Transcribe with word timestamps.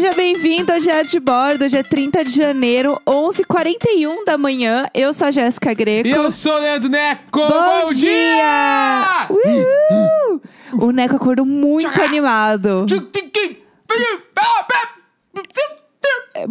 Seja 0.00 0.14
bem-vindo 0.14 0.70
ao 0.72 0.78
Diário 0.78 1.10
de 1.10 1.18
Bordo, 1.18 1.68
dia 1.68 1.82
30 1.82 2.24
de 2.24 2.30
janeiro, 2.30 3.00
11h41 3.04 4.24
da 4.24 4.38
manhã. 4.38 4.86
Eu 4.94 5.12
sou 5.12 5.26
a 5.26 5.32
Jéssica 5.32 5.74
Greco. 5.74 6.06
E 6.06 6.12
eu 6.12 6.30
sou 6.30 6.52
o 6.54 6.58
Leandro 6.58 6.88
Neco. 6.88 7.40
Bom, 7.40 7.92
dia! 7.92 9.26
Uhul! 9.28 10.40
O 10.74 10.92
Neco 10.92 11.16
acordou 11.16 11.44
muito 11.44 12.00
animado. 12.00 12.86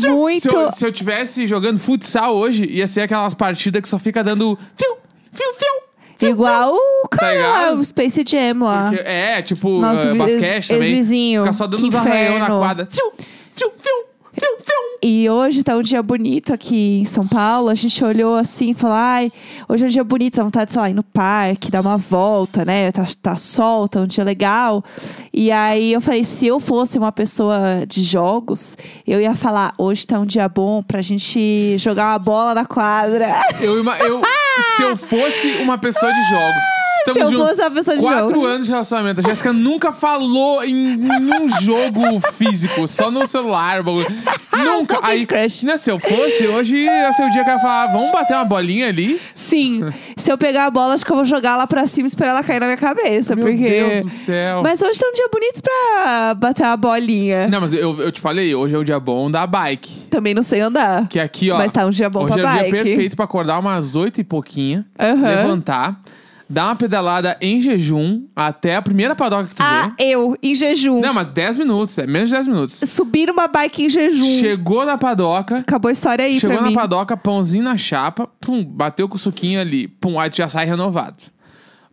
Muito. 0.10 0.42
Se 0.42 0.50
eu, 0.54 0.70
se 0.72 0.86
eu 0.86 0.92
tivesse 0.92 1.48
jogando 1.48 1.80
futsal 1.80 2.36
hoje, 2.36 2.66
ia 2.66 2.86
ser 2.86 3.00
aquelas 3.04 3.34
partidas 3.34 3.82
que 3.82 3.88
só 3.88 3.98
fica 3.98 4.22
dando 4.26 4.60
fiu, 4.76 4.98
fiu, 5.32 5.54
fiu. 5.54 5.88
Igual 6.30 6.74
o 6.74 7.08
Tá 7.10 7.18
cara, 7.18 7.34
ligado? 7.34 7.80
o 7.80 7.86
Space 7.86 8.26
Jam 8.28 8.60
lá. 8.66 8.90
Porque- 8.90 9.08
é, 9.08 9.42
tipo, 9.42 9.80
Nosso 9.80 10.10
uh, 10.10 10.16
basquete 10.16 10.68
também. 10.68 10.90
ex-vizinho. 10.90 11.44
Fica 11.44 11.54
só 11.54 11.66
dando 11.68 11.80
Que 11.80 11.86
uns 11.88 11.96
arranhão 11.96 12.40
na 12.40 12.48
quadra. 12.48 12.88
E 15.02 15.30
hoje 15.30 15.64
tá 15.64 15.76
um 15.76 15.82
dia 15.82 16.04
bonito 16.04 16.54
aqui 16.54 17.00
em 17.02 17.06
São 17.06 17.28
Paulo. 17.28 17.70
A 17.70 17.76
gente 17.76 18.04
olhou 18.04 18.36
assim 18.36 18.72
e 18.72 18.74
falou: 18.74 18.98
ai, 18.98 19.30
hoje 19.68 19.86
é 19.86 19.88
um 19.88 19.90
dia 19.90 20.04
bonito, 20.04 20.38
dá 20.38 20.44
vontade, 20.44 20.72
sei 20.72 20.82
lá, 20.82 20.90
ir 20.90 20.94
no 20.94 21.04
parque, 21.04 21.72
dar 21.72 21.82
uma 21.82 21.98
volta, 21.98 22.66
né? 22.66 22.92
Tá, 22.92 23.06
tá 23.22 23.36
sol, 23.36 23.88
tá 23.88 24.02
um 24.02 24.08
dia 24.08 24.24
legal. 24.24 24.84
E 25.34 25.52
aí 25.52 25.94
eu 25.94 26.02
falei: 26.02 26.26
se 26.26 26.48
eu 26.48 26.60
fosse 26.60 26.98
uma 26.98 27.12
pessoa 27.12 27.86
de 27.88 28.04
jogos, 28.04 28.76
eu 29.06 29.22
ia 29.22 29.36
falar: 29.36 29.74
hoje 29.78 30.06
tá 30.06 30.20
um 30.20 30.26
dia 30.26 30.50
bom 30.50 30.84
pra 30.84 31.02
gente 31.02 31.78
jogar 31.78 32.12
uma 32.12 32.20
bola 32.20 32.54
na 32.54 32.66
quadra. 32.66 33.28
Eu, 33.62 33.84
eu, 33.84 34.22
se 34.76 34.82
eu 34.82 34.98
fosse 34.98 35.48
uma 35.62 35.78
pessoa 35.78 36.12
de 36.12 36.30
jogos. 36.30 36.87
Se 37.04 37.10
eu 37.20 37.32
fosse 37.32 37.62
uma 37.62 37.72
pessoa 37.72 37.96
de 37.98 38.02
quatro 38.04 38.36
jogos. 38.36 38.50
anos 38.52 38.66
de 38.66 38.72
relacionamento. 38.72 39.20
A 39.22 39.24
Jéssica 39.24 39.54
nunca 39.54 39.92
falou 39.92 40.64
em 40.64 40.98
nenhum 40.98 41.50
jogo 41.62 42.02
físico, 42.34 42.88
só 42.88 43.10
no 43.12 43.26
celular. 43.28 43.84
bagulho. 43.84 44.08
Nunca. 44.58 44.96
só 44.96 45.02
Candy 45.02 45.14
Aí, 45.14 45.26
Crush. 45.28 45.64
né, 45.66 45.78
se 45.78 45.92
eu 45.92 46.00
fosse, 46.00 46.48
hoje 46.48 46.78
ia 46.78 47.14
ser 47.14 47.28
o 47.28 47.30
dia 47.30 47.44
que 47.44 47.50
eu 47.50 47.54
ia 47.54 47.60
falar, 47.60 47.88
vamos 47.92 48.12
bater 48.12 48.34
uma 48.34 48.44
bolinha 48.44 48.88
ali? 48.88 49.22
Sim, 49.36 49.88
se 50.18 50.32
eu 50.32 50.38
pegar 50.38 50.66
a 50.66 50.72
bola, 50.72 50.96
acho 50.96 51.06
que 51.06 51.12
eu 51.12 51.16
vou 51.16 51.26
jogar 51.26 51.56
lá 51.58 51.68
pra 51.68 51.86
cima 51.88 52.08
e 52.08 52.10
esperar 52.10 52.32
ela 52.32 52.44
cair 52.44 52.60
na 52.60 52.66
minha 52.66 52.78
cabeça. 52.78 53.36
Meu 53.36 53.46
porque. 53.46 53.70
Deus 53.70 54.06
do 54.06 54.10
céu. 54.10 54.64
Mas 54.64 54.82
hoje 54.82 55.00
tá 55.00 55.06
um 55.08 55.14
dia 55.14 55.30
bonito 55.32 55.62
pra 55.62 56.34
bater 56.34 56.64
uma 56.64 56.76
bolinha. 56.76 57.48
Não, 57.48 57.62
mas 57.62 57.72
eu, 57.72 58.02
eu 58.02 58.12
te 58.12 58.20
falei, 58.20 58.56
hoje 58.56 58.74
é 58.74 58.78
o 58.80 58.84
dia 58.84 59.00
bom 59.00 59.30
da 59.30 59.46
bike. 59.46 60.06
Também 60.10 60.34
não 60.34 60.42
sei 60.42 60.62
andar. 60.62 61.08
Que 61.08 61.20
aqui, 61.20 61.52
ó. 61.52 61.58
Mas 61.58 61.72
tá 61.72 61.86
um 61.86 61.92
dia 61.92 62.10
bom 62.10 62.24
hoje 62.24 62.34
pra 62.34 62.42
é 62.42 62.46
o 62.68 62.72
dia 62.72 62.72
perfeito 62.84 63.16
pra 63.16 63.26
acordar 63.26 63.60
umas 63.60 63.96
oito 63.96 64.20
e 64.20 64.24
pouquinho, 64.24 64.84
Aham. 65.00 65.22
levantar, 65.28 66.02
dar 66.50 66.68
uma 66.68 66.76
pedalada 66.76 67.38
em 67.42 67.62
jejum 67.62 68.24
até 68.36 68.76
a 68.76 68.82
primeira 68.82 69.16
padoca 69.16 69.50
que 69.50 69.56
tu 69.56 69.62
Ah, 69.64 69.92
vê. 70.00 70.06
eu, 70.06 70.36
em 70.42 70.56
jejum. 70.56 71.00
Não, 71.02 71.14
mas 71.14 71.28
10 71.28 71.58
minutos, 71.58 71.98
é 71.98 72.08
menos 72.08 72.30
de 72.30 72.36
10 72.36 72.48
minutos. 72.48 72.76
Subir 72.90 73.30
uma 73.30 73.48
bike 73.48 73.86
em 73.86 73.90
jejum. 73.90 74.40
Chegou 74.40 74.86
na 74.86 74.98
padoca, 74.98 75.58
Acabou 75.58 75.90
a 75.90 75.92
história 75.92 76.26
aí 76.26 76.40
chegou 76.40 76.56
pra 76.56 76.64
na 76.64 76.70
mim. 76.70 76.76
padoca, 76.76 77.18
pãozinho 77.18 77.64
na 77.64 77.78
chapa, 77.78 78.30
pum, 78.40 78.64
bateu 78.64 79.08
com 79.10 79.16
o 79.16 79.20
suquinho 79.20 79.60
ali, 79.60 79.88
pum, 79.88 80.20
aí 80.20 80.30
tu 80.30 80.38
já 80.38 80.48
sai 80.50 80.66
renovado. 80.66 81.18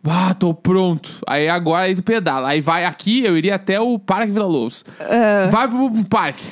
Ah, 0.07 0.33
tô 0.33 0.53
pronto. 0.53 1.09
Aí 1.27 1.49
agora 1.49 1.85
aí 1.85 1.95
tu 1.95 2.03
pedala. 2.03 2.49
Aí 2.49 2.61
vai 2.61 2.85
aqui, 2.85 3.23
eu 3.23 3.35
iria 3.37 3.55
até 3.55 3.79
o 3.79 3.97
Parque 3.97 4.31
Vila 4.31 4.45
Lobos. 4.45 4.85
Ah, 4.99 5.49
Vai 5.51 5.67
pro, 5.67 5.89
pro 5.89 6.05
parque. 6.05 6.43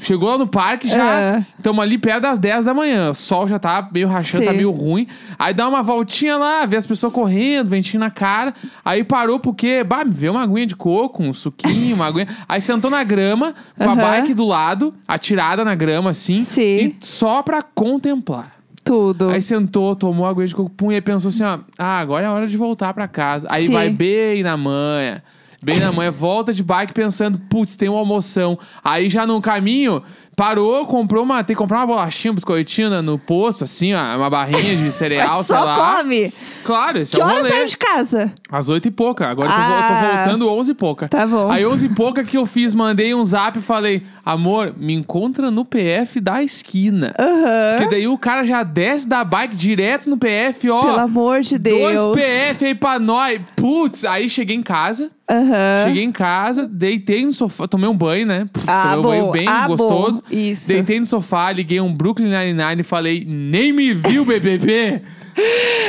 Chegou 0.00 0.28
lá 0.28 0.36
no 0.38 0.46
parque, 0.46 0.86
já 0.88 1.14
É. 1.20 1.44
estamos 1.56 1.82
ali 1.82 1.96
perto 1.96 2.22
das 2.22 2.38
10 2.38 2.64
da 2.66 2.74
manhã. 2.74 3.10
O 3.10 3.14
sol 3.14 3.48
já 3.48 3.58
tá 3.58 3.88
meio 3.92 4.06
rachando, 4.08 4.44
tá 4.44 4.50
Sim. 4.50 4.56
meio 4.58 4.70
ruim. 4.70 5.06
Aí 5.38 5.54
dá 5.54 5.66
uma 5.68 5.82
voltinha 5.82 6.36
lá, 6.36 6.66
vê 6.66 6.76
as 6.76 6.86
pessoas 6.86 7.12
correndo, 7.12 7.70
ventinho 7.70 8.00
na 8.00 8.10
cara. 8.10 8.52
Aí 8.84 9.02
parou 9.02 9.40
porque, 9.40 9.82
bah, 9.82 10.04
vê 10.06 10.28
uma 10.28 10.42
aguinha 10.42 10.66
de 10.66 10.76
coco, 10.76 11.22
um 11.22 11.32
suquinho, 11.32 11.96
uma 11.96 12.06
aguinha. 12.06 12.28
Aí 12.48 12.60
sentou 12.60 12.90
na 12.90 13.02
grama, 13.02 13.54
com 13.78 13.84
a 13.84 13.92
Aham. 13.92 13.96
bike 13.96 14.34
do 14.34 14.44
lado, 14.44 14.94
atirada 15.08 15.64
na 15.64 15.74
grama 15.74 16.10
assim. 16.10 16.44
Sim. 16.44 16.62
E 16.62 16.96
só 17.00 17.42
pra 17.42 17.62
contemplar. 17.62 18.59
Tudo. 18.90 19.30
Aí 19.30 19.40
sentou, 19.40 19.94
tomou 19.94 20.26
a 20.26 20.30
aguinha 20.30 20.48
de 20.48 20.54
coco, 20.54 20.92
e 20.92 21.00
pensou 21.00 21.28
assim, 21.28 21.44
ó, 21.44 21.60
ah, 21.78 22.00
agora 22.00 22.26
é 22.26 22.28
hora 22.28 22.48
de 22.48 22.56
voltar 22.56 22.92
pra 22.92 23.06
casa. 23.06 23.46
Aí 23.48 23.68
Sim. 23.68 23.72
vai 23.72 23.88
bem 23.88 24.42
na 24.42 24.56
manha. 24.56 25.22
Bem 25.62 25.78
na 25.78 25.92
manhã, 25.92 26.10
volta 26.10 26.52
de 26.52 26.64
bike 26.64 26.92
pensando, 26.92 27.38
putz, 27.50 27.76
tem 27.76 27.88
uma 27.88 28.00
almoção. 28.00 28.58
Aí 28.82 29.08
já 29.08 29.24
no 29.26 29.40
caminho, 29.40 30.02
parou, 30.36 30.86
comprou 30.86 31.22
uma. 31.24 31.42
Tem 31.44 31.54
que 31.54 31.58
comprar 31.58 31.78
uma 31.78 31.86
bolachinha, 31.86 32.32
um 32.32 32.34
biscoitinho 32.34 32.88
no- 32.90 33.02
no 33.02 33.18
posto, 33.18 33.64
assim, 33.64 33.92
ó, 33.94 34.16
uma 34.16 34.30
barrinha 34.30 34.76
de 34.76 34.90
cereal, 34.92 35.42
sei 35.42 35.56
só 35.56 35.64
lá. 35.64 35.98
come. 35.98 36.32
Claro, 36.64 36.98
esse 36.98 37.14
Que 37.16 37.20
é 37.20 37.24
o 37.24 37.28
horas 37.28 37.46
saiu 37.46 37.66
de 37.66 37.76
casa? 37.76 38.32
Às 38.50 38.68
oito 38.68 38.88
e 38.88 38.90
pouca. 38.90 39.26
Agora 39.28 39.48
eu 39.48 39.52
tô 39.54 39.60
vo- 39.60 39.68
tô, 39.68 39.74
Ah. 39.94 40.22
voltando 40.24 40.48
onze 40.50 40.72
e 40.72 40.74
pouca. 40.74 41.08
Tá 41.08 41.26
bom. 41.26 41.50
Aí 41.50 41.66
onze 41.66 41.86
e 41.86 41.88
pouca 41.88 42.22
que 42.24 42.36
eu 42.36 42.46
fiz, 42.46 42.74
mandei 42.74 43.14
um 43.14 43.24
zap 43.24 43.58
e 43.58 43.62
falei, 43.62 44.02
amor, 44.24 44.74
me 44.76 44.94
encontra 44.94 45.50
no 45.50 45.64
PF 45.64 46.20
da 46.20 46.42
esquina. 46.42 47.14
Aham. 47.18 47.78
Que 47.84 47.90
daí 47.90 48.06
o 48.08 48.16
cara 48.18 48.44
já 48.44 48.62
desce 48.62 49.08
da 49.08 49.24
bike 49.24 49.56
direto 49.56 50.08
no 50.08 50.16
PF, 50.18 50.68
ó. 50.70 50.82
Pelo 50.82 50.98
amor 51.00 51.40
de 51.40 51.58
Deus. 51.58 52.00
Dois 52.00 52.16
PF 52.16 52.64
aí 52.66 52.74
pra 52.74 52.98
nós. 52.98 53.40
Putz, 53.56 54.04
aí 54.04 54.28
cheguei 54.28 54.56
em 54.56 54.62
casa. 54.62 55.10
Aham. 55.30 55.84
Cheguei 55.86 56.02
em 56.02 56.10
casa, 56.10 56.66
deitei 56.66 57.24
no 57.24 57.32
sofá, 57.32 57.68
tomei 57.68 57.88
um 57.88 57.96
banho, 57.96 58.26
né? 58.26 58.46
Pff, 58.52 58.64
Ah, 58.68 58.96
tomei 58.96 58.98
um 58.98 59.02
bom. 59.02 59.08
banho 59.08 59.30
bem 59.30 59.48
Ah, 59.48 59.68
bom. 59.68 59.76
gostoso. 59.76 60.19
Isso. 60.30 60.68
Deitei 60.68 60.98
no 61.00 61.06
sofá, 61.06 61.52
liguei 61.52 61.80
um 61.80 61.92
Brooklyn 61.92 62.30
Nine-Nine 62.30 62.80
e 62.80 62.84
falei, 62.84 63.24
nem 63.26 63.72
me 63.72 63.94
viu, 63.94 64.24
BBB. 64.26 65.00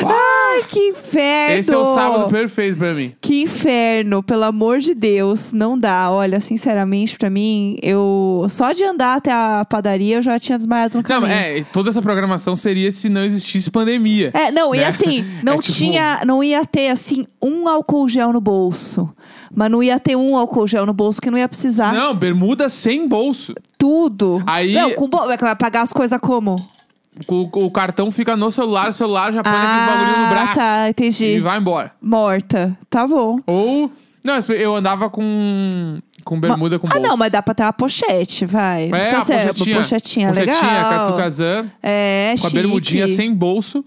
Ai, 0.03 0.63
que 0.69 0.79
inferno. 0.89 1.59
Esse 1.59 1.73
é 1.73 1.77
o 1.77 1.93
sábado 1.93 2.29
perfeito 2.29 2.77
pra 2.77 2.93
mim. 2.93 3.11
Que 3.21 3.41
inferno, 3.43 4.23
pelo 4.23 4.43
amor 4.43 4.79
de 4.79 4.93
Deus, 4.93 5.51
não 5.53 5.77
dá. 5.77 6.09
Olha, 6.11 6.39
sinceramente, 6.41 7.17
pra 7.17 7.29
mim, 7.29 7.77
eu 7.81 8.45
só 8.49 8.71
de 8.73 8.83
andar 8.83 9.17
até 9.17 9.31
a 9.31 9.65
padaria 9.69 10.17
eu 10.17 10.21
já 10.21 10.39
tinha 10.39 10.57
desmaiado 10.57 10.97
no 10.97 11.03
Não, 11.03 11.21
caminho. 11.21 11.31
é, 11.33 11.63
toda 11.71 11.89
essa 11.89 12.01
programação 12.01 12.55
seria 12.55 12.91
se 12.91 13.09
não 13.09 13.23
existisse 13.23 13.69
pandemia. 13.69 14.31
É, 14.33 14.51
não, 14.51 14.73
e 14.73 14.79
né? 14.79 14.85
assim, 14.85 15.25
não 15.43 15.53
É 15.53 15.57
tipo- 15.57 15.73
tinha, 15.73 16.21
não 16.25 16.43
ia 16.43 16.65
ter 16.65 16.89
assim 16.89 17.25
um 17.41 17.67
álcool 17.67 18.07
gel 18.07 18.33
no 18.33 18.41
bolso. 18.41 19.09
Mas 19.53 19.69
não 19.69 19.83
ia 19.83 19.99
ter 19.99 20.15
um 20.15 20.35
álcool 20.37 20.65
gel 20.67 20.85
no 20.85 20.93
bolso 20.93 21.21
que 21.21 21.29
não 21.29 21.37
ia 21.37 21.47
precisar. 21.47 21.93
Não, 21.93 22.15
bermuda 22.15 22.69
sem 22.69 23.07
bolso. 23.07 23.53
Tudo. 23.77 24.41
Aí- 24.45 24.73
Não, 24.73 24.91
com 24.93 25.07
bo... 25.09 25.17
vai 25.27 25.55
pagar 25.55 25.81
as 25.81 25.91
coisas 25.91 26.17
como? 26.19 26.55
O, 27.27 27.65
o 27.65 27.71
cartão 27.71 28.09
fica 28.09 28.37
no 28.37 28.49
celular, 28.51 28.89
o 28.89 28.93
celular 28.93 29.33
já 29.33 29.43
põe 29.43 29.51
aquele 29.51 29.85
bagulho 29.85 30.17
no 30.17 30.25
ah, 30.25 30.29
braço. 30.29 30.55
tá, 30.55 30.89
entendi. 30.89 31.25
E 31.25 31.39
vai 31.41 31.57
embora. 31.57 31.91
Morta. 32.01 32.77
Tá 32.89 33.05
bom. 33.05 33.37
Ou. 33.45 33.91
Não, 34.23 34.37
eu 34.53 34.75
andava 34.75 35.09
com. 35.09 35.99
Com 36.23 36.39
bermuda 36.39 36.77
com 36.77 36.87
ah, 36.87 36.91
bolso. 36.91 37.07
não, 37.07 37.17
mas 37.17 37.31
dá 37.31 37.41
pra 37.41 37.53
ter 37.55 37.63
uma 37.63 37.73
pochete, 37.73 38.45
vai. 38.45 38.91
É, 38.93 39.15
a 39.15 39.25
ser 39.25 39.47
pochetinha. 39.47 39.75
uma 39.75 39.81
pochetinha, 39.81 40.27
Pochetinha, 40.29 40.53
legal. 40.53 40.89
Katsukazan, 40.89 41.71
É, 41.81 42.35
com 42.39 42.45
a 42.45 42.49
chique. 42.49 42.61
bermudinha 42.61 43.07
sem 43.07 43.33
bolso, 43.33 43.83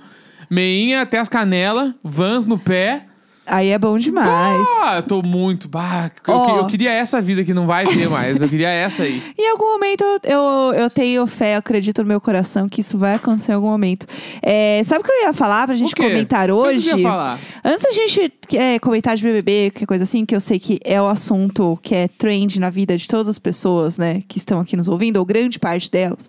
meinha 0.50 1.02
até 1.02 1.18
as 1.20 1.28
canelas, 1.28 1.94
vans 2.02 2.44
no 2.44 2.58
pé. 2.58 3.06
Aí 3.46 3.68
é 3.68 3.78
bom 3.78 3.98
demais. 3.98 4.66
Ah, 4.82 4.96
eu 4.96 5.02
tô 5.02 5.22
muito. 5.22 5.68
Bah, 5.68 6.10
eu, 6.26 6.40
que- 6.46 6.50
eu 6.52 6.66
queria 6.66 6.90
essa 6.92 7.20
vida 7.20 7.44
que 7.44 7.52
não 7.52 7.66
vai 7.66 7.84
ter 7.86 8.08
mais. 8.08 8.40
Eu 8.40 8.48
queria 8.48 8.68
essa 8.70 9.02
aí. 9.02 9.22
Em 9.38 9.50
algum 9.50 9.72
momento 9.72 10.04
eu, 10.22 10.40
eu 10.74 10.88
tenho 10.90 11.26
fé, 11.26 11.54
eu 11.54 11.58
acredito 11.58 12.02
no 12.02 12.08
meu 12.08 12.20
coração 12.20 12.68
que 12.68 12.80
isso 12.80 12.96
vai 12.98 13.14
acontecer 13.14 13.52
em 13.52 13.54
algum 13.54 13.68
momento. 13.68 14.06
É, 14.42 14.80
sabe 14.84 15.00
o 15.02 15.04
que 15.04 15.10
eu 15.12 15.22
ia 15.24 15.32
falar 15.32 15.66
pra 15.66 15.76
gente 15.76 15.94
comentar 15.94 16.44
O 16.50 16.54
que 16.62 16.68
hoje? 16.68 16.90
você 16.90 16.96
ia 16.98 17.08
falar? 17.08 17.38
Antes 17.64 17.82
da 17.84 17.92
gente 17.92 18.32
é, 18.54 18.78
comentar 18.78 19.16
de 19.16 19.22
BBB, 19.22 19.72
que 19.74 19.86
coisa 19.86 20.04
assim, 20.04 20.24
que 20.24 20.34
eu 20.34 20.40
sei 20.40 20.58
que 20.58 20.78
é 20.84 21.00
o 21.00 21.06
assunto 21.06 21.78
que 21.82 21.94
é 21.94 22.08
trend 22.08 22.58
na 22.58 22.70
vida 22.70 22.96
de 22.96 23.06
todas 23.06 23.28
as 23.28 23.38
pessoas, 23.38 23.98
né, 23.98 24.22
que 24.26 24.38
estão 24.38 24.60
aqui 24.60 24.76
nos 24.76 24.88
ouvindo, 24.88 25.16
ou 25.18 25.24
grande 25.24 25.58
parte 25.58 25.90
delas. 25.90 26.28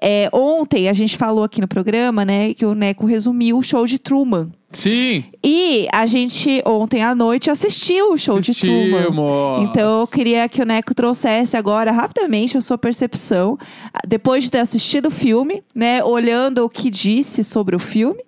É, 0.00 0.28
ontem 0.32 0.88
a 0.88 0.92
gente 0.92 1.16
falou 1.16 1.44
aqui 1.44 1.60
no 1.60 1.68
programa, 1.68 2.24
né, 2.24 2.52
que 2.54 2.64
o 2.66 2.74
Neco 2.74 3.06
resumiu 3.06 3.56
o 3.58 3.62
show 3.62 3.86
de 3.86 3.98
Truman. 3.98 4.50
Sim. 4.72 5.24
E 5.44 5.88
a 5.92 6.06
gente, 6.06 6.62
ontem 6.64 7.02
à 7.02 7.14
noite, 7.14 7.50
assistiu 7.50 8.12
o 8.12 8.16
show 8.16 8.40
de 8.40 8.54
Truman. 8.54 9.00
Assistimos. 9.00 9.70
Então 9.70 10.00
eu 10.00 10.06
queria 10.06 10.48
que 10.48 10.62
o 10.62 10.64
Neco 10.64 10.94
trouxesse 10.94 11.56
agora 11.56 11.90
rapidamente 11.90 12.56
a 12.56 12.60
sua 12.60 12.78
percepção, 12.78 13.58
ah, 13.92 13.98
depois 14.06 14.44
de 14.44 14.50
ter 14.50 14.58
assistido 14.58 15.06
o 15.06 15.10
filme, 15.10 15.62
né? 15.74 16.04
Olhando 16.04 16.64
o 16.64 16.68
que 16.68 16.88
disse 16.90 17.42
sobre 17.42 17.74
o 17.74 17.78
filme. 17.78 18.22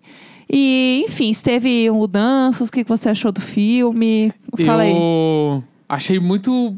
E, 0.51 1.05
enfim, 1.09 1.33
se 1.33 1.43
teve 1.43 1.91
mudanças, 1.91 2.69
o 2.69 2.73
que 2.73 2.85
você 2.85 3.09
achou 3.09 3.33
do 3.33 3.41
filme? 3.41 4.33
Fala 4.67 4.83
aí. 4.83 4.93
eu 4.93 5.65
achei 5.89 6.19
muito. 6.19 6.77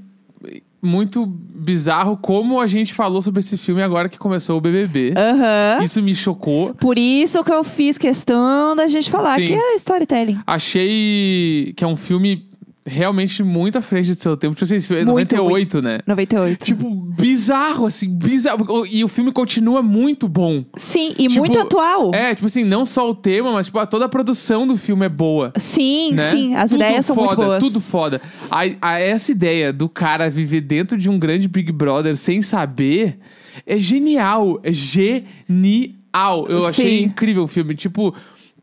Muito 0.84 1.26
bizarro 1.26 2.16
como 2.16 2.60
a 2.60 2.66
gente 2.66 2.92
falou 2.92 3.22
sobre 3.22 3.40
esse 3.40 3.56
filme 3.56 3.82
agora 3.82 4.08
que 4.08 4.18
começou 4.18 4.58
o 4.58 4.60
BBB. 4.60 5.14
Aham. 5.16 5.82
Isso 5.82 6.02
me 6.02 6.14
chocou. 6.14 6.74
Por 6.74 6.98
isso 6.98 7.42
que 7.42 7.52
eu 7.52 7.64
fiz 7.64 7.96
questão 7.96 8.76
da 8.76 8.86
gente 8.86 9.10
falar 9.10 9.36
Sim. 9.36 9.46
que 9.46 9.54
é 9.54 9.74
storytelling. 9.76 10.38
Achei 10.46 11.72
que 11.76 11.82
é 11.82 11.86
um 11.86 11.96
filme 11.96 12.48
realmente 12.86 13.42
muito 13.42 13.78
à 13.78 13.80
frente 13.82 14.10
do 14.14 14.20
seu 14.20 14.36
tempo. 14.36 14.54
Tipo 14.54 14.64
assim, 14.64 14.76
esse 14.76 14.86
filme 14.86 15.02
é 15.02 15.04
Muito, 15.06 15.34
98, 15.36 15.80
né? 15.82 15.98
98. 16.06 16.64
Tipo, 16.64 16.90
bizarro, 16.90 17.86
assim, 17.86 18.08
bizarro. 18.14 18.84
E 18.86 19.02
o 19.02 19.08
filme 19.08 19.32
continua 19.32 19.82
muito 19.82 20.28
bom. 20.28 20.64
Sim, 20.76 21.10
e 21.18 21.28
tipo, 21.28 21.38
muito 21.38 21.58
atual. 21.58 22.14
É, 22.14 22.34
tipo 22.34 22.46
assim, 22.46 22.62
não 22.64 22.84
só 22.84 23.08
o 23.08 23.14
tema, 23.14 23.52
mas 23.52 23.66
tipo, 23.66 23.84
toda 23.86 24.04
a 24.04 24.08
produção 24.08 24.66
do 24.66 24.76
filme 24.76 25.06
é 25.06 25.08
boa. 25.08 25.52
Sim, 25.56 26.12
né? 26.12 26.30
sim, 26.30 26.54
as 26.54 26.70
Tudo 26.70 26.82
ideias 26.82 27.06
são 27.06 27.16
foda, 27.16 27.26
muito 27.28 27.46
boas. 27.46 27.58
Tudo 27.62 27.80
foda. 27.80 28.20
A, 28.50 28.60
a- 28.82 28.98
essa 29.00 29.32
ideia 29.32 29.72
do 29.72 29.88
cara 29.88 30.28
viver 30.28 30.60
dentro 30.60 30.98
de 30.98 31.08
um 31.08 31.18
grande 31.18 31.48
Big 31.48 31.72
Brother 31.72 32.16
sem 32.16 32.42
saber 32.42 33.18
é 33.66 33.78
genial. 33.78 34.60
É 34.62 34.72
genial. 34.72 36.46
Eu 36.48 36.66
achei 36.66 36.98
Sim. 36.98 37.04
incrível 37.04 37.44
o 37.44 37.48
filme. 37.48 37.74
Tipo, 37.74 38.14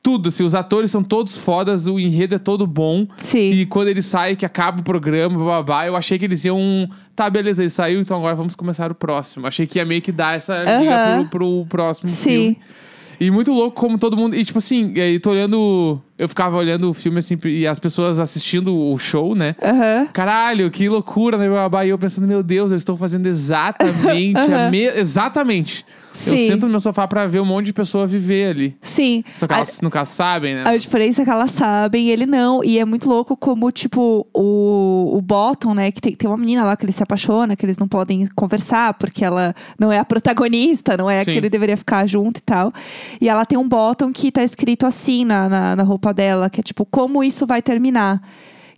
tudo. 0.01 0.30
Assim, 0.30 0.44
os 0.44 0.56
atores 0.56 0.92
são 0.92 1.03
todos 1.03 1.38
fodas, 1.38 1.88
o 1.88 2.00
enredo 2.00 2.36
é 2.36 2.39
todo 2.39 2.65
bom. 2.65 3.07
Sim. 3.18 3.51
E 3.51 3.65
quando 3.65 3.88
ele 3.89 4.01
sai, 4.01 4.36
que 4.36 4.45
acaba 4.45 4.81
o 4.81 4.83
programa, 4.83 5.44
babá, 5.44 5.86
eu 5.86 5.95
achei 5.95 6.18
que 6.18 6.25
eles 6.25 6.44
iam. 6.45 6.89
Tá, 7.15 7.30
beleza, 7.30 7.62
ele 7.62 7.69
saiu, 7.69 8.01
então 8.01 8.18
agora 8.18 8.36
vamos 8.36 8.56
começar 8.56 8.92
o 8.92 8.95
próximo. 8.95 9.48
Achei 9.48 9.68
que 9.68 9.80
ia 9.80 9.86
meio 9.86 10.01
que 10.01 10.12
dar 10.12 10.36
essa 10.36 10.57
liga 10.63 10.95
Aham. 10.95 11.27
pro, 11.27 11.39
pro 11.39 11.65
próximo 11.69 12.09
Sim. 12.09 12.30
filme. 12.30 12.59
E 13.19 13.30
muito 13.30 13.53
louco 13.53 13.80
como 13.80 14.00
todo 14.00 14.18
mundo. 14.18 14.36
E 14.36 14.44
tipo 14.44 14.57
assim, 14.57 14.94
e 14.95 15.00
aí 15.00 15.19
tô 15.19 15.30
olhando. 15.30 16.01
Eu 16.18 16.27
ficava 16.27 16.57
olhando 16.57 16.89
o 16.89 16.94
filme 16.94 17.19
assim, 17.19 17.38
e 17.45 17.68
as 17.68 17.77
pessoas 17.77 18.19
assistindo 18.19 18.75
o 18.75 18.98
show, 18.98 19.36
né? 19.36 19.56
Caralho, 20.12 20.71
que 20.71 20.89
loucura, 20.89 21.38
né, 21.38 21.48
babá? 21.48 21.86
E 21.86 21.89
eu 21.89 22.00
pensando, 22.00 22.27
meu 22.27 22.42
Deus, 22.42 22.71
eu 22.71 22.77
estou 22.77 22.98
fazendo 22.98 23.27
exatamente 23.27 24.39
a 24.51 24.71
me... 24.71 24.86
Exatamente. 24.86 25.86
Eu 26.13 26.38
Sim. 26.38 26.48
sento 26.48 26.63
no 26.66 26.69
meu 26.72 26.80
sofá 26.80 27.08
pra 27.08 27.25
ver 27.25 27.40
um 27.40 27.46
monte 27.46 27.68
de 27.68 27.74
pessoa 27.74 28.06
viver 28.06 28.50
ali. 28.52 28.78
Sim. 28.81 29.24
Só 29.36 29.48
que 29.48 29.54
A- 29.54 29.58
elas, 29.58 29.80
no 29.81 29.90
caso, 29.90 30.12
sabem, 30.13 30.56
né? 30.56 30.63
A 30.66 30.75
diferença 30.75 31.22
é 31.22 31.25
que 31.25 31.31
elas 31.31 31.52
sabem, 31.52 32.10
ele 32.10 32.25
não. 32.25 32.63
E 32.63 32.78
é 32.78 32.86
muito 32.86 33.08
louco 33.08 33.36
como, 33.38 33.72
tipo, 33.72 34.28
o, 34.34 35.18
o 35.18 35.22
Bottom, 35.22 35.74
né? 35.74 35.92
Que 35.92 36.02
tem, 36.02 36.16
tem 36.16 36.30
uma 36.30 36.38
menina 36.38 36.63
lá 36.66 36.75
que 36.75 36.84
ele 36.86 36.92
se 36.92 37.02
apaixona, 37.02 37.56
que 37.56 37.66
eles 37.66 37.78
não 37.78 37.88
podem 37.88 38.28
conversar, 38.36 38.94
porque 38.96 39.24
ela 39.24 39.56
não 39.80 39.92
é 39.92 40.00
a 40.00 40.06
protagonista, 40.06 40.98
não 40.98 41.10
é 41.10 41.22
a 41.22 41.25
Sim. 41.25 41.31
que 41.31 41.38
ele 41.38 41.50
deveria 41.50 41.78
ficar 41.78 42.06
junto 42.06 42.38
e 42.40 42.42
tal. 42.44 42.74
E 43.19 43.30
ela 43.30 43.46
tem 43.46 43.58
um 43.58 43.68
Bottom 43.68 44.12
que 44.12 44.31
tá 44.31 44.44
escrito 44.44 44.86
assim 44.86 45.24
na, 45.25 45.48
na, 45.48 45.75
na 45.78 45.84
roupa 45.84 46.13
dela, 46.13 46.50
que 46.50 46.60
é 46.60 46.63
tipo, 46.63 46.86
como 46.86 47.24
isso 47.24 47.46
vai 47.48 47.62
terminar? 47.62 48.22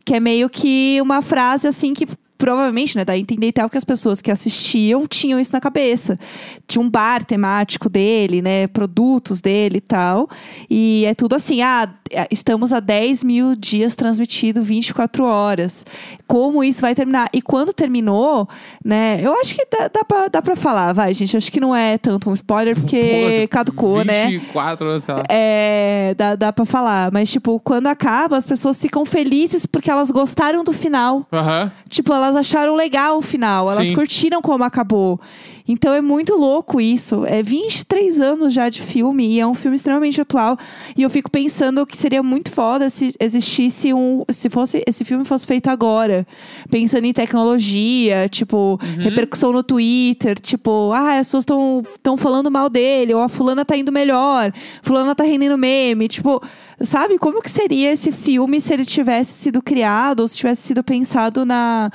Que 0.06 0.16
é 0.16 0.20
meio 0.20 0.50
que 0.50 1.00
uma 1.02 1.22
frase 1.22 1.68
assim 1.68 1.94
que. 1.94 2.06
Provavelmente, 2.44 2.98
né? 2.98 3.06
Daí 3.06 3.22
entender 3.22 3.48
e 3.48 3.51
tal 3.54 3.69
que 3.69 3.78
as 3.78 3.86
pessoas 3.86 4.22
que 4.22 4.30
assistiam 4.30 5.07
tinham 5.07 5.40
isso 5.40 5.54
na 5.54 5.62
cabeça. 5.62 6.19
Tinha 6.68 6.84
um 6.84 6.90
bar 6.90 7.24
temático 7.24 7.88
dele, 7.88 8.42
né? 8.42 8.68
Produtos 8.68 9.40
dele 9.40 9.78
e 9.78 9.81
tal. 9.81 10.28
E 10.69 11.06
é 11.06 11.13
tudo 11.13 11.36
assim: 11.36 11.62
ah, 11.62 11.88
estamos 12.30 12.74
há 12.74 12.81
10 12.81 13.24
mil 13.24 13.56
dias 13.56 13.95
transmitido 13.95 14.62
24 14.62 15.24
horas. 15.24 15.86
Como 16.28 16.62
isso 16.66 16.81
vai 16.81 16.94
terminar? 16.94 17.30
E 17.31 17.42
quando 17.42 17.72
terminou, 17.72 18.50
né? 18.84 19.22
Eu 19.22 19.34
acho 19.39 19.56
que 19.56 19.66
dá, 19.66 19.88
dá, 19.88 20.04
pra, 20.04 20.28
dá 20.28 20.42
pra 20.42 20.57
falar, 20.57 20.92
vai, 20.92 21.13
gente. 21.13 21.38
Acho 21.38 21.50
que 21.50 21.62
não 21.62 21.74
é 21.74 21.98
tanto 21.98 22.30
um 22.30 22.34
spoiler, 22.34 22.75
porque 22.75 23.00
Porra, 23.48 23.48
caducou, 23.48 24.04
né? 24.04 24.28
24 24.28 24.86
anos, 24.86 25.04
sei 25.06 25.16
lá. 25.16 25.24
É, 25.30 26.13
dá, 26.18 26.36
dá 26.36 26.51
pra 26.51 26.66
falar. 26.66 27.10
Mas, 27.10 27.31
tipo, 27.31 27.57
quando 27.62 27.88
acaba, 27.88 28.36
as 28.36 28.46
pessoas 28.46 28.81
ficam 28.81 29.06
felizes 29.06 29.66
porque 29.66 29.89
elas 29.89 30.12
gostaram 30.12 30.62
do 30.62 30.74
final. 30.74 31.25
Aham. 31.31 31.72
Tipo, 31.88 32.12
elas 32.13 32.33
acharam 32.36 32.76
legal 32.76 33.18
o 33.18 33.22
final, 33.22 33.70
elas 33.72 33.88
Sim. 33.88 33.94
curtiram 33.94 34.42
como 34.42 34.64
acabou. 34.64 35.20
Então 35.68 35.94
é 35.94 36.01
muito 36.01 36.36
louco 36.36 36.81
isso. 36.81 37.25
É 37.25 37.42
23 37.42 38.19
anos 38.19 38.54
já 38.54 38.68
de 38.68 38.81
filme 38.81 39.25
e 39.27 39.39
é 39.39 39.48
um 39.48 39.54
filme 39.54 39.75
extremamente 39.77 40.19
atual. 40.19 40.57
E 40.95 41.01
eu 41.01 41.10
fico 41.10 41.31
pensando 41.31 41.86
que 41.86 41.98
seria 41.98 42.21
muito 42.21 42.51
foda 42.51 42.89
se 42.89 43.13
existisse 43.19 43.94
um. 43.94 44.24
Se 44.30 44.50
fosse 44.50 44.83
esse 44.86 45.06
filme 45.06 45.24
fosse 45.24 45.48
feito 45.48 45.69
agora. 45.69 46.27
Pensando 46.69 47.06
em 47.06 47.13
tecnologia, 47.13 48.27
tipo, 48.30 48.80
Uhum. 48.83 49.04
repercussão 49.04 49.51
no 49.54 49.63
Twitter, 49.63 50.39
tipo, 50.39 50.92
ah, 50.94 51.19
as 51.19 51.27
pessoas 51.27 51.45
estão 51.45 52.18
falando 52.18 52.51
mal 52.51 52.69
dele, 52.69 53.13
ou 53.13 53.21
a 53.21 53.30
fulana 53.30 53.63
tá 53.63 53.77
indo 53.77 53.92
melhor, 53.92 54.51
fulana 54.81 55.15
tá 55.15 55.24
rendendo 55.24 55.57
meme. 55.57 56.07
Tipo, 56.07 56.42
sabe 56.81 57.18
como 57.18 57.42
que 57.42 57.50
seria 57.50 57.92
esse 57.92 58.12
filme 58.12 58.60
se 58.60 58.74
ele 58.74 58.86
tivesse 58.86 59.33
sido 59.33 59.62
criado 59.62 60.19
ou 60.21 60.27
se 60.27 60.36
tivesse 60.38 60.62
sido 60.63 60.83
pensado 60.83 61.45
na 61.45 61.89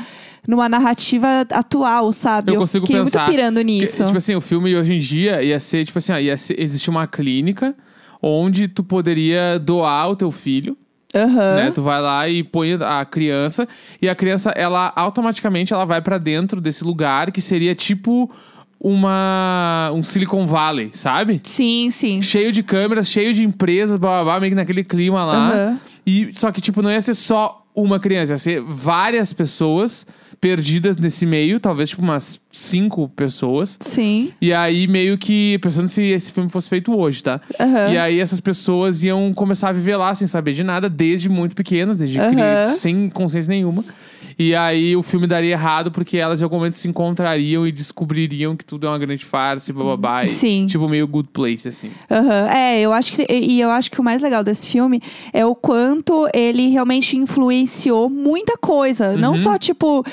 numa 0.49 0.67
narrativa 0.67 1.47
atual, 1.51 2.11
sabe? 2.11 2.55
Eu 2.55 2.61
consigo 2.61 2.87
fiquei 2.87 3.05
pensar 3.05 3.27
muito 3.27 3.37
pirando 3.37 3.61
nisso. 3.61 3.99
Que, 3.99 4.05
tipo 4.05 4.17
assim, 4.17 4.35
o 4.35 4.41
filme 4.41 4.75
hoje 4.75 4.95
em 4.95 4.99
dia 4.99 5.43
ia 5.43 5.61
ser, 5.61 5.85
tipo 5.85 5.99
assim, 5.99 6.11
ó, 6.11 6.19
ia 6.19 6.39
ser, 6.39 6.59
existir 6.59 6.89
uma 6.89 7.07
clínica 7.07 7.75
onde 8.23 8.67
tu 8.67 8.83
poderia 8.83 9.59
doar 9.59 10.09
o 10.09 10.17
teu 10.17 10.33
filho, 10.33 10.75
Aham. 11.15 11.55
né? 11.55 11.71
Tu 11.71 11.83
vai 11.83 12.01
lá 12.01 12.27
e 12.31 12.43
põe 12.43 12.73
a 12.81 13.05
criança 13.05 13.69
e 14.01 14.09
a 14.09 14.15
criança, 14.15 14.51
ela 14.57 14.91
automaticamente 14.97 15.75
ela 15.75 15.85
vai 15.85 16.01
pra 16.01 16.17
dentro 16.17 16.63
desse 16.63 16.83
lugar 16.83 17.31
que 17.31 17.43
seria 17.43 17.75
tipo 17.75 18.31
uma 18.81 19.91
um 19.93 20.03
Silicon 20.03 20.47
Valley, 20.47 20.91
sabe? 20.95 21.41
Sim, 21.43 21.91
sim. 21.91 22.23
Cheio 22.23 22.51
de 22.51 22.63
câmeras, 22.63 23.09
cheio 23.09 23.35
de 23.35 23.45
empresas, 23.45 23.99
blá, 23.99 24.23
blá, 24.23 24.25
blá, 24.25 24.41
meio 24.41 24.53
que 24.53 24.57
naquele 24.57 24.83
clima 24.83 25.27
lá. 25.27 25.51
Aham. 25.51 25.81
E 26.07 26.33
só 26.33 26.51
que 26.51 26.63
tipo 26.63 26.81
não 26.81 26.91
ia 26.91 27.03
ser 27.03 27.15
só 27.15 27.67
uma 27.75 28.01
criança, 28.01 28.33
ia 28.33 28.39
ser 28.39 28.63
várias 28.63 29.35
pessoas 29.35 30.07
perdidas 30.41 30.97
nesse 30.97 31.27
meio, 31.27 31.59
talvez 31.59 31.89
tipo 31.91 32.03
umas 32.03 32.41
cinco 32.53 33.09
pessoas. 33.09 33.77
Sim. 33.81 34.33
E 34.41 34.53
aí, 34.53 34.87
meio 34.87 35.19
que, 35.19 35.59
pensando 35.59 35.89
se 35.89 36.03
esse 36.03 36.31
filme 36.33 36.49
fosse 36.49 36.69
feito 36.69 36.97
hoje, 36.97 37.23
tá? 37.23 37.41
Aham. 37.59 37.93
E 37.93 37.99
aí, 37.99 38.21
essas 38.21 38.41
pessoas 38.41 39.03
iam 39.03 39.33
começar 39.35 39.69
a 39.71 39.73
viver 39.73 39.97
lá 39.97 40.15
sem 40.15 40.27
saber 40.27 40.53
de 40.53 40.63
nada, 40.63 40.89
desde 40.89 41.29
muito 41.29 41.57
pequenas, 41.57 41.99
desde 41.99 42.21
Aham. 42.21 42.31
cri- 42.35 42.75
sem 42.77 43.09
consciência 43.11 43.51
nenhuma. 43.51 43.85
E 44.39 44.55
aí, 44.55 44.95
o 44.97 45.03
filme 45.03 45.27
daria 45.27 45.51
errado, 45.53 45.91
porque 45.91 46.17
elas 46.17 46.41
em 46.41 46.45
algum 46.45 46.57
momento 46.57 46.77
se 46.77 46.87
encontrariam 46.87 47.67
e 47.67 47.73
descobririam 47.73 48.57
que 48.57 48.65
tudo 48.65 48.87
é 48.87 48.91
uma 48.91 48.99
grande 48.99 49.25
farsa 49.25 49.71
e 49.71 49.75
bababá. 49.75 50.23
e, 50.23 50.29
Sim. 50.29 50.67
Tipo, 50.69 50.89
meio 50.89 51.09
good 51.09 51.29
place, 51.33 51.67
assim. 51.67 51.91
Aham. 52.09 52.49
É, 52.49 52.81
eu 52.81 52.93
acho 52.93 53.13
que. 53.13 53.27
E 53.29 53.49
e 53.59 53.61
eu 53.61 53.71
acho 53.71 53.91
que 53.91 54.01
o 54.01 54.05
mais 54.05 54.23
legal 54.23 54.45
desse 54.45 54.69
filme 54.69 55.01
é 55.33 55.45
o 55.45 55.55
quanto 55.57 56.29
ele 56.33 56.69
realmente 56.69 57.17
influenciou 57.17 58.09
muita 58.09 58.57
coisa. 58.57 59.17
Não 59.17 59.31
Uhum. 59.31 59.37
só, 59.37 59.59
tipo, 59.59 60.05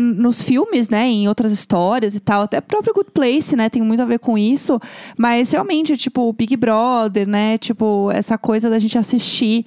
nos 0.00 0.40
filmes, 0.42 0.88
né? 0.88 1.06
Em 1.06 1.28
outras 1.28 1.52
histórias 1.52 2.14
e 2.14 2.20
tal. 2.20 2.42
Até 2.42 2.58
o 2.58 2.62
próprio 2.62 2.94
Good 2.94 3.10
Place, 3.12 3.54
né? 3.56 3.68
Tem 3.68 3.82
muito 3.82 4.00
a 4.00 4.06
ver 4.06 4.18
com 4.20 4.38
isso. 4.38 4.80
Mas 5.18 5.50
realmente, 5.52 5.96
tipo, 5.96 6.22
o 6.28 6.32
Big 6.32 6.56
Brother, 6.56 7.28
né? 7.28 7.58
Tipo, 7.58 8.10
essa 8.12 8.38
coisa 8.38 8.70
da 8.70 8.78
gente 8.78 8.96
assistir. 8.96 9.66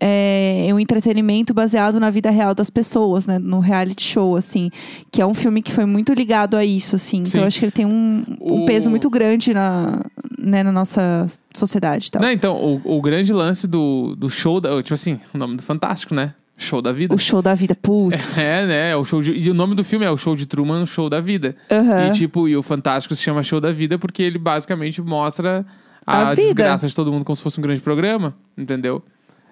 É 0.00 0.70
um 0.72 0.78
entretenimento 0.78 1.52
baseado 1.52 1.98
na 1.98 2.10
vida 2.10 2.30
real 2.30 2.54
das 2.54 2.70
pessoas, 2.70 3.26
né? 3.26 3.38
No 3.38 3.58
reality 3.60 4.02
show, 4.02 4.36
assim. 4.36 4.70
Que 5.10 5.20
é 5.20 5.26
um 5.26 5.34
filme 5.34 5.60
que 5.62 5.72
foi 5.72 5.84
muito 5.84 6.12
ligado 6.12 6.56
a 6.56 6.64
isso, 6.64 6.96
assim. 6.96 7.24
Sim. 7.24 7.28
Então, 7.28 7.40
eu 7.42 7.46
acho 7.46 7.58
que 7.58 7.64
ele 7.64 7.72
tem 7.72 7.86
um, 7.86 8.24
um 8.40 8.62
O- 8.62 8.64
peso 8.66 8.88
muito 8.90 9.10
grande 9.10 9.52
na, 9.52 10.00
né, 10.38 10.62
na 10.62 10.70
nossa 10.72 11.26
sociedade 11.54 12.10
tal. 12.12 12.22
Não, 12.22 12.30
então, 12.30 12.56
o, 12.56 12.98
o 12.98 13.02
grande 13.02 13.32
lance 13.32 13.66
do, 13.66 14.14
do 14.16 14.28
show, 14.30 14.60
da, 14.60 14.70
tipo 14.82 14.94
assim, 14.94 15.18
o 15.34 15.38
nome 15.38 15.56
do 15.56 15.62
Fantástico, 15.62 16.14
né? 16.14 16.34
Show 16.56 16.82
da 16.82 16.90
vida. 16.90 17.14
O 17.14 17.18
show 17.18 17.40
da 17.40 17.54
vida, 17.54 17.76
putz. 17.80 18.34
É, 18.38 18.66
né? 18.66 18.90
É 18.90 18.96
o 18.96 19.04
show 19.04 19.22
de, 19.22 19.32
e 19.32 19.48
o 19.48 19.54
nome 19.54 19.74
do 19.76 19.84
filme 19.84 20.04
é 20.04 20.10
o 20.10 20.16
Show 20.16 20.34
de 20.34 20.44
Truman, 20.44 20.82
o 20.82 20.86
Show 20.86 21.08
da 21.08 21.20
Vida. 21.20 21.54
Aham. 21.70 22.08
E 22.08 22.10
tipo, 22.10 22.48
e 22.48 22.56
o 22.56 22.62
Fantástico 22.64 23.14
se 23.14 23.22
chama 23.22 23.42
Show 23.44 23.60
da 23.60 23.70
Vida 23.72 23.96
porque 23.96 24.22
ele 24.22 24.38
basicamente 24.38 25.00
mostra 25.00 25.64
a, 26.04 26.30
A 26.30 26.34
desgraça 26.34 26.88
de 26.88 26.94
todo 26.96 27.12
mundo 27.12 27.24
como 27.24 27.36
se 27.36 27.42
fosse 27.44 27.60
um 27.60 27.62
grande 27.62 27.80
programa, 27.80 28.34
entendeu? 28.56 29.02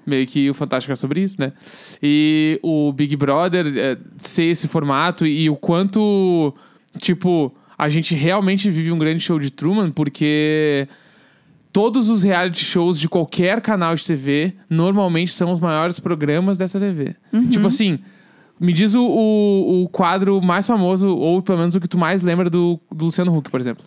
Meio 0.06 0.26
que 0.26 0.48
o 0.48 0.54
Fantástico 0.54 0.92
é 0.92 0.96
sobre 0.96 1.20
isso, 1.20 1.36
né? 1.40 1.52
E 2.02 2.60
o 2.62 2.92
Big 2.92 3.16
Brother 3.16 3.66
é, 3.76 3.98
ser 4.18 4.44
esse 4.44 4.68
formato 4.68 5.26
e 5.26 5.50
o 5.50 5.56
quanto, 5.56 6.54
tipo, 6.98 7.52
a 7.76 7.88
gente 7.88 8.14
realmente 8.14 8.70
vive 8.70 8.92
um 8.92 8.98
grande 8.98 9.20
show 9.20 9.38
de 9.38 9.50
Truman 9.50 9.90
porque 9.90 10.88
todos 11.72 12.08
os 12.08 12.22
reality 12.22 12.64
shows 12.64 12.98
de 12.98 13.08
qualquer 13.08 13.60
canal 13.60 13.94
de 13.94 14.04
TV 14.04 14.54
normalmente 14.70 15.32
são 15.32 15.52
os 15.52 15.60
maiores 15.60 15.98
programas 16.00 16.56
dessa 16.56 16.80
TV. 16.80 17.14
Tipo 17.50 17.66
assim, 17.66 17.98
me 18.58 18.72
diz 18.72 18.94
o, 18.94 19.04
o, 19.04 19.82
o 19.82 19.88
quadro 19.88 20.40
mais 20.40 20.66
famoso, 20.66 21.08
ou 21.08 21.42
pelo 21.42 21.58
menos 21.58 21.74
o 21.74 21.80
que 21.80 21.88
tu 21.88 21.98
mais 21.98 22.22
lembra 22.22 22.48
do, 22.48 22.80
do 22.90 23.04
Luciano 23.06 23.36
Huck, 23.36 23.50
por 23.50 23.60
exemplo. 23.60 23.84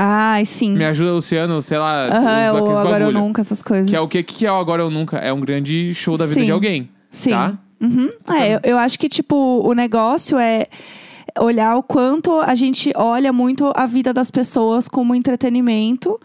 Ai, 0.00 0.46
sim. 0.46 0.76
Me 0.76 0.84
ajuda, 0.84 1.10
Luciano, 1.10 1.60
sei 1.60 1.76
lá, 1.76 2.06
Aham, 2.06 2.38
é 2.38 2.52
os 2.52 2.54
o 2.54 2.62
aqueles 2.62 2.78
Agora 2.78 3.04
bagulho. 3.06 3.18
Nunca, 3.18 3.40
essas 3.40 3.60
coisas. 3.60 3.90
Que 3.90 3.96
é 3.96 4.00
o 4.00 4.06
que, 4.06 4.22
que 4.22 4.46
é 4.46 4.52
o 4.52 4.54
Agora 4.54 4.84
ou 4.84 4.90
Nunca? 4.92 5.18
É 5.18 5.32
um 5.32 5.40
grande 5.40 5.92
show 5.92 6.16
da 6.16 6.24
vida 6.24 6.38
Sim. 6.38 6.46
de 6.46 6.52
alguém. 6.52 6.88
Sim. 7.10 7.30
Tá? 7.30 7.58
Uhum. 7.80 8.08
É, 8.32 8.54
eu, 8.54 8.60
eu 8.62 8.78
acho 8.78 8.96
que, 8.96 9.08
tipo, 9.08 9.36
o 9.36 9.72
negócio 9.72 10.38
é 10.38 10.66
olhar 11.40 11.76
o 11.76 11.82
quanto 11.82 12.40
a 12.40 12.54
gente 12.54 12.92
olha 12.94 13.32
muito 13.32 13.72
a 13.74 13.86
vida 13.86 14.12
das 14.12 14.30
pessoas 14.30 14.86
como 14.86 15.16
entretenimento 15.16 16.18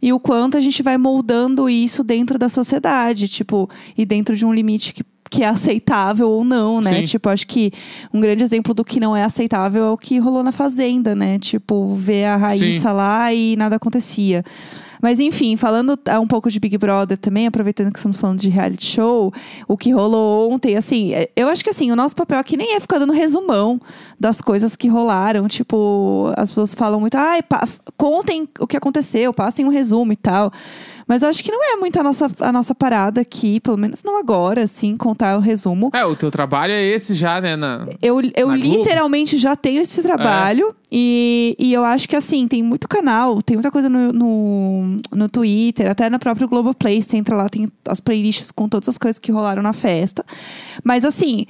e 0.00 0.12
o 0.12 0.20
quanto 0.20 0.58
a 0.58 0.60
gente 0.60 0.82
vai 0.82 0.98
moldando 0.98 1.70
isso 1.70 2.04
dentro 2.04 2.38
da 2.38 2.50
sociedade, 2.50 3.28
tipo, 3.28 3.68
e 3.96 4.04
dentro 4.04 4.36
de 4.36 4.44
um 4.44 4.52
limite 4.52 4.92
que, 4.92 5.02
que 5.30 5.42
é 5.42 5.48
aceitável 5.48 6.28
ou 6.28 6.44
não, 6.44 6.80
né? 6.80 6.98
Sim. 7.00 7.04
Tipo, 7.04 7.28
acho 7.28 7.46
que 7.46 7.72
um 8.12 8.20
grande 8.20 8.42
exemplo 8.42 8.72
do 8.72 8.84
que 8.84 9.00
não 9.00 9.16
é 9.16 9.24
aceitável 9.24 9.84
é 9.84 9.90
o 9.90 9.96
que 9.98 10.18
rolou 10.18 10.42
na 10.42 10.52
Fazenda, 10.52 11.14
né? 11.14 11.38
Tipo, 11.38 11.94
ver 11.94 12.24
a 12.24 12.36
Raíssa 12.36 12.92
lá 12.92 13.32
e 13.32 13.56
nada 13.56 13.76
acontecia. 13.76 14.44
Mas 15.02 15.20
enfim, 15.20 15.56
falando 15.56 15.98
ah, 16.06 16.18
um 16.20 16.26
pouco 16.26 16.50
de 16.50 16.58
Big 16.58 16.76
Brother 16.78 17.18
também, 17.18 17.46
aproveitando 17.46 17.92
que 17.92 17.98
estamos 17.98 18.16
falando 18.16 18.40
de 18.40 18.48
reality 18.48 18.86
show, 18.86 19.30
o 19.68 19.76
que 19.76 19.92
rolou 19.92 20.50
ontem, 20.50 20.74
assim, 20.74 21.12
é, 21.12 21.28
eu 21.36 21.48
acho 21.48 21.62
que 21.62 21.68
assim, 21.68 21.92
o 21.92 21.96
nosso 21.96 22.16
papel 22.16 22.38
aqui 22.38 22.56
nem 22.56 22.74
é 22.74 22.80
ficar 22.80 22.98
dando 22.98 23.12
resumão 23.12 23.78
das 24.18 24.40
coisas 24.40 24.74
que 24.74 24.88
rolaram. 24.88 25.46
Tipo, 25.48 26.32
as 26.36 26.48
pessoas 26.48 26.74
falam 26.74 26.98
muito, 26.98 27.14
ai, 27.16 27.42
pa- 27.42 27.68
contem 27.96 28.48
o 28.58 28.66
que 28.66 28.76
aconteceu, 28.76 29.34
passem 29.34 29.66
um 29.66 29.68
resumo 29.68 30.12
e 30.12 30.16
tal. 30.16 30.50
Mas 31.06 31.22
eu 31.22 31.28
acho 31.28 31.42
que 31.44 31.52
não 31.52 31.62
é 31.72 31.76
muito 31.76 32.00
a 32.00 32.02
nossa, 32.02 32.28
a 32.40 32.50
nossa 32.50 32.74
parada 32.74 33.20
aqui, 33.20 33.60
pelo 33.60 33.76
menos 33.76 34.02
não 34.02 34.18
agora, 34.18 34.64
assim, 34.64 34.96
contar 34.96 35.36
o 35.36 35.40
resumo. 35.40 35.90
É, 35.94 36.04
o 36.04 36.16
teu 36.16 36.32
trabalho 36.32 36.72
é 36.72 36.82
esse 36.82 37.14
já, 37.14 37.40
né? 37.40 37.54
Na... 37.54 37.86
Eu, 38.02 38.20
eu 38.34 38.48
Na 38.48 38.56
Globo? 38.56 38.78
literalmente 38.78 39.38
já 39.38 39.54
tenho 39.54 39.82
esse 39.82 40.02
trabalho. 40.02 40.74
E, 40.90 41.54
e 41.58 41.72
eu 41.72 41.84
acho 41.84 42.08
que, 42.08 42.16
assim, 42.16 42.48
tem 42.48 42.62
muito 42.62 42.88
canal, 42.88 43.40
tem 43.40 43.56
muita 43.56 43.70
coisa 43.70 43.88
no, 43.88 44.12
no, 44.12 44.96
no 45.12 45.28
Twitter, 45.28 45.88
até 45.88 46.10
no 46.10 46.18
próprio 46.18 46.48
Globoplay. 46.48 47.00
Você 47.00 47.16
entra 47.16 47.36
lá, 47.36 47.48
tem 47.48 47.70
as 47.86 48.00
playlists 48.00 48.50
com 48.50 48.68
todas 48.68 48.88
as 48.88 48.98
coisas 48.98 49.18
que 49.18 49.30
rolaram 49.30 49.62
na 49.62 49.72
festa. 49.72 50.24
Mas, 50.82 51.04
assim, 51.04 51.46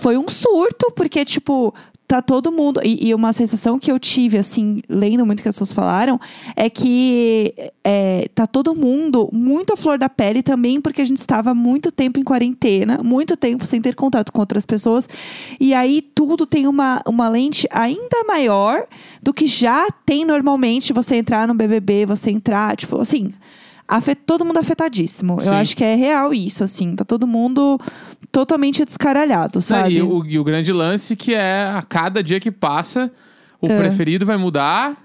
foi 0.00 0.18
um 0.18 0.28
surto, 0.28 0.92
porque, 0.94 1.24
tipo. 1.24 1.74
Tá 2.12 2.20
todo 2.20 2.52
mundo. 2.52 2.78
E, 2.84 3.08
e 3.08 3.14
uma 3.14 3.32
sensação 3.32 3.78
que 3.78 3.90
eu 3.90 3.98
tive, 3.98 4.36
assim, 4.36 4.80
lendo 4.86 5.24
muito 5.24 5.40
o 5.40 5.42
que 5.42 5.48
as 5.48 5.54
pessoas 5.54 5.72
falaram, 5.72 6.20
é 6.54 6.68
que 6.68 7.54
é, 7.82 8.28
tá 8.34 8.46
todo 8.46 8.74
mundo 8.74 9.30
muito 9.32 9.72
à 9.72 9.76
flor 9.78 9.96
da 9.96 10.10
pele 10.10 10.42
também, 10.42 10.78
porque 10.78 11.00
a 11.00 11.06
gente 11.06 11.16
estava 11.16 11.54
muito 11.54 11.90
tempo 11.90 12.20
em 12.20 12.22
quarentena, 12.22 13.00
muito 13.02 13.34
tempo 13.34 13.64
sem 13.64 13.80
ter 13.80 13.94
contato 13.94 14.30
com 14.30 14.40
outras 14.40 14.66
pessoas. 14.66 15.08
E 15.58 15.72
aí 15.72 16.02
tudo 16.02 16.44
tem 16.44 16.66
uma, 16.66 17.00
uma 17.08 17.30
lente 17.30 17.66
ainda 17.70 18.24
maior 18.28 18.84
do 19.22 19.32
que 19.32 19.46
já 19.46 19.88
tem 20.04 20.22
normalmente 20.22 20.92
você 20.92 21.16
entrar 21.16 21.48
no 21.48 21.54
BBB, 21.54 22.04
você 22.04 22.30
entrar, 22.30 22.76
tipo, 22.76 23.00
assim. 23.00 23.32
afet- 23.88 24.20
todo 24.26 24.44
mundo 24.44 24.58
afetadíssimo. 24.58 25.40
Sim. 25.40 25.48
Eu 25.48 25.54
acho 25.54 25.74
que 25.74 25.82
é 25.84 25.94
real 25.94 26.34
isso, 26.34 26.62
assim. 26.62 26.94
Tá 26.94 27.04
todo 27.06 27.26
mundo 27.26 27.78
totalmente 28.30 28.84
descaralhado, 28.84 29.60
sabe? 29.60 29.96
E, 29.96 30.02
o, 30.02 30.24
e 30.24 30.38
o 30.38 30.44
grande 30.44 30.72
lance 30.72 31.16
que 31.16 31.34
é 31.34 31.64
a 31.64 31.82
cada 31.82 32.22
dia 32.22 32.38
que 32.38 32.50
passa, 32.50 33.10
o 33.60 33.66
preferido 33.66 34.24
vai 34.24 34.36
mudar. 34.36 34.96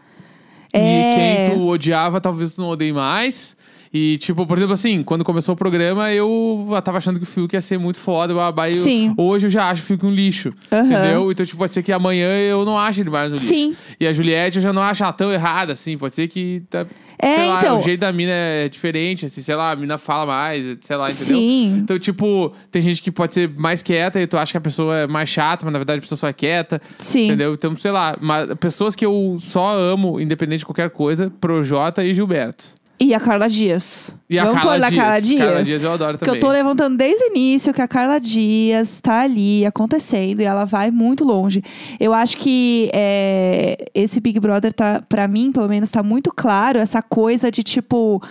É. 0.72 0.80
E 0.80 1.16
quem 1.16 1.56
tu 1.56 1.68
odiava, 1.68 2.22
talvez 2.22 2.54
tu 2.54 2.62
não 2.62 2.70
odeie 2.70 2.94
mais. 2.94 3.57
E, 3.94 4.18
tipo, 4.18 4.46
por 4.46 4.58
exemplo, 4.58 4.74
assim, 4.74 5.04
quando 5.04 5.24
começou 5.24 5.54
o 5.54 5.58
programa, 5.58 6.12
eu 6.12 6.68
tava 6.84 6.98
achando 6.98 7.18
que 7.20 7.24
o 7.24 7.28
Fiuk 7.28 7.54
ia 7.56 7.62
ser 7.62 7.78
muito 7.78 8.00
foda, 8.00 8.34
babá, 8.34 8.68
e 8.68 8.76
eu- 8.76 8.84
Sim. 8.84 9.14
hoje 9.18 9.48
eu 9.48 9.52
já 9.52 9.70
acho 9.70 9.82
o 9.82 9.86
Fiuk 9.86 10.06
um 10.06 10.12
lixo. 10.12 10.54
Aham. 10.72 10.86
Entendeu? 10.86 11.32
Então, 11.32 11.46
tipo, 11.46 11.58
pode 11.58 11.74
ser 11.74 11.84
que 11.84 11.92
amanhã 11.92 12.28
eu 12.40 12.66
não 12.66 12.78
ache 12.78 13.02
ele 13.02 13.10
mais 13.10 13.30
um 13.32 13.34
lixo. 13.34 13.46
Sim. 13.48 13.76
E 14.00 14.06
a 14.08 14.14
Juliette 14.14 14.58
eu 14.58 14.62
já 14.64 14.74
não 14.74 14.82
acho 14.82 15.04
ela 15.04 15.14
tão 15.14 15.32
errada, 15.32 15.74
assim. 15.74 15.98
Pode 15.98 16.14
ser 16.14 16.28
que. 16.28 16.64
Tá, 16.70 16.86
É, 17.20 17.36
sei 17.36 17.48
lá, 17.50 17.58
então. 17.58 17.78
o 17.78 17.80
jeito 17.80 18.02
da 18.02 18.12
mina 18.12 18.32
é 18.32 18.70
diferente, 18.70 19.26
assim, 19.26 19.42
sei 19.42 19.56
lá, 19.56 19.72
a 19.72 19.76
mina 19.76 19.98
fala 19.98 20.26
mais, 20.28 20.64
sei 20.82 20.96
lá, 20.96 21.08
entendeu? 21.10 21.38
Sim. 21.38 21.80
Então, 21.84 21.98
tipo, 21.98 22.54
tem 22.70 22.80
gente 22.82 23.02
que 23.02 23.10
pode 23.12 23.34
ser 23.34 23.50
mais 23.58 23.82
quieta 23.82 24.22
e 24.22 24.28
tu 24.28 24.38
acha 24.38 24.52
que 24.52 24.58
a 24.58 24.62
pessoa 24.62 24.96
é 24.98 25.08
mais 25.08 25.28
chata, 25.28 25.66
mas 25.66 25.74
na 25.74 25.80
verdade 25.80 25.98
a 25.98 26.02
pessoa 26.02 26.18
só 26.18 26.28
é 26.28 26.34
quieta. 26.34 26.80
Sim. 27.00 27.26
Entendeu? 27.26 27.54
Então, 27.56 27.76
sei 27.76 27.90
lá, 27.90 28.16
mas 28.22 28.54
pessoas 28.60 28.96
que 28.96 29.04
eu 29.04 29.36
só 29.40 29.76
amo, 29.76 30.20
independente 30.22 30.60
de 30.60 30.66
qualquer 30.66 30.92
coisa, 30.92 31.32
Projota 31.42 32.04
e 32.06 32.14
Gilberto. 32.14 32.66
E 33.00 33.14
a 33.14 33.20
Carla 33.20 33.48
Dias. 33.48 34.16
E 34.28 34.40
a 34.40 34.46
Vamos 34.46 34.58
Carla 34.62 34.72
pôr 34.74 34.80
na 34.80 34.90
Dias. 34.90 35.02
Carla 35.04 35.22
Dias? 35.22 35.40
Carla 35.46 35.64
Dias 35.64 35.84
eu 35.84 35.92
adoro 35.94 36.18
Que 36.18 36.26
também. 36.26 36.36
eu 36.36 36.40
tô 36.42 36.52
levantando 36.52 36.98
desde 36.98 37.24
o 37.26 37.28
início 37.28 37.74
que 37.74 37.82
a 37.82 37.88
Carla 37.88 38.20
Dias 38.20 39.00
tá 39.00 39.22
ali 39.22 39.66
acontecendo 39.66 40.42
e 40.42 40.46
ela 40.46 40.66
vai 40.66 40.90
muito 40.90 41.24
longe. 41.24 41.64
Eu 42.00 42.12
acho 42.14 42.38
que 42.38 42.90
é, 42.94 43.86
esse 43.94 44.20
Big 44.20 44.40
Brother 44.40 44.74
tá, 44.74 45.04
para 45.08 45.28
mim, 45.28 45.52
pelo 45.52 45.68
menos, 45.70 45.92
tá 45.92 46.02
muito 46.02 46.32
claro 46.36 46.80
essa 46.80 47.02
coisa 47.02 47.52
de 47.52 47.62
tipo. 47.62 48.22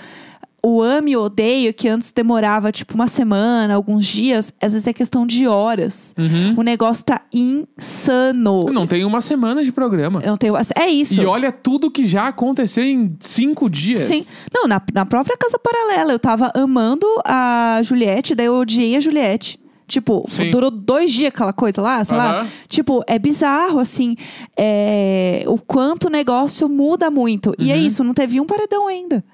O 0.68 0.82
ame 0.82 1.12
e 1.12 1.16
odeio, 1.16 1.72
que 1.72 1.88
antes 1.88 2.10
demorava 2.10 2.72
tipo 2.72 2.94
uma 2.94 3.06
semana, 3.06 3.74
alguns 3.74 4.04
dias, 4.04 4.52
às 4.60 4.72
vezes 4.72 4.88
é 4.88 4.92
questão 4.92 5.24
de 5.24 5.46
horas. 5.46 6.12
Uhum. 6.18 6.54
O 6.56 6.62
negócio 6.62 7.04
tá 7.04 7.20
insano. 7.32 8.60
Não 8.72 8.84
tem 8.86 9.04
uma 9.04 9.20
semana 9.20 9.62
de 9.62 9.70
programa. 9.70 10.20
Eu 10.22 10.30
não 10.30 10.36
tenho. 10.36 10.54
É 10.76 10.88
isso. 10.88 11.22
E 11.22 11.24
olha 11.24 11.52
tudo 11.52 11.90
que 11.90 12.06
já 12.06 12.26
aconteceu 12.28 12.82
em 12.82 13.16
cinco 13.20 13.70
dias. 13.70 14.00
Sim. 14.00 14.26
Não, 14.52 14.66
na, 14.66 14.82
na 14.92 15.06
própria 15.06 15.36
Casa 15.36 15.56
Paralela, 15.58 16.12
eu 16.12 16.18
tava 16.18 16.50
amando 16.54 17.06
a 17.24 17.80
Juliette, 17.84 18.34
daí 18.34 18.46
eu 18.46 18.56
odiei 18.56 18.96
a 18.96 19.00
Juliette. 19.00 19.60
Tipo, 19.88 20.24
Sim. 20.28 20.50
durou 20.50 20.68
dois 20.68 21.12
dias 21.12 21.28
aquela 21.28 21.52
coisa 21.52 21.80
lá, 21.80 22.04
sei 22.04 22.16
lá. 22.16 22.40
Aham. 22.40 22.48
Tipo, 22.66 23.04
é 23.06 23.20
bizarro, 23.20 23.78
assim, 23.78 24.16
é, 24.56 25.44
o 25.46 25.58
quanto 25.58 26.08
o 26.08 26.10
negócio 26.10 26.68
muda 26.68 27.08
muito. 27.08 27.54
E 27.56 27.70
é 27.70 27.76
Uhum. 27.76 27.80
isso, 27.86 28.02
não 28.02 28.12
teve 28.12 28.40
um 28.40 28.44
paredão 28.46 28.88
ainda. 28.88 29.24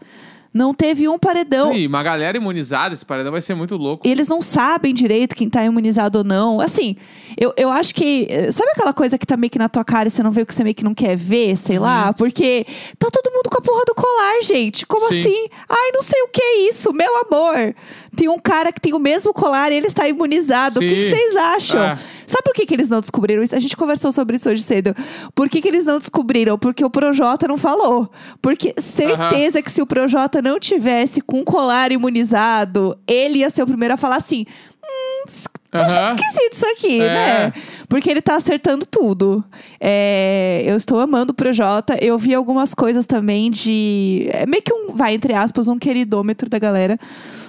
Não 0.54 0.74
teve 0.74 1.08
um 1.08 1.18
paredão. 1.18 1.72
E 1.74 1.86
uma 1.86 2.02
galera 2.02 2.36
imunizada, 2.36 2.92
esse 2.94 3.06
paredão 3.06 3.32
vai 3.32 3.40
ser 3.40 3.54
muito 3.54 3.76
louco. 3.76 4.06
Eles 4.06 4.28
não 4.28 4.42
sabem 4.42 4.92
direito 4.92 5.34
quem 5.34 5.48
tá 5.48 5.64
imunizado 5.64 6.18
ou 6.18 6.24
não. 6.24 6.60
Assim, 6.60 6.94
eu, 7.38 7.54
eu 7.56 7.70
acho 7.70 7.94
que. 7.94 8.26
eh, 8.28 8.52
Sabe 8.52 8.70
aquela 8.72 8.92
coisa 8.92 9.16
que 9.16 9.26
tá 9.26 9.36
meio 9.36 9.50
que 9.50 9.58
na 9.58 9.68
tua 9.68 9.82
cara 9.84 10.08
e 10.08 10.10
você 10.10 10.22
não 10.22 10.30
vê 10.30 10.42
o 10.42 10.46
que 10.46 10.54
você 10.54 10.62
meio 10.62 10.74
que 10.74 10.84
não 10.84 10.92
quer 10.94 11.16
ver, 11.16 11.56
sei 11.56 11.78
Uhum. 11.78 11.84
lá? 11.84 12.12
Porque 12.12 12.66
tá 12.98 13.08
todo 13.10 13.32
mundo 13.34 13.48
com 13.50 13.58
a 13.58 13.62
porra 13.62 13.82
do 13.86 13.91
gente. 14.42 14.86
Como 14.86 15.08
Sim. 15.08 15.20
assim? 15.20 15.48
Ai, 15.68 15.90
não 15.92 16.02
sei 16.02 16.20
o 16.22 16.28
que 16.28 16.42
é 16.42 16.68
isso, 16.68 16.92
meu 16.92 17.10
amor. 17.26 17.74
Tem 18.16 18.28
um 18.28 18.38
cara 18.38 18.72
que 18.72 18.80
tem 18.80 18.92
o 18.92 18.98
mesmo 18.98 19.32
colar 19.32 19.72
e 19.72 19.76
ele 19.76 19.86
está 19.86 20.06
imunizado. 20.08 20.78
O 20.78 20.82
que, 20.82 20.88
que 20.88 21.04
Sim. 21.04 21.10
vocês 21.10 21.36
acham? 21.36 21.82
É. 21.82 21.98
Sabe 22.26 22.44
por 22.44 22.54
que, 22.54 22.66
que 22.66 22.74
eles 22.74 22.88
não 22.88 23.00
descobriram 23.00 23.42
isso? 23.42 23.54
A 23.54 23.60
gente 23.60 23.76
conversou 23.76 24.12
sobre 24.12 24.36
isso 24.36 24.48
hoje 24.48 24.62
cedo. 24.62 24.94
Por 25.34 25.48
que, 25.48 25.60
que 25.60 25.68
eles 25.68 25.84
não 25.84 25.98
descobriram? 25.98 26.58
Porque 26.58 26.84
o 26.84 26.90
Projota 26.90 27.48
não 27.48 27.56
falou. 27.56 28.10
Porque 28.40 28.74
certeza 28.78 29.62
que 29.62 29.70
se 29.70 29.80
o 29.80 29.86
Projota 29.86 30.42
não 30.42 30.58
tivesse 30.58 31.20
com 31.20 31.44
colar 31.44 31.92
imunizado, 31.92 32.98
ele 33.06 33.40
ia 33.40 33.50
ser 33.50 33.62
o 33.62 33.66
primeiro 33.66 33.94
a 33.94 33.96
falar 33.96 34.16
assim. 34.16 34.46
Tô 35.72 35.78
achando 35.78 35.98
Aham. 36.04 36.14
esquisito 36.16 36.52
isso 36.52 36.66
aqui, 36.66 37.00
É. 37.00 37.08
né? 37.08 37.52
Porque 37.88 38.10
ele 38.10 38.20
tá 38.20 38.36
acertando 38.36 38.84
tudo. 38.84 39.42
É, 39.80 40.62
eu 40.66 40.76
estou 40.76 41.00
amando 41.00 41.32
o 41.32 41.34
Projota. 41.34 41.96
Eu 41.98 42.18
vi 42.18 42.34
algumas 42.34 42.74
coisas 42.74 43.06
também 43.06 43.50
de. 43.50 44.28
É 44.32 44.44
meio 44.44 44.62
que 44.62 44.72
um, 44.72 44.94
vai, 44.94 45.14
entre 45.14 45.32
aspas, 45.32 45.68
um 45.68 45.78
queridômetro 45.78 46.48
da 46.50 46.58
galera. 46.58 46.98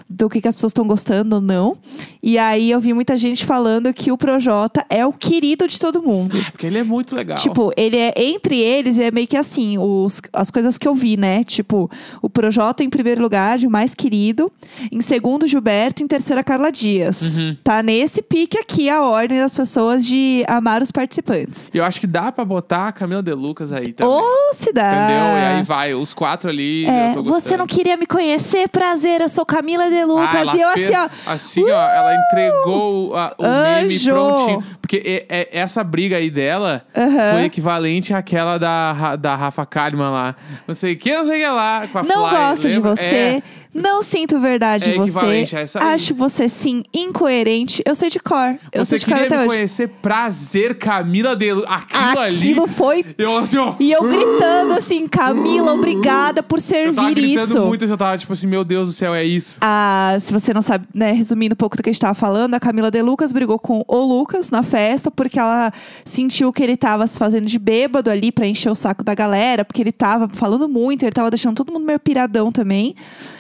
Do 0.10 0.30
que, 0.30 0.42
que 0.42 0.48
as 0.48 0.56
pessoas 0.56 0.72
estão 0.72 0.86
gostando 0.86 1.36
ou 1.36 1.42
não. 1.42 1.78
E 2.22 2.38
aí 2.38 2.72
eu 2.72 2.80
vi 2.80 2.94
muita 2.94 3.18
gente 3.18 3.46
falando 3.46 3.94
que 3.94 4.12
o 4.12 4.18
Projota 4.18 4.86
é 4.90 5.06
o 5.06 5.12
querido 5.12 5.68
de 5.68 5.80
todo 5.80 6.02
mundo. 6.02 6.38
É, 6.38 6.52
Porque 6.52 6.68
ele 6.68 6.78
é 6.78 6.84
muito 6.84 7.16
legal. 7.16 7.38
Tipo, 7.38 7.72
ele 7.76 7.98
é 7.98 8.14
entre 8.16 8.60
eles, 8.60 8.98
é 8.98 9.12
meio 9.12 9.28
que 9.28 9.38
assim, 9.38 9.78
os, 9.78 10.22
as 10.32 10.52
coisas 10.52 10.78
que 10.78 10.88
eu 10.88 10.94
vi, 10.96 11.18
né? 11.18 11.44
Tipo, 11.44 11.90
o 12.22 12.30
Projota 12.30 12.84
em 12.84 12.90
primeiro 12.90 13.22
lugar, 13.22 13.58
de 13.58 13.68
mais 13.68 13.94
querido. 13.96 14.52
Em 14.92 15.02
segundo, 15.02 15.48
Gilberto. 15.48 16.04
Em 16.04 16.08
terceira, 16.08 16.44
Carla 16.44 16.72
Dias. 16.72 17.38
Uhum. 17.38 17.58
Tá 17.64 17.82
nesse 17.82 18.22
pique 18.22 18.58
aqui 18.58 18.90
a 18.90 19.02
ordem 19.02 19.40
das 19.40 19.54
pessoas 19.54 20.06
de 20.06 20.44
amar 20.48 20.82
os 20.82 20.92
participantes. 20.92 21.70
eu 21.74 21.84
acho 21.84 22.00
que 22.00 22.08
dá 22.08 22.32
pra 22.32 22.46
botar 22.46 22.88
a 22.88 22.92
Camila 22.92 23.22
De 23.24 23.34
Lucas 23.34 23.72
aí 23.72 23.94
também. 23.94 24.14
Ou 24.14 24.54
se 24.54 24.72
dá. 24.72 24.94
Entendeu? 24.94 25.26
E 25.38 25.58
aí 25.58 25.64
vai, 25.64 25.94
os 25.94 26.14
quatro 26.14 26.50
ali. 26.50 26.86
É, 26.86 27.14
você 27.22 27.58
não 27.58 27.68
queria 27.68 27.98
me 27.98 28.06
conhecer? 28.06 28.68
Prazer, 28.70 29.22
eu 29.22 29.30
sou 29.30 29.46
Camila 29.46 29.90
De 29.94 30.04
Lucas. 30.06 30.48
Ah, 30.50 30.56
e 30.56 30.62
eu 30.62 30.70
fez- 30.72 30.92
assim, 30.92 30.98
ó. 31.26 31.32
Assim, 31.32 31.64
ó, 31.72 31.88
ela 31.90 32.16
entregou 32.16 33.16
a- 33.16 33.34
o 33.38 33.44
meme 33.44 33.86
Anjo! 33.94 34.12
prontinho. 34.12 34.64
Porque 34.82 34.98
e- 34.98 35.26
e- 35.34 35.50
essa 35.52 35.84
briga 35.84 36.18
aí 36.18 36.30
dela 36.30 36.84
Aham. 36.96 37.32
foi 37.34 37.44
equivalente 37.46 38.14
àquela 38.14 38.58
da, 38.58 39.16
da 39.16 39.36
Rafa 39.36 39.66
Kalimann 39.66 40.12
lá. 40.12 40.36
Não 40.68 40.76
sei 40.76 40.94
o 40.94 40.98
que, 40.98 41.16
não 41.16 41.26
sei 41.26 41.42
o 41.42 41.46
que 41.46 41.52
lá. 41.52 41.88
Com 41.92 42.00
a 42.00 42.04
Não 42.04 42.28
Fly, 42.28 42.38
gosto 42.40 42.68
de 42.68 42.74
lembra? 42.76 42.96
você. 42.96 43.06
É, 43.16 43.44
Não 43.74 44.04
sinto 44.04 44.40
verdade 44.40 44.90
É 44.90 44.96
em 44.96 45.00
você. 45.00 45.56
a 45.56 45.60
essa. 45.60 45.80
Acho 45.80 46.14
você, 46.14 46.48
sim, 46.48 46.84
incoerente. 46.94 47.82
Eu 47.86 47.96
sei 47.96 48.10
de 48.10 48.20
cor. 48.20 48.58
Eu 48.72 48.86
sei 48.86 49.00
você 49.00 49.00
de 49.00 49.06
cor 49.06 49.14
queria 49.14 49.28
até 49.28 49.38
me 49.38 49.42
hoje. 49.44 49.56
conhecer, 49.56 49.88
prazer, 50.02 50.78
Camila 50.78 51.36
de 51.36 51.54
Lu- 51.54 51.66
Aquilo, 51.68 52.20
ali. 52.20 52.36
Aquilo 52.36 52.68
foi 52.68 53.06
Eu 53.18 53.38
assim, 53.38 53.58
ó. 53.58 53.76
E 53.80 53.92
eu 53.92 54.04
gritando 54.04 54.74
assim, 54.74 55.08
Camila, 55.08 55.74
obrigada 55.74 56.44
por 56.44 56.60
eu 56.60 56.64
tava 56.64 57.08
servir 57.08 57.16
gritando 57.16 57.48
isso. 57.50 57.62
muito, 57.66 57.86
eu 57.86 57.98
tava 57.98 58.18
tipo 58.18 58.34
assim, 58.34 58.48
meu 58.48 58.64
Deus 58.64 58.90
do 58.90 58.94
céu, 58.94 59.14
é 59.16 59.24
isso. 59.24 59.58
Ah, 59.62 60.16
se 60.20 60.32
você 60.32 60.54
não 60.54 60.62
sabe, 60.62 60.86
né, 60.94 61.12
resumindo 61.12 61.54
um 61.54 61.58
pouco 61.58 61.76
do 61.76 61.82
que 61.84 61.90
a 61.90 61.94
gente 61.94 62.02
tava 62.02 62.14
falando, 62.14 62.54
a 62.54 62.60
Camila 62.60 62.92
De 62.92 63.02
Lucas 63.02 63.32
brigou 63.32 63.58
com 63.58 63.84
o 63.88 64.00
Lucas 64.00 64.50
na 64.50 64.62
festa 64.64 65.10
porque 65.10 65.40
ela 65.40 65.72
sentiu 66.06 66.52
que 66.54 66.62
ele 66.64 66.78
tava 66.78 67.08
se 67.08 67.18
fazendo 67.18 67.46
de 67.48 67.58
bêbado 67.58 68.10
ali 68.10 68.32
pra 68.32 68.46
encher 68.46 68.70
o 68.72 68.76
saco 68.76 69.04
da 69.04 69.16
galera, 69.16 69.66
porque 69.66 69.82
ele 69.82 69.92
tava 69.92 70.30
falando 70.30 70.68
muito, 70.70 71.04
ele 71.04 71.12
tava 71.12 71.30
deixando 71.32 71.56
todo 71.56 71.72
mundo 71.72 71.86
meio 71.86 72.00
piradão 72.00 72.52
também. 72.52 72.96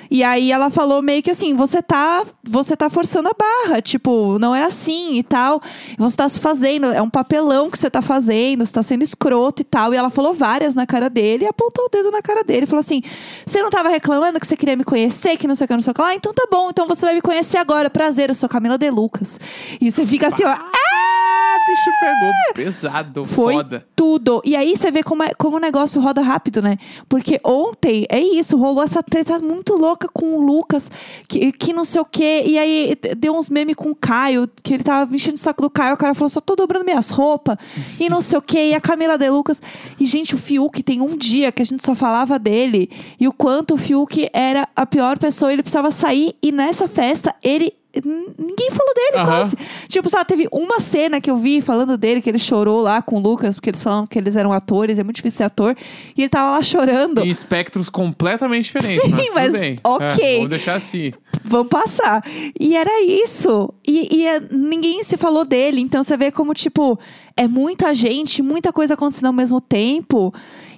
E 0.09 0.22
aí 0.23 0.51
ela 0.51 0.69
falou 0.69 1.01
meio 1.01 1.21
que 1.23 1.31
assim, 1.31 1.55
você 1.55 1.81
tá, 1.81 2.23
você 2.43 2.75
tá 2.75 2.89
forçando 2.89 3.29
a 3.29 3.33
barra, 3.33 3.81
tipo, 3.81 4.37
não 4.39 4.55
é 4.55 4.63
assim 4.63 5.17
e 5.17 5.23
tal. 5.23 5.61
Você 5.97 6.17
tá 6.17 6.27
se 6.29 6.39
fazendo, 6.39 6.87
é 6.87 7.01
um 7.01 7.09
papelão 7.09 7.69
que 7.69 7.77
você 7.77 7.89
tá 7.89 8.01
fazendo, 8.01 8.65
você 8.65 8.71
tá 8.73 8.83
sendo 8.83 9.03
escroto 9.03 9.61
e 9.61 9.65
tal. 9.65 9.93
E 9.93 9.97
ela 9.97 10.09
falou 10.09 10.33
várias 10.33 10.75
na 10.75 10.85
cara 10.85 11.09
dele 11.09 11.45
e 11.45 11.47
apontou 11.47 11.85
o 11.85 11.89
dedo 11.89 12.11
na 12.11 12.21
cara 12.21 12.43
dele. 12.43 12.65
Falou 12.65 12.81
assim: 12.81 13.01
você 13.45 13.61
não 13.61 13.69
tava 13.69 13.89
reclamando 13.89 14.39
que 14.39 14.47
você 14.47 14.55
queria 14.57 14.75
me 14.75 14.83
conhecer, 14.83 15.37
que 15.37 15.47
não 15.47 15.55
sei 15.55 15.65
o 15.65 15.67
que, 15.67 15.73
não 15.73 15.81
sei 15.81 15.91
o 15.91 15.93
que 15.93 16.01
lá? 16.01 16.13
Então 16.15 16.33
tá 16.33 16.47
bom, 16.51 16.69
então 16.69 16.87
você 16.87 17.05
vai 17.05 17.15
me 17.15 17.21
conhecer 17.21 17.57
agora. 17.57 17.89
Prazer, 17.89 18.29
eu 18.29 18.35
sou 18.35 18.47
Camila 18.49 18.77
De 18.77 18.89
Lucas. 18.89 19.39
E 19.81 19.91
você 19.91 20.05
fica 20.05 20.27
assim, 20.27 20.43
ó. 20.43 20.49
Ah, 20.49 21.57
bicho 21.67 21.91
pegou 21.99 22.31
pesado, 22.53 23.25
Foi 23.25 23.53
foda. 23.55 23.85
tudo. 23.95 24.41
E 24.43 24.55
aí 24.55 24.75
você 24.75 24.91
vê 24.91 25.03
como, 25.03 25.23
é- 25.23 25.33
como 25.37 25.57
o 25.57 25.59
negócio 25.59 26.01
roda 26.01 26.21
rápido, 26.21 26.61
né? 26.61 26.77
Porque 27.07 27.39
ontem, 27.43 28.05
é 28.09 28.19
isso, 28.19 28.57
rolou 28.57 28.83
essa 28.83 29.01
treta 29.03 29.39
muito 29.39 29.75
louca 29.75 30.07
com 30.13 30.37
o 30.37 30.41
Lucas, 30.41 30.89
que, 31.27 31.51
que 31.51 31.73
não 31.73 31.83
sei 31.83 32.01
o 32.01 32.05
quê. 32.05 32.43
E 32.45 32.57
aí 32.57 32.95
deu 33.17 33.35
uns 33.35 33.49
memes 33.49 33.75
com 33.75 33.91
o 33.91 33.95
Caio, 33.95 34.49
que 34.61 34.73
ele 34.73 34.83
tava 34.83 35.09
mexendo 35.09 35.35
o 35.35 35.39
saco 35.39 35.61
do 35.61 35.69
Caio. 35.69 35.95
O 35.95 35.97
cara 35.97 36.13
falou, 36.13 36.29
só 36.29 36.39
tô 36.39 36.55
dobrando 36.55 36.85
minhas 36.85 37.09
roupas. 37.09 37.57
E 37.99 38.09
não 38.09 38.21
sei 38.21 38.37
o 38.37 38.41
quê. 38.41 38.69
E 38.69 38.75
a 38.75 38.81
Camila 38.81 39.17
de 39.17 39.29
Lucas. 39.29 39.61
E, 39.99 40.05
gente, 40.05 40.35
o 40.35 40.37
Fiuk 40.37 40.83
tem 40.83 41.01
um 41.01 41.17
dia 41.17 41.51
que 41.51 41.61
a 41.61 41.65
gente 41.65 41.85
só 41.85 41.95
falava 41.95 42.37
dele. 42.37 42.89
E 43.19 43.27
o 43.27 43.33
quanto 43.33 43.73
o 43.73 43.77
Fiuk 43.77 44.29
era 44.31 44.67
a 44.75 44.85
pior 44.85 45.17
pessoa. 45.17 45.51
Ele 45.51 45.63
precisava 45.63 45.91
sair. 45.91 46.35
E 46.41 46.51
nessa 46.51 46.87
festa, 46.87 47.35
ele... 47.43 47.73
Ninguém 47.95 48.71
falou 48.71 48.93
dele, 48.95 49.17
Aham. 49.17 49.25
quase. 49.25 49.57
Tipo, 49.87 50.09
só 50.09 50.23
teve 50.23 50.47
uma 50.51 50.79
cena 50.79 51.21
que 51.21 51.29
eu 51.29 51.37
vi 51.37 51.61
falando 51.61 51.95
dele, 51.95 52.21
que 52.21 52.29
ele 52.29 52.39
chorou 52.39 52.81
lá 52.81 53.01
com 53.01 53.17
o 53.17 53.19
Lucas, 53.19 53.55
porque 53.55 53.69
eles 53.69 53.83
falam 53.83 54.07
que 54.07 54.17
eles 54.17 54.35
eram 54.35 54.51
atores, 54.51 54.97
é 54.97 55.03
muito 55.03 55.17
difícil 55.17 55.37
ser 55.37 55.43
ator. 55.43 55.75
E 56.17 56.21
ele 56.21 56.29
tava 56.29 56.51
lá 56.51 56.61
chorando. 56.63 57.23
Em 57.23 57.29
espectros 57.29 57.89
completamente 57.89 58.65
diferentes. 58.65 59.03
Sim, 59.03 59.11
mas, 59.11 59.33
mas 59.33 59.51
bem. 59.51 59.75
ok. 59.83 60.25
É, 60.25 60.35
vamos 60.35 60.49
deixar 60.49 60.75
assim. 60.75 61.13
Vamos 61.43 61.67
passar. 61.67 62.23
E 62.59 62.75
era 62.75 63.03
isso. 63.03 63.71
E, 63.87 64.17
e, 64.17 64.27
é, 64.27 64.39
ninguém 64.51 65.03
se 65.03 65.15
falou 65.15 65.45
dele. 65.45 65.79
Então 65.79 66.03
você 66.03 66.17
vê 66.17 66.31
como, 66.31 66.53
tipo, 66.53 66.99
é 67.37 67.47
muita 67.47 67.93
gente, 67.93 68.41
muita 68.41 68.73
coisa 68.73 68.95
acontecendo 68.95 69.27
ao 69.27 69.33
mesmo 69.33 69.61
tempo. 69.61 70.33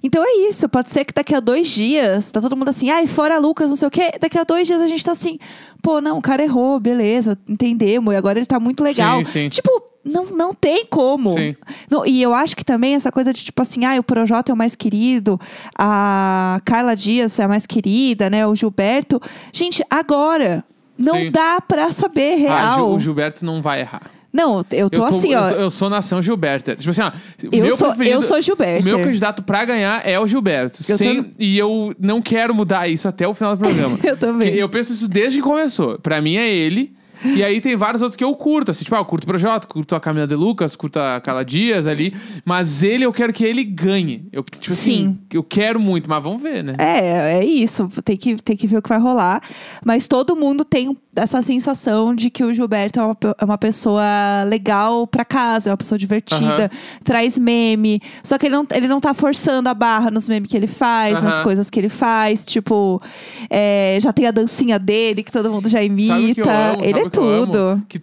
Então 0.06 0.24
é 0.24 0.48
isso. 0.50 0.70
Pode 0.70 0.92
ser 0.92 1.04
que 1.04 1.14
daqui 1.14 1.34
a 1.34 1.40
dois 1.40 1.68
dias, 1.68 2.30
tá 2.30 2.40
todo 2.40 2.56
mundo 2.56 2.70
assim, 2.70 2.92
ai, 2.92 3.08
fora 3.08 3.40
Lucas, 3.40 3.70
não 3.70 3.76
sei 3.76 3.88
o 3.88 3.92
quê. 3.92 4.12
Daqui 4.22 4.38
a 4.38 4.44
dois 4.44 4.68
dias 4.68 4.80
a 4.80 4.88
gente 4.88 5.04
tá 5.04 5.12
assim, 5.14 5.40
pô, 5.82 6.00
não, 6.00 6.20
o 6.20 6.22
cara 6.22 6.44
errou, 6.44 6.80
beleza, 6.80 7.36
entendemos. 7.50 8.14
E 8.14 8.18
agora 8.18 8.38
ele 8.38 8.46
tá 8.46 8.60
muito 8.60 8.84
legal. 8.84 9.18
Sim, 9.26 9.32
sim. 9.32 9.50
Tipo, 9.50 9.82
não, 10.04 10.26
não 10.26 10.54
tem 10.54 10.86
como. 10.86 11.34
Sim. 11.34 11.56
Não, 11.90 12.06
e 12.06 12.22
eu 12.22 12.36
acho 12.36 12.56
que 12.56 12.64
também 12.64 12.94
essa 12.94 13.12
coisa 13.12 13.34
de 13.34 13.44
tipo 13.44 13.60
assim, 13.62 13.84
ah, 13.84 13.98
o 14.00 14.04
Projota 14.04 14.52
é 14.52 14.54
o 14.54 14.58
mais 14.58 14.76
querido, 14.76 15.40
a 15.76 16.60
Carla 16.64 16.96
Dias 16.96 17.40
é 17.40 17.44
a 17.44 17.48
mais 17.48 17.66
querida, 17.66 18.30
né? 18.30 18.46
O 18.46 18.56
Gilberto. 18.56 19.20
Gente, 19.52 19.84
agora 19.90 20.64
não 20.98 21.16
Sim. 21.16 21.32
dá 21.32 21.60
pra 21.60 21.92
saber 21.92 22.46
Ah, 22.48 22.76
real. 22.76 22.94
o 22.94 23.00
Gilberto 23.00 23.44
não 23.44 23.60
vai 23.62 23.82
errar. 23.82 24.12
Não, 24.36 24.66
eu 24.72 24.90
tô, 24.90 25.06
assim, 25.06 25.32
eu, 25.32 25.40
ó. 25.40 25.50
eu 25.52 25.72
sou 25.72 25.90
nação 25.90 26.22
Gilberta. 26.22 26.76
Tipo 26.76 26.90
assim, 26.92 27.02
ó. 27.02 27.12
Eu 27.52 27.64
meu 27.64 27.78
sou, 27.78 27.94
eu 28.04 28.22
sou 28.22 28.42
Gilberto. 28.42 28.86
O 28.86 28.90
meu 28.92 29.00
candidato 29.06 29.42
pra 29.42 29.64
ganhar 29.64 30.06
é 30.06 30.20
o 30.20 30.28
Gilberto. 30.28 30.84
Eu 30.90 30.98
Sem- 30.98 31.24
tam- 31.24 31.32
E 31.40 31.58
eu 31.58 31.96
não 31.98 32.22
quero 32.22 32.54
mudar 32.54 32.90
isso 32.90 33.08
até 33.08 33.26
o 33.26 33.34
final 33.34 33.56
do 33.56 33.60
programa. 33.64 33.98
Eu 34.04 34.18
também. 34.18 34.54
Eu 34.54 34.68
penso 34.68 34.92
isso 34.92 35.08
desde 35.08 35.38
que 35.40 35.44
começou. 35.44 35.98
Pra 36.00 36.20
mim 36.22 36.36
é 36.36 36.50
ele. 36.54 36.94
E 37.36 37.44
aí 37.44 37.62
tem 37.62 37.76
vários 37.76 38.02
outros 38.02 38.16
que 38.16 38.24
eu 38.24 38.34
curto. 38.36 38.72
Assim, 38.72 38.84
tipo, 38.84 38.96
ah, 38.96 39.00
eu 39.00 39.06
curto 39.06 39.24
o 39.24 39.28
Projota, 39.28 39.68
curto 39.68 39.96
a 39.96 40.00
Camila 40.00 40.28
de 40.28 40.36
Lucas, 40.36 40.76
curto 40.76 41.00
a 41.00 41.20
Carla 41.22 41.44
Dias 41.44 41.88
ali. 41.88 42.14
Mas 42.44 42.84
ele, 42.84 43.06
eu 43.06 43.14
quero 43.14 43.34
que 43.34 43.44
ele 43.44 43.64
ganhe. 43.64 44.28
Eu, 44.32 44.44
tipo 44.44 44.74
assim, 44.74 44.92
Sim. 44.92 45.20
eu 45.32 45.44
quero 45.44 45.80
muito, 45.80 46.10
mas 46.10 46.24
vamos 46.24 46.42
ver, 46.42 46.64
né? 46.64 46.74
É, 46.78 47.38
é 47.40 47.46
isso. 47.46 47.90
Tem 48.04 48.18
que, 48.18 48.36
tem 48.42 48.56
que 48.56 48.68
ver 48.68 48.78
o 48.78 48.82
que 48.82 48.90
vai 48.90 49.00
rolar. 49.00 49.42
Mas 49.84 50.08
todo 50.08 50.36
mundo 50.36 50.64
tem 50.64 50.96
essa 51.16 51.42
sensação 51.42 52.14
de 52.14 52.30
que 52.30 52.44
o 52.44 52.54
Gilberto 52.54 53.00
é 53.00 53.04
uma, 53.04 53.18
é 53.40 53.46
uma 53.46 53.58
pessoa 53.58 54.04
legal 54.48 55.08
pra 55.08 55.24
casa, 55.24 55.70
é 55.70 55.72
uma 55.72 55.78
pessoa 55.78 55.98
divertida, 55.98 56.70
traz 57.04 57.40
meme. 57.40 58.02
Só 58.24 58.38
que 58.38 58.48
ele 58.48 58.56
não, 58.56 58.68
ele 58.72 58.88
não 58.88 59.00
tá 59.00 59.14
forçando 59.14 59.70
a 59.70 59.74
barra 59.74 60.12
nos 60.12 60.28
memes 60.28 60.50
que 60.50 60.58
ele 60.58 60.68
faz, 60.68 61.22
nas 61.22 61.36
Aham. 61.36 61.44
coisas 61.44 61.70
que 61.70 61.80
ele 61.80 61.90
faz. 61.90 62.46
Tipo, 62.46 63.02
é, 63.50 63.98
já 64.02 64.12
tem 64.12 64.28
a 64.28 64.32
dancinha 64.32 64.78
dele 64.78 65.24
que 65.24 65.32
todo 65.32 65.50
mundo 65.50 65.70
já 65.70 65.82
imita. 65.82 66.72
Amo? 66.72 66.84
ele 66.84 67.00
é 67.00 67.10
o 67.20 67.24
que 67.24 67.28
eu 67.28 67.30
amo? 67.44 67.52
tudo. 67.52 67.84
Que 67.88 68.02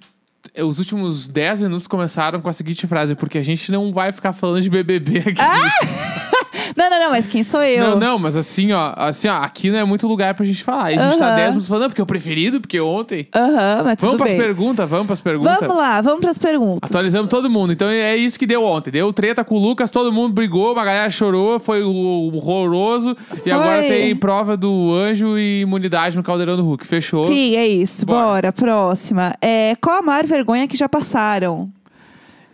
os 0.62 0.78
últimos 0.78 1.28
10 1.28 1.62
minutos 1.62 1.86
começaram 1.86 2.40
com 2.40 2.48
a 2.48 2.52
seguinte 2.52 2.86
frase, 2.86 3.14
porque 3.14 3.38
a 3.38 3.42
gente 3.42 3.70
não 3.70 3.92
vai 3.92 4.12
ficar 4.12 4.32
falando 4.32 4.60
de 4.60 4.70
BBB 4.70 5.18
aqui. 5.18 5.32
Não, 6.76 6.90
não, 6.90 6.98
não, 7.00 7.10
mas 7.10 7.26
quem 7.26 7.42
sou 7.42 7.62
eu? 7.62 7.82
Não, 7.90 7.98
não, 7.98 8.18
mas 8.18 8.36
assim, 8.36 8.72
ó, 8.72 8.92
assim, 8.96 9.28
ó, 9.28 9.36
aqui 9.42 9.70
não 9.70 9.78
é 9.78 9.84
muito 9.84 10.06
lugar 10.06 10.34
pra 10.34 10.44
gente 10.46 10.62
falar. 10.64 10.92
E 10.92 10.98
a 10.98 11.08
gente 11.08 11.18
tá 11.18 11.26
Aham. 11.28 11.36
10 11.36 11.48
minutos 11.50 11.68
falando, 11.68 11.88
porque 11.90 12.00
é 12.00 12.04
o 12.04 12.06
preferido, 12.06 12.60
porque 12.60 12.80
ontem. 12.80 13.28
Aham, 13.34 13.82
mas 13.84 13.96
tudo 13.96 14.06
Vamos 14.06 14.16
pras 14.18 14.32
bem. 14.32 14.40
perguntas, 14.40 14.88
vamos 14.88 15.06
pras 15.06 15.20
perguntas. 15.20 15.56
Vamos 15.60 15.76
lá, 15.76 16.00
vamos 16.00 16.20
pras 16.20 16.38
perguntas. 16.38 16.90
Atualizamos 16.90 17.28
todo 17.28 17.50
mundo. 17.50 17.72
Então 17.72 17.88
é 17.88 18.16
isso 18.16 18.38
que 18.38 18.46
deu 18.46 18.64
ontem. 18.64 18.90
Deu 18.90 19.12
treta 19.12 19.44
com 19.44 19.56
o 19.56 19.58
Lucas, 19.58 19.90
todo 19.90 20.12
mundo 20.12 20.32
brigou, 20.32 20.72
uma 20.72 20.84
galera 20.84 21.10
chorou, 21.10 21.58
foi 21.60 21.82
o- 21.82 22.30
horroroso. 22.34 23.16
E 23.32 23.36
Foi. 23.40 23.52
agora 23.52 23.82
tem 23.82 24.14
prova 24.16 24.56
do 24.56 24.92
anjo 24.94 25.38
e 25.38 25.60
imunidade 25.60 26.16
no 26.16 26.22
caldeirão 26.22 26.56
do 26.56 26.62
Hulk. 26.64 26.86
Fechou. 26.86 27.24
Enfim, 27.26 27.56
é 27.56 27.66
isso. 27.66 28.04
Bora. 28.06 28.22
Bora, 28.22 28.52
próxima. 28.52 29.34
É, 29.40 29.76
qual 29.80 29.98
a 29.98 30.02
maior 30.02 30.24
vergonha 30.26 30.66
que 30.68 30.76
já 30.76 30.88
passaram? 30.88 31.68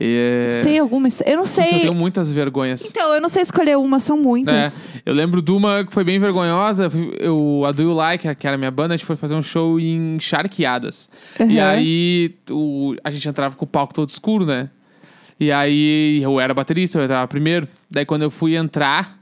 É... 0.00 0.48
Você 0.52 0.60
tem 0.60 0.78
alguma? 0.78 1.08
his- 1.08 1.22
Eu 1.26 1.36
não 1.36 1.46
sei. 1.46 1.64
Eu 1.74 1.80
tenho 1.80 1.94
muitas 1.94 2.30
vergonhas. 2.30 2.84
Então, 2.84 3.14
eu 3.14 3.20
não 3.20 3.28
sei 3.28 3.42
escolher 3.42 3.76
uma, 3.76 3.98
são 3.98 4.16
muitas. 4.16 4.86
É, 4.94 5.00
eu 5.04 5.12
lembro 5.12 5.42
de 5.42 5.50
uma 5.50 5.84
que 5.84 5.92
foi 5.92 6.04
bem 6.04 6.18
vergonhosa. 6.20 6.88
Eu, 7.18 7.64
a 7.66 7.72
Do 7.72 7.82
You 7.82 7.92
Like, 7.94 8.34
que 8.36 8.46
era 8.46 8.54
a 8.54 8.58
minha 8.58 8.70
banda, 8.70 8.94
a 8.94 8.96
gente 8.96 9.06
foi 9.06 9.16
fazer 9.16 9.34
um 9.34 9.42
show 9.42 9.80
em 9.80 10.18
Charqueadas. 10.20 11.10
E 11.48 11.58
Aham. 11.58 11.68
aí 11.70 12.34
o, 12.50 12.94
a 13.02 13.10
gente 13.10 13.28
entrava 13.28 13.56
com 13.56 13.64
o 13.64 13.68
palco 13.68 13.92
todo 13.92 14.08
escuro, 14.10 14.46
né? 14.46 14.70
E 15.40 15.50
aí 15.52 16.20
eu 16.22 16.40
era 16.40 16.52
baterista, 16.54 16.98
eu 16.98 17.04
entrava 17.04 17.26
primeiro. 17.26 17.66
Daí 17.90 18.04
quando 18.04 18.22
eu 18.22 18.30
fui 18.30 18.56
entrar, 18.56 19.18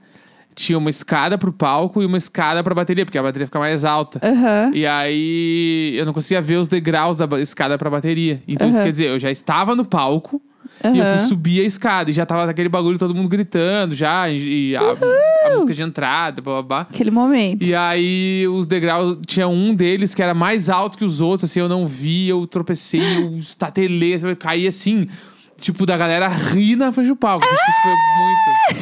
tinha 0.55 0.77
uma 0.79 0.89
escada 0.91 1.37
pro 1.39 1.53
palco 1.53 2.03
e 2.03 2.07
uma 2.07 2.17
escada 2.19 2.63
pra 2.65 2.75
bateria, 2.75 3.05
porque 3.05 3.19
a 3.19 3.23
bateria 3.23 3.47
fica 3.47 3.59
mais 3.59 3.85
alta. 3.85 4.19
Aham. 4.23 4.73
E 4.75 4.87
aí 4.87 5.95
eu 5.97 6.05
não 6.07 6.13
conseguia 6.13 6.41
ver 6.43 6.57
os 6.57 6.69
degraus 6.69 7.17
da 7.19 7.27
escada 7.41 7.77
pra 7.79 7.89
bateria. 7.91 8.43
Então 8.49 8.69
isso 8.69 8.77
Aham. 8.79 8.85
quer 8.85 8.91
dizer, 8.91 9.09
eu 9.11 9.19
já 9.19 9.31
estava 9.31 9.75
no 9.75 9.85
palco. 9.85 10.41
E 10.85 10.99
eu 10.99 11.19
subir 11.21 11.61
a 11.61 11.65
escada 11.65 12.11
e 12.11 12.13
já 12.13 12.25
tava 12.27 12.51
aquele 12.51 12.69
bagulho, 12.69 12.99
todo 12.99 13.15
mundo 13.15 13.29
gritando 13.29 13.95
já, 13.95 14.29
e, 14.31 14.71
e 14.71 14.77
a, 14.77 14.81
a 14.81 15.55
música 15.55 15.73
de 15.75 15.83
entrada, 15.83 16.41
blá 16.43 16.55
blá 16.55 16.63
blá. 16.63 16.81
Aquele 16.83 17.11
momento. 17.11 17.63
E 17.63 17.75
aí 17.75 18.47
os 18.49 18.67
degraus, 18.67 19.19
tinha 19.27 19.49
um 19.49 19.75
deles 19.75 20.15
que 20.15 20.23
era 20.23 20.35
mais 20.35 20.69
alto 20.69 20.97
que 20.99 21.05
os 21.05 21.21
outros, 21.21 21.51
assim, 21.51 21.61
eu 21.61 21.69
não 21.69 21.87
vi, 21.87 22.29
eu 22.29 22.47
tropecei, 22.47 23.01
eu 23.19 23.31
estatelei, 23.39 24.15
eu 24.23 24.37
caí 24.37 24.67
assim, 24.67 25.09
tipo, 25.59 25.87
da 25.87 25.97
galera 25.97 26.29
rir 26.29 26.77
na 26.77 26.93
frente 26.93 27.09
do 27.09 27.17
palco. 27.17 27.45
Acho 27.45 27.55
que 27.65 27.71
Isso 27.71 27.83
foi 27.83 27.93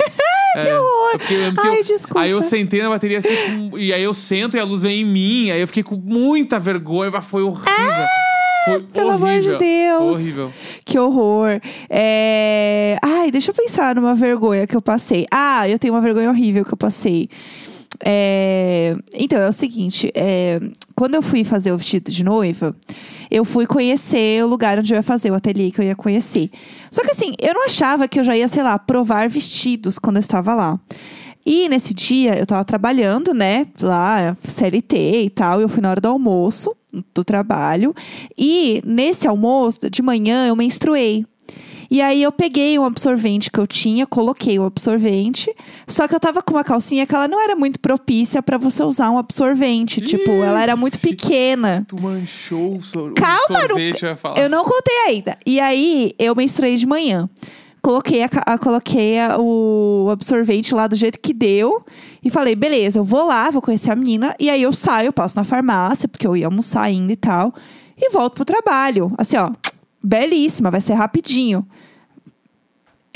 muito. 0.00 0.14
que 0.54 0.72
horror! 0.72 1.20
Lembro 1.30 1.62
que 1.62 1.68
Ai, 1.68 1.78
eu- 1.80 1.84
desculpa. 1.84 2.20
Aí 2.20 2.30
eu 2.30 2.42
sentei 2.42 2.82
na 2.82 2.88
bateria 2.88 3.18
assim, 3.18 3.70
com- 3.70 3.78
e 3.78 3.92
aí 3.92 4.02
eu 4.02 4.14
sento 4.14 4.56
e 4.56 4.60
a 4.60 4.64
luz 4.64 4.82
vem 4.82 5.00
em 5.00 5.04
mim, 5.04 5.50
aí 5.50 5.60
eu 5.60 5.66
fiquei 5.66 5.82
com 5.82 5.96
muita 5.96 6.58
vergonha, 6.60 7.10
mas 7.10 7.24
foi 7.24 7.42
horrível. 7.42 8.04
Foi 8.64 8.80
pelo 8.80 9.10
amor 9.10 9.40
de. 9.40 9.56
Deus. 9.56 10.18
Horrível. 10.18 10.52
Que 10.84 10.98
horror. 10.98 11.60
É... 11.88 12.96
Ai, 13.02 13.30
deixa 13.30 13.50
eu 13.50 13.54
pensar 13.54 13.94
numa 13.94 14.14
vergonha 14.14 14.66
que 14.66 14.76
eu 14.76 14.82
passei. 14.82 15.26
Ah, 15.30 15.68
eu 15.68 15.78
tenho 15.78 15.94
uma 15.94 16.00
vergonha 16.00 16.30
horrível 16.30 16.64
que 16.64 16.72
eu 16.72 16.78
passei. 16.78 17.28
É, 18.04 18.96
Então, 19.14 19.40
é 19.40 19.48
o 19.48 19.52
seguinte: 19.52 20.10
é, 20.14 20.60
quando 20.94 21.14
eu 21.14 21.22
fui 21.22 21.44
fazer 21.44 21.72
o 21.72 21.78
vestido 21.78 22.10
de 22.10 22.24
noiva, 22.24 22.74
eu 23.30 23.44
fui 23.44 23.66
conhecer 23.66 24.44
o 24.44 24.48
lugar 24.48 24.78
onde 24.78 24.92
eu 24.92 24.96
ia 24.96 25.02
fazer, 25.02 25.30
o 25.30 25.34
ateliê 25.34 25.70
que 25.70 25.80
eu 25.80 25.84
ia 25.84 25.94
conhecer. 25.94 26.50
Só 26.90 27.02
que 27.02 27.12
assim, 27.12 27.34
eu 27.40 27.54
não 27.54 27.66
achava 27.66 28.08
que 28.08 28.18
eu 28.18 28.24
já 28.24 28.36
ia, 28.36 28.48
sei 28.48 28.62
lá, 28.62 28.78
provar 28.78 29.28
vestidos 29.28 29.98
quando 29.98 30.16
eu 30.16 30.20
estava 30.20 30.54
lá. 30.54 30.78
E 31.46 31.68
nesse 31.68 31.92
dia 31.92 32.38
eu 32.38 32.46
tava 32.46 32.64
trabalhando, 32.64 33.34
né? 33.34 33.66
Lá, 33.80 34.36
CLT 34.42 35.22
e 35.24 35.30
tal. 35.30 35.60
E 35.60 35.64
eu 35.64 35.68
fui 35.68 35.82
na 35.82 35.90
hora 35.90 36.00
do 36.00 36.08
almoço 36.08 36.74
do 37.14 37.24
trabalho. 37.24 37.94
E 38.36 38.82
nesse 38.84 39.26
almoço, 39.26 39.90
de 39.90 40.02
manhã, 40.02 40.46
eu 40.46 40.56
menstruei. 40.56 41.24
E 41.90 42.00
aí 42.00 42.22
eu 42.22 42.32
peguei 42.32 42.78
um 42.78 42.84
absorvente 42.84 43.50
que 43.50 43.60
eu 43.60 43.66
tinha, 43.66 44.06
coloquei 44.06 44.58
o 44.58 44.64
absorvente. 44.64 45.54
Só 45.86 46.08
que 46.08 46.14
eu 46.14 46.20
tava 46.20 46.42
com 46.42 46.54
uma 46.54 46.64
calcinha 46.64 47.06
que 47.06 47.14
ela 47.14 47.28
não 47.28 47.40
era 47.40 47.54
muito 47.54 47.78
propícia 47.78 48.42
pra 48.42 48.58
você 48.58 48.82
usar 48.82 49.10
um 49.10 49.18
absorvente. 49.18 50.00
Tipo, 50.00 50.30
ela 50.42 50.62
era 50.62 50.76
muito 50.76 50.94
Ixi. 50.94 51.08
pequena. 51.08 51.84
Tu 51.86 52.00
manchou 52.00 52.76
o, 52.76 52.82
sor 52.82 53.12
Calma, 53.14 53.68
sorvete, 53.68 54.02
eu. 54.02 54.42
Eu 54.44 54.50
não 54.50 54.64
contei 54.64 54.96
ainda. 55.06 55.36
E 55.46 55.60
aí, 55.60 56.12
eu 56.18 56.34
menstruei 56.34 56.76
de 56.76 56.86
manhã. 56.86 57.28
Coloquei, 57.84 58.22
a, 58.22 58.30
a- 58.46 58.56
coloquei 58.58 59.18
a- 59.20 59.36
o 59.38 60.08
absorvente 60.10 60.74
lá 60.74 60.86
do 60.86 60.96
jeito 60.96 61.18
que 61.18 61.34
deu. 61.34 61.84
E 62.24 62.30
falei, 62.30 62.54
beleza, 62.56 62.98
eu 62.98 63.04
vou 63.04 63.26
lá, 63.26 63.50
vou 63.50 63.60
conhecer 63.60 63.90
a 63.90 63.94
menina. 63.96 64.34
E 64.40 64.48
aí 64.48 64.62
eu 64.62 64.72
saio, 64.72 65.12
passo 65.12 65.36
na 65.36 65.44
farmácia, 65.44 66.08
porque 66.08 66.26
eu 66.26 66.34
ia 66.34 66.46
almoçar 66.46 66.80
ainda 66.80 67.12
e 67.12 67.16
tal. 67.16 67.52
E 67.98 68.10
volto 68.10 68.36
pro 68.36 68.44
trabalho. 68.46 69.12
Assim, 69.18 69.36
ó, 69.36 69.50
belíssima, 70.02 70.70
vai 70.70 70.80
ser 70.80 70.94
rapidinho. 70.94 71.66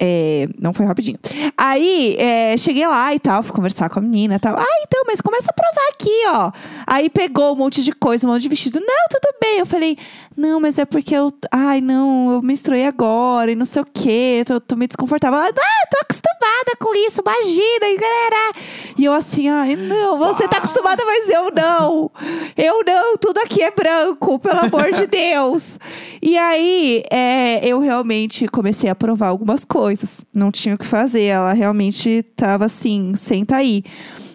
É, 0.00 0.48
não 0.61 0.72
foi 0.72 0.87
rapidinho. 0.87 1.18
Aí, 1.56 2.16
é, 2.18 2.56
cheguei 2.56 2.87
lá 2.87 3.12
e 3.12 3.18
tal, 3.18 3.42
fui 3.42 3.52
conversar 3.52 3.90
com 3.90 3.98
a 3.98 4.02
menina 4.02 4.37
e 4.37 4.38
tal. 4.38 4.56
Ah, 4.56 4.82
então, 4.82 5.02
mas 5.06 5.20
começa 5.20 5.50
a 5.50 5.52
provar 5.52 5.88
aqui, 5.92 6.22
ó. 6.28 6.52
Aí 6.87 7.11
pegou 7.11 7.52
um 7.52 7.56
monte 7.56 7.82
de 7.82 7.92
coisa, 7.92 8.26
um 8.26 8.30
monte 8.30 8.42
de 8.42 8.48
vestido. 8.48 8.80
Não, 8.80 9.08
tudo 9.11 9.34
bem. 9.40 9.58
Eu 9.58 9.66
falei, 9.66 9.98
não, 10.37 10.61
mas 10.61 10.78
é 10.78 10.84
porque 10.84 11.14
eu. 11.14 11.32
Ai, 11.50 11.80
não, 11.80 12.34
eu 12.34 12.42
menstruei 12.42 12.87
agora 12.87 13.50
e 13.50 13.56
não 13.56 13.64
sei 13.64 13.82
o 13.82 13.87
quê. 13.92 14.44
Tô, 14.46 14.61
tô 14.61 14.76
meio 14.76 14.88
desconfortável. 14.88 15.38
Ela, 15.38 15.48
ah, 15.48 15.87
tô 15.90 15.98
acostumada. 16.00 16.38
Acostumada 16.38 16.77
com 16.79 16.94
isso, 16.94 17.20
imagina, 17.20 17.88
e 17.88 17.96
galera. 17.96 18.53
E 18.96 19.05
eu 19.05 19.12
assim, 19.12 19.48
ai, 19.48 19.77
não, 19.77 20.18
você 20.18 20.46
tá 20.48 20.59
acostumada, 20.59 21.05
mas 21.05 21.29
eu 21.29 21.51
não. 21.51 22.11
Eu 22.57 22.85
não, 22.85 23.16
tudo 23.16 23.38
aqui 23.38 23.62
é 23.62 23.70
branco, 23.70 24.38
pelo 24.38 24.61
amor 24.61 24.92
de 24.92 25.07
Deus. 25.09 25.79
E 26.22 26.38
aí, 26.38 27.03
é, 27.11 27.66
eu 27.66 27.81
realmente 27.81 28.46
comecei 28.48 28.88
a 28.88 28.94
provar 28.94 29.29
algumas 29.29 29.64
coisas. 29.64 30.24
Não 30.33 30.51
tinha 30.51 30.74
o 30.74 30.79
que 30.79 30.87
fazer, 30.87 31.24
ela 31.24 31.53
realmente 31.53 32.22
tava 32.37 32.66
assim, 32.66 33.14
senta 33.16 33.57
aí. 33.57 33.83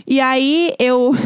E 0.06 0.20
aí, 0.20 0.74
eu... 0.78 1.14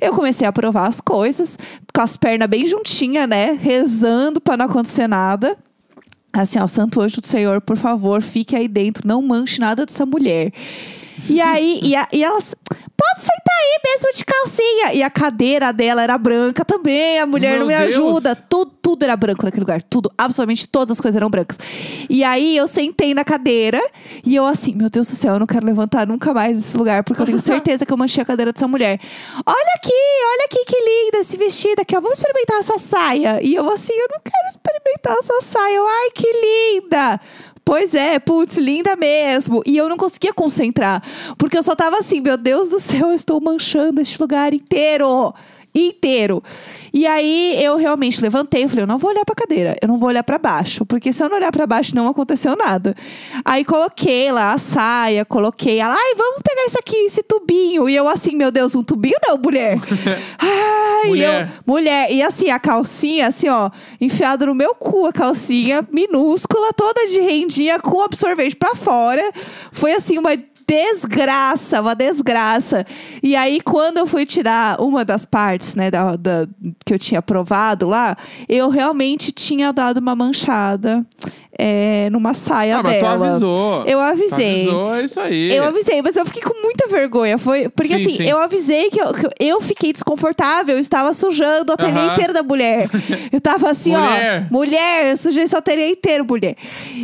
Eu 0.00 0.14
comecei 0.14 0.46
a 0.46 0.52
provar 0.52 0.86
as 0.86 1.00
coisas, 1.00 1.58
com 1.92 2.00
as 2.00 2.16
pernas 2.16 2.48
bem 2.48 2.64
juntinhas, 2.66 3.28
né? 3.28 3.58
Rezando 3.60 4.40
pra 4.40 4.56
não 4.56 4.66
acontecer 4.66 5.08
nada. 5.08 5.58
Assim, 6.32 6.58
ó, 6.60 6.66
Santo 6.66 7.00
Anjo 7.00 7.20
do 7.20 7.26
Senhor, 7.26 7.60
por 7.60 7.76
favor, 7.76 8.22
fique 8.22 8.54
aí 8.54 8.68
dentro, 8.68 9.06
não 9.06 9.20
manche 9.20 9.60
nada 9.60 9.84
dessa 9.84 10.06
mulher. 10.06 10.52
E 11.28 11.40
aí, 11.40 11.80
e, 11.82 11.96
a, 11.96 12.08
e 12.12 12.22
elas, 12.24 12.54
pode 12.96 13.20
sentar 13.20 13.54
aí 13.56 13.80
mesmo 13.84 14.12
de 14.12 14.24
calcinha. 14.24 14.94
E 14.94 15.02
a 15.02 15.10
cadeira 15.10 15.72
dela 15.72 16.02
era 16.02 16.16
branca 16.18 16.64
também, 16.64 17.18
a 17.18 17.26
mulher 17.26 17.52
Meu 17.52 17.60
não 17.60 17.66
me 17.66 17.76
Deus. 17.76 17.94
ajuda. 17.94 18.36
Tudo, 18.36 18.72
tudo 18.82 19.02
era 19.04 19.16
branco 19.16 19.44
naquele 19.44 19.60
lugar, 19.60 19.82
tudo, 19.82 20.10
absolutamente 20.16 20.68
todas 20.68 20.90
as 20.90 21.00
coisas 21.00 21.16
eram 21.16 21.30
brancas. 21.30 21.58
E 22.08 22.22
aí 22.24 22.56
eu 22.56 22.66
sentei 22.66 23.14
na 23.14 23.24
cadeira 23.24 23.80
e 24.24 24.34
eu 24.34 24.44
assim, 24.46 24.74
meu 24.74 24.90
Deus 24.90 25.08
do 25.08 25.16
céu, 25.16 25.34
eu 25.34 25.38
não 25.38 25.46
quero 25.46 25.64
levantar 25.64 26.06
nunca 26.06 26.32
mais 26.34 26.56
desse 26.56 26.76
lugar, 26.76 27.04
porque 27.04 27.22
eu 27.22 27.26
tenho 27.26 27.38
certeza 27.40 27.86
que 27.86 27.92
eu 27.92 27.96
manchei 27.96 28.22
a 28.22 28.26
cadeira 28.26 28.52
dessa 28.52 28.66
mulher. 28.68 29.00
Olha 29.46 29.74
aqui, 29.76 29.92
olha 29.92 30.44
aqui 30.46 30.64
que 30.64 30.76
linda 30.76 31.18
esse 31.18 31.36
vestido 31.36 31.80
aqui, 31.80 31.96
ó, 31.96 32.00
vamos 32.00 32.18
experimentar 32.18 32.58
essa 32.58 32.78
saia. 32.78 33.40
E 33.42 33.54
eu 33.54 33.68
assim, 33.70 33.92
eu 33.92 34.08
não 34.10 34.20
quero 34.20 34.48
experimentar 34.48 35.16
essa 35.18 35.42
saia. 35.42 35.70
Eu, 35.74 35.86
ai, 35.86 36.10
que 36.14 36.26
linda! 36.32 37.20
Pois 37.64 37.94
é, 37.94 38.18
putz, 38.18 38.56
linda 38.56 38.96
mesmo. 38.96 39.62
E 39.66 39.76
eu 39.76 39.88
não 39.88 39.96
conseguia 39.96 40.32
concentrar. 40.32 41.02
Porque 41.38 41.56
eu 41.56 41.62
só 41.62 41.76
tava 41.76 41.98
assim, 41.98 42.20
meu 42.20 42.36
Deus 42.36 42.68
do 42.68 42.80
céu, 42.80 43.08
eu 43.08 43.14
estou 43.14 43.40
manchando 43.40 44.00
este 44.00 44.20
lugar 44.20 44.52
inteiro. 44.52 45.32
Inteiro. 45.74 46.42
E 46.92 47.06
aí 47.06 47.62
eu 47.62 47.76
realmente 47.76 48.20
levantei, 48.20 48.64
eu 48.64 48.68
falei, 48.68 48.82
eu 48.82 48.88
não 48.88 48.98
vou 48.98 49.10
olhar 49.10 49.24
pra 49.24 49.34
cadeira, 49.34 49.76
eu 49.80 49.86
não 49.86 49.98
vou 49.98 50.08
olhar 50.08 50.24
pra 50.24 50.38
baixo, 50.38 50.84
porque 50.84 51.12
se 51.12 51.22
eu 51.22 51.28
não 51.28 51.36
olhar 51.36 51.52
pra 51.52 51.66
baixo 51.66 51.94
não 51.94 52.08
aconteceu 52.08 52.56
nada. 52.56 52.96
Aí 53.44 53.64
coloquei 53.64 54.32
lá 54.32 54.52
a 54.52 54.58
saia, 54.58 55.24
coloquei, 55.24 55.78
ela, 55.78 55.94
ai, 55.94 56.14
vamos 56.16 56.40
pegar 56.42 56.66
isso 56.66 56.78
aqui, 56.78 56.96
esse 57.06 57.22
tubinho. 57.22 57.88
E 57.88 57.94
eu 57.94 58.08
assim, 58.08 58.34
meu 58.34 58.50
Deus, 58.50 58.74
um 58.74 58.82
tubinho 58.82 59.16
não, 59.26 59.38
mulher. 59.38 59.78
ai, 60.38 61.08
Mulher. 61.08 61.48
eu, 61.48 61.62
mulher. 61.64 62.12
E 62.12 62.22
assim, 62.22 62.50
a 62.50 62.58
calcinha, 62.58 63.28
assim, 63.28 63.48
ó, 63.48 63.70
enfiada 64.00 64.46
no 64.46 64.54
meu 64.54 64.74
cu, 64.74 65.06
a 65.06 65.12
calcinha 65.12 65.86
minúscula, 65.92 66.72
toda 66.72 67.06
de 67.06 67.20
rendinha, 67.20 67.78
com 67.78 68.02
absorvente 68.02 68.56
pra 68.56 68.74
fora. 68.74 69.22
Foi 69.72 69.92
assim, 69.92 70.18
uma 70.18 70.30
desgraça, 70.70 71.80
uma 71.80 71.94
desgraça. 71.94 72.86
E 73.22 73.34
aí, 73.36 73.60
quando 73.60 73.98
eu 73.98 74.06
fui 74.06 74.24
tirar 74.24 74.80
uma 74.80 75.04
das 75.04 75.24
partes, 75.26 75.74
né, 75.74 75.90
da, 75.90 76.16
da- 76.16 76.46
que 76.84 76.94
eu 76.94 76.98
tinha 76.98 77.20
provado 77.22 77.88
lá, 77.88 78.16
eu 78.48 78.68
realmente 78.70 79.32
tinha 79.32 79.72
dado 79.72 79.98
uma 79.98 80.14
manchada 80.14 81.04
é, 81.58 82.08
numa 82.10 82.32
saia 82.32 82.78
Ah, 82.78 82.82
mas 82.82 82.96
tu 82.96 83.00
dela. 83.02 83.28
avisou. 83.30 83.84
Eu 83.84 83.98
Tu 83.98 84.02
avisei. 84.04 84.52
avisou, 84.62 84.94
é 84.94 85.04
isso 85.04 85.20
aí. 85.20 85.54
Eu 85.54 85.64
avisei, 85.64 86.00
mas 86.02 86.16
eu 86.16 86.24
fiquei 86.24 86.42
com 86.42 86.62
muita 86.62 86.88
vergonha. 86.88 87.36
Foi, 87.36 87.68
porque 87.68 87.98
Sim, 87.98 88.06
assim, 88.06 88.16
sim. 88.16 88.24
eu 88.26 88.38
avisei 88.38 88.88
que 88.90 89.00
eu, 89.00 89.12
que 89.12 89.26
eu- 89.38 89.60
fiquei 89.60 89.92
desconfortável, 89.92 90.74
eu 90.76 90.80
estava 90.80 91.12
sujando 91.12 91.70
o 91.70 91.74
ateliê 91.74 91.98
Aham. 92.00 92.12
inteiro 92.14 92.32
da 92.32 92.42
mulher. 92.42 92.88
Eu 93.30 93.40
tava 93.40 93.70
assim, 93.70 93.92
Mulher. 93.92 94.46
ó, 94.50 94.52
mulher, 94.52 95.10
eu 95.12 95.16
sujei 95.16 95.46
seu 95.46 95.58
ateliê 95.58 95.90
inteiro, 95.90 96.24
mulher. 96.24 96.56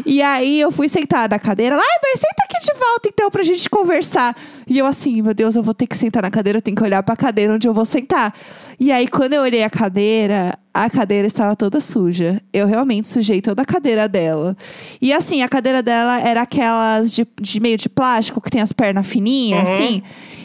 E 0.04 0.20
aí 0.22 0.60
eu 0.60 0.72
fui 0.72 0.88
sentar 0.88 1.28
na 1.28 1.38
cadeira, 1.38 1.76
lá, 1.76 1.82
"Ai, 1.82 1.98
mas 2.02 2.20
senta 2.20 2.42
aqui 2.44 2.58
de 2.60 2.72
volta 2.78 3.08
então 3.08 3.30
pra 3.30 3.42
gente 3.42 3.55
conversar. 3.64 4.36
E 4.66 4.76
eu 4.76 4.86
assim, 4.86 5.22
meu 5.22 5.32
Deus, 5.32 5.56
eu 5.56 5.62
vou 5.62 5.72
ter 5.72 5.86
que 5.86 5.96
sentar 5.96 6.22
na 6.22 6.30
cadeira, 6.30 6.58
eu 6.58 6.62
tenho 6.62 6.76
que 6.76 6.82
olhar 6.82 7.02
pra 7.02 7.16
cadeira 7.16 7.54
onde 7.54 7.66
eu 7.66 7.72
vou 7.72 7.84
sentar. 7.84 8.34
E 8.78 8.92
aí 8.92 9.08
quando 9.08 9.32
eu 9.32 9.42
olhei 9.42 9.62
a 9.62 9.70
cadeira, 9.70 10.58
a 10.84 10.90
cadeira 10.90 11.26
estava 11.26 11.54
toda 11.56 11.80
suja. 11.80 12.40
Eu 12.52 12.66
realmente 12.66 13.08
sujei 13.08 13.40
toda 13.40 13.62
a 13.62 13.64
cadeira 13.64 14.08
dela. 14.08 14.56
E 15.00 15.12
assim, 15.12 15.42
a 15.42 15.48
cadeira 15.48 15.82
dela 15.82 16.20
era 16.20 16.42
aquelas 16.42 17.12
de, 17.14 17.26
de 17.40 17.60
meio 17.60 17.76
de 17.76 17.88
plástico, 17.88 18.40
que 18.40 18.50
tem 18.50 18.60
as 18.60 18.72
pernas 18.72 19.06
fininhas, 19.06 19.68
Uhum. 19.68 19.74
assim. 19.74 20.02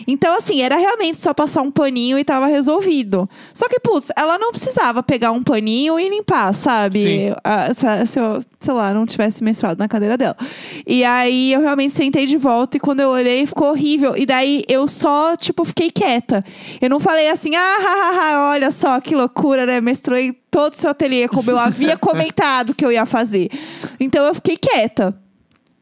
Então, 0.07 0.35
assim, 0.35 0.61
era 0.61 0.75
realmente 0.77 1.21
só 1.21 1.31
passar 1.31 1.61
um 1.61 1.69
paninho 1.69 2.17
e 2.17 2.23
tava 2.23 2.47
resolvido. 2.47 3.29
Só 3.53 3.69
que, 3.69 3.79
putz, 3.79 4.11
ela 4.17 4.37
não 4.39 4.51
precisava 4.51 5.03
pegar 5.03 5.31
um 5.31 5.43
paninho 5.43 5.99
e 5.99 6.09
limpar, 6.09 6.53
sabe? 6.55 7.31
Ah, 7.43 7.71
se, 7.71 8.19
eu, 8.19 8.39
sei 8.59 8.73
lá, 8.73 8.95
não 8.95 9.05
tivesse 9.05 9.43
menstruado 9.43 9.77
na 9.77 9.87
cadeira 9.87 10.17
dela. 10.17 10.35
E 10.87 11.03
aí 11.03 11.53
eu 11.53 11.61
realmente 11.61 11.93
sentei 11.93 12.25
de 12.25 12.35
volta 12.35 12.77
e 12.77 12.79
quando 12.79 12.99
eu 13.01 13.09
olhei 13.09 13.45
ficou 13.45 13.69
horrível. 13.69 14.17
E 14.17 14.25
daí 14.25 14.63
eu 14.67 14.87
só, 14.87 15.37
tipo, 15.37 15.63
fiquei 15.63 15.91
quieta. 15.91 16.43
Eu 16.81 16.89
não 16.89 16.99
falei 16.99 17.29
assim, 17.29 17.55
ah, 17.55 17.77
hahaha, 17.79 18.49
olha 18.53 18.71
só 18.71 18.99
que 18.99 19.15
loucura, 19.15 19.67
né? 19.67 19.79
Menstruei 19.79 20.20
todo 20.49 20.73
o 20.73 20.77
seu 20.77 20.89
ateliê, 20.89 21.27
como 21.27 21.49
eu 21.49 21.57
havia 21.57 21.95
comentado 21.99 22.75
que 22.75 22.86
eu 22.86 22.91
ia 22.91 23.05
fazer. 23.05 23.49
Então 23.99 24.25
eu 24.25 24.36
fiquei 24.36 24.57
quieta. 24.57 25.15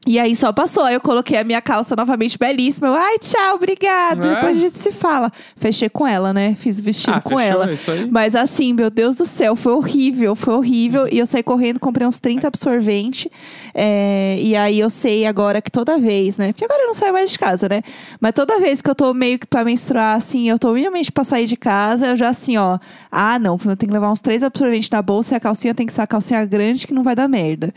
E 0.08 0.18
aí 0.18 0.34
só 0.36 0.52
passou. 0.54 0.84
Aí 0.86 0.94
eu 0.96 1.02
coloquei 1.02 1.38
a 1.38 1.44
minha 1.44 1.62
calça 1.62 1.94
novamente 1.96 2.38
belíssima. 2.38 2.88
Eu, 2.88 2.94
Ai, 2.96 3.20
tchau, 3.20 3.56
obrigada. 3.56 4.28
É? 4.28 4.36
Depois 4.36 4.58
a 4.58 4.60
gente 4.60 4.78
se 4.80 4.92
fala. 4.94 5.30
Fechei 5.58 5.90
com 5.90 6.08
ela, 6.08 6.34
né? 6.34 6.56
Fiz 6.56 6.80
o 6.80 6.84
vestido 6.84 7.16
Ah, 7.18 7.22
com 7.22 7.38
fechou, 7.38 7.42
ela. 7.42 7.70
é 7.70 7.74
isso 7.74 7.92
aí. 7.92 8.08
Mas 8.10 8.34
assim, 8.34 8.74
meu 8.74 8.90
Deus 8.90 9.18
do 9.18 9.26
céu, 9.26 9.56
foi 9.58 9.74
horrível, 9.74 10.36
foi 10.36 10.54
horrível. 10.54 11.06
E 11.12 11.20
eu 11.20 11.28
saí 11.28 11.44
correndo, 11.44 11.80
comprei 11.82 12.08
uns 12.08 12.18
30 12.20 12.48
absorvente. 12.48 13.30
É, 13.74 14.38
e 14.40 14.56
aí 14.56 14.80
eu 14.80 14.90
sei 14.90 15.26
agora 15.26 15.62
que 15.62 15.72
toda 15.72 15.98
vez, 15.98 16.38
né? 16.38 16.52
Porque 16.52 16.66
agora 16.66 16.84
eu 16.84 16.88
não 16.88 16.94
saio 16.94 17.14
mais 17.14 17.32
de 17.32 17.40
casa, 17.40 17.68
né? 17.70 17.82
Mas 18.20 18.34
toda 18.34 18.60
vez 18.60 18.82
que 18.82 18.90
eu 18.90 18.96
tô 18.96 19.14
meio 19.14 19.40
que 19.40 19.46
pra 19.46 19.64
menstruar, 19.64 20.16
assim, 20.18 20.50
eu 20.50 20.58
tô 20.58 20.74
minimamente 20.74 21.12
pra 21.12 21.24
sair 21.24 21.46
de 21.46 21.58
casa, 21.58 22.08
eu 22.08 22.18
já 22.18 22.30
assim, 22.30 22.58
ó. 22.58 22.80
Ah, 23.12 23.38
não, 23.40 23.54
eu 23.54 23.76
tenho 23.76 23.90
que 23.90 23.94
levar 23.94 24.12
uns 24.12 24.22
três 24.22 24.44
absorventes 24.44 24.90
na 24.90 25.02
bolsa 25.02 25.34
e 25.34 25.38
a 25.38 25.40
calcinha 25.40 25.74
tem 25.74 25.86
que 25.86 25.94
ser 25.94 26.02
a 26.02 26.08
calcinha 26.08 26.44
grande 26.46 26.88
que 26.88 26.94
não 26.94 27.04
vai 27.04 27.16
dar 27.16 27.28
merda. 27.28 27.74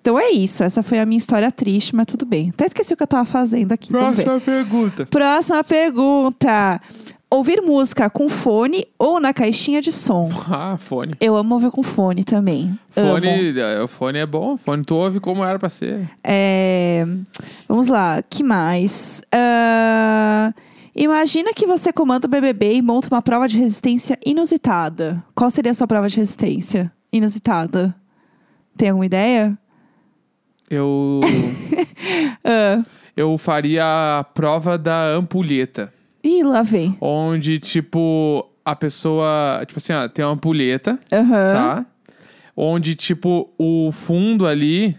Então 0.00 0.16
é 0.16 0.30
isso, 0.30 0.62
essa 0.62 0.84
foi 0.84 1.00
a 1.00 1.04
minha 1.04 1.18
história 1.18 1.50
triste, 1.50 1.94
mas 1.96 2.06
tudo 2.06 2.24
bem. 2.24 2.50
Até 2.50 2.66
esqueci 2.66 2.94
o 2.94 2.96
que 2.96 3.02
eu 3.02 3.08
tava 3.08 3.24
fazendo 3.24 3.72
aqui. 3.72 3.92
Ver. 4.36 4.40
pergunta. 4.40 5.06
Próxima 5.06 5.64
pergunta. 5.64 6.80
Ouvir 7.36 7.60
música 7.60 8.08
com 8.08 8.30
fone 8.30 8.86
ou 8.98 9.20
na 9.20 9.34
caixinha 9.34 9.82
de 9.82 9.92
som? 9.92 10.30
Ah, 10.50 10.78
fone. 10.78 11.12
Eu 11.20 11.36
amo 11.36 11.54
ouvir 11.54 11.70
com 11.70 11.82
fone 11.82 12.24
também. 12.24 12.78
Amo. 12.96 13.10
Fone, 13.12 13.58
é, 13.60 13.82
o 13.82 13.86
fone 13.86 14.18
é 14.20 14.24
bom. 14.24 14.56
Fone 14.56 14.82
tu 14.82 14.94
ouve 14.94 15.20
como 15.20 15.44
era 15.44 15.58
pra 15.58 15.68
ser. 15.68 16.08
É, 16.24 17.06
Vamos 17.68 17.88
lá, 17.88 18.22
que 18.22 18.42
mais? 18.42 19.20
Ah, 19.30 20.50
Imagina 20.94 21.52
que 21.52 21.66
você 21.66 21.92
comanda 21.92 22.26
o 22.26 22.30
BBB 22.30 22.76
e 22.76 22.80
monta 22.80 23.08
uma 23.10 23.20
prova 23.20 23.46
de 23.46 23.58
resistência 23.58 24.18
inusitada. 24.24 25.22
Qual 25.34 25.50
seria 25.50 25.72
a 25.72 25.74
sua 25.74 25.86
prova 25.86 26.08
de 26.08 26.16
resistência 26.16 26.90
inusitada? 27.12 27.94
Tem 28.78 28.88
alguma 28.88 29.04
ideia? 29.04 29.58
Eu. 30.70 31.20
Ah. 32.48 32.80
eu 33.16 33.36
faria 33.36 33.84
a 34.20 34.24
prova 34.24 34.78
da 34.78 35.08
ampulheta. 35.08 35.92
Ih, 36.24 36.42
lá 36.42 36.62
vem. 36.62 36.96
Onde, 37.00 37.58
tipo, 37.58 38.48
a 38.64 38.74
pessoa. 38.74 39.62
Tipo 39.66 39.78
assim, 39.78 39.92
ó, 39.92 40.08
tem 40.08 40.24
uma 40.24 40.32
ampulheta, 40.32 40.98
Aham. 41.12 41.52
tá? 41.52 41.86
Onde, 42.56 42.94
tipo, 42.94 43.50
o 43.58 43.90
fundo 43.92 44.46
ali. 44.46 44.96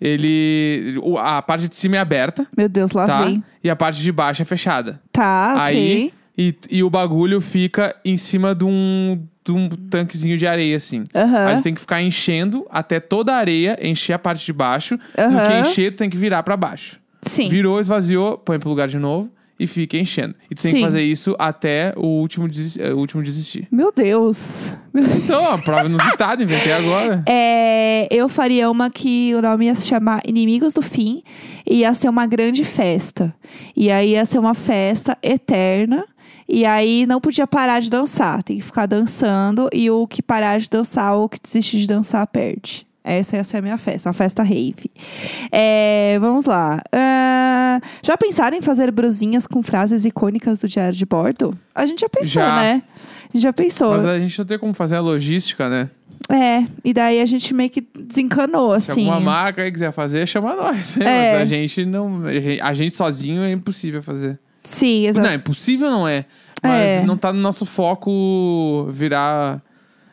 Ele. 0.00 0.98
o- 1.02 1.18
A 1.18 1.42
parte 1.42 1.68
de 1.68 1.76
cima 1.76 1.96
é 1.96 1.98
aberta, 1.98 2.46
Meu 2.56 2.68
Deus, 2.68 2.92
lá 2.92 3.06
tá? 3.06 3.24
vem. 3.24 3.42
E 3.62 3.68
a 3.68 3.76
parte 3.76 4.00
de 4.00 4.10
baixo 4.10 4.40
é 4.40 4.44
fechada. 4.44 5.00
Tá, 5.12 5.52
ok. 5.56 5.62
Aí. 5.62 6.12
E, 6.38 6.54
e 6.70 6.82
o 6.82 6.88
bagulho 6.88 7.38
fica 7.40 7.94
em 8.02 8.16
cima 8.16 8.54
de 8.54 8.64
um, 8.64 9.20
de 9.44 9.52
um 9.52 9.68
tanquezinho 9.68 10.38
de 10.38 10.46
areia, 10.46 10.74
assim. 10.76 11.04
Aham. 11.14 11.46
Aí 11.48 11.56
tu 11.58 11.62
tem 11.64 11.74
que 11.74 11.80
ficar 11.82 12.00
enchendo 12.00 12.66
até 12.70 12.98
toda 12.98 13.34
a 13.34 13.36
areia, 13.36 13.76
encher 13.82 14.14
a 14.14 14.18
parte 14.18 14.46
de 14.46 14.52
baixo. 14.54 14.98
No 15.18 15.38
Aham. 15.38 15.46
que 15.62 15.68
encher, 15.68 15.90
tu 15.92 15.98
tem 15.98 16.08
que 16.08 16.16
virar 16.16 16.42
pra 16.42 16.56
baixo. 16.56 16.98
Sim. 17.20 17.50
Virou, 17.50 17.78
esvaziou, 17.78 18.38
põe 18.38 18.58
pro 18.58 18.70
lugar 18.70 18.88
de 18.88 18.98
novo 18.98 19.30
e 19.60 19.66
fica 19.66 19.98
enchendo. 19.98 20.34
E 20.50 20.54
tu 20.54 20.62
tem 20.62 20.72
que 20.72 20.78
Sim. 20.78 20.84
fazer 20.84 21.02
isso 21.02 21.36
até 21.38 21.92
o 21.94 22.06
último, 22.06 22.48
eh, 22.78 22.94
o 22.94 22.96
último 22.96 23.22
desistir. 23.22 23.68
Meu 23.70 23.92
Deus. 23.92 24.74
Meu 24.92 25.04
Então, 25.04 25.52
a 25.52 25.58
prova 25.58 25.84
inusitada, 25.84 26.42
inventei 26.42 26.72
agora. 26.72 27.22
É, 27.32 28.08
eu 28.10 28.28
faria 28.28 28.70
uma 28.70 28.90
que 28.90 29.34
o 29.34 29.42
nome 29.42 29.66
ia 29.66 29.74
se 29.74 29.86
chamar 29.86 30.22
Inimigos 30.26 30.72
do 30.72 30.80
Fim 30.80 31.22
e 31.68 31.80
ia 31.80 31.92
ser 31.92 32.08
uma 32.08 32.26
grande 32.26 32.64
festa. 32.64 33.34
E 33.76 33.90
aí 33.90 34.12
ia 34.12 34.24
ser 34.24 34.38
uma 34.38 34.54
festa 34.54 35.18
eterna. 35.22 36.06
E 36.48 36.64
aí 36.64 37.04
não 37.06 37.20
podia 37.20 37.46
parar 37.46 37.80
de 37.80 37.90
dançar. 37.90 38.42
Tem 38.42 38.56
que 38.56 38.62
ficar 38.62 38.86
dançando. 38.86 39.68
E 39.72 39.90
o 39.90 40.06
que 40.06 40.22
parar 40.22 40.58
de 40.58 40.70
dançar 40.70 41.14
ou 41.14 41.24
o 41.24 41.28
que 41.28 41.38
desistir 41.42 41.78
de 41.78 41.86
dançar 41.86 42.26
perde. 42.26 42.86
Essa 43.02 43.36
ia 43.36 43.44
ser 43.44 43.56
a 43.58 43.62
minha 43.62 43.78
festa, 43.78 44.08
uma 44.08 44.12
festa 44.12 44.42
rave. 44.42 44.90
É, 45.50 46.18
vamos 46.20 46.44
lá. 46.44 46.80
Ah, 46.92 47.80
já 48.02 48.16
pensaram 48.16 48.56
em 48.56 48.60
fazer 48.60 48.90
brusinhas 48.90 49.46
com 49.46 49.62
frases 49.62 50.04
icônicas 50.04 50.60
do 50.60 50.68
diário 50.68 50.94
de 50.96 51.06
bordo? 51.06 51.56
A 51.74 51.86
gente 51.86 52.00
já 52.00 52.08
pensou, 52.08 52.42
Já. 52.42 52.56
né? 52.56 52.82
A 52.98 53.32
gente 53.32 53.42
já 53.42 53.52
pensou. 53.52 53.92
Mas 53.94 54.06
a 54.06 54.18
gente 54.18 54.38
não 54.38 54.44
tem 54.44 54.58
como 54.58 54.74
fazer 54.74 54.96
a 54.96 55.00
logística, 55.00 55.68
né? 55.68 55.88
É, 56.28 56.64
e 56.84 56.92
daí 56.92 57.20
a 57.20 57.26
gente 57.26 57.52
meio 57.54 57.70
que 57.70 57.80
desencanou, 57.80 58.78
Se 58.78 58.92
assim. 58.92 59.08
alguma 59.08 59.18
marca 59.20 59.62
aí 59.62 59.72
quiser 59.72 59.92
fazer, 59.92 60.26
chama 60.28 60.54
nós. 60.54 60.94
né? 60.96 61.28
É. 61.28 61.32
Mas 61.32 61.42
a 61.42 61.44
gente 61.46 61.84
não. 61.86 62.24
A 62.26 62.32
gente, 62.34 62.60
a 62.60 62.74
gente 62.74 62.94
sozinho 62.96 63.42
é 63.42 63.50
impossível 63.50 64.02
fazer. 64.02 64.38
Sim, 64.62 65.06
exato. 65.06 65.26
Não, 65.26 65.34
impossível 65.34 65.90
não 65.90 66.06
é. 66.06 66.26
Mas 66.62 66.72
É. 66.82 67.02
não 67.06 67.16
tá 67.16 67.32
no 67.32 67.40
nosso 67.40 67.64
foco 67.64 68.86
virar 68.92 69.62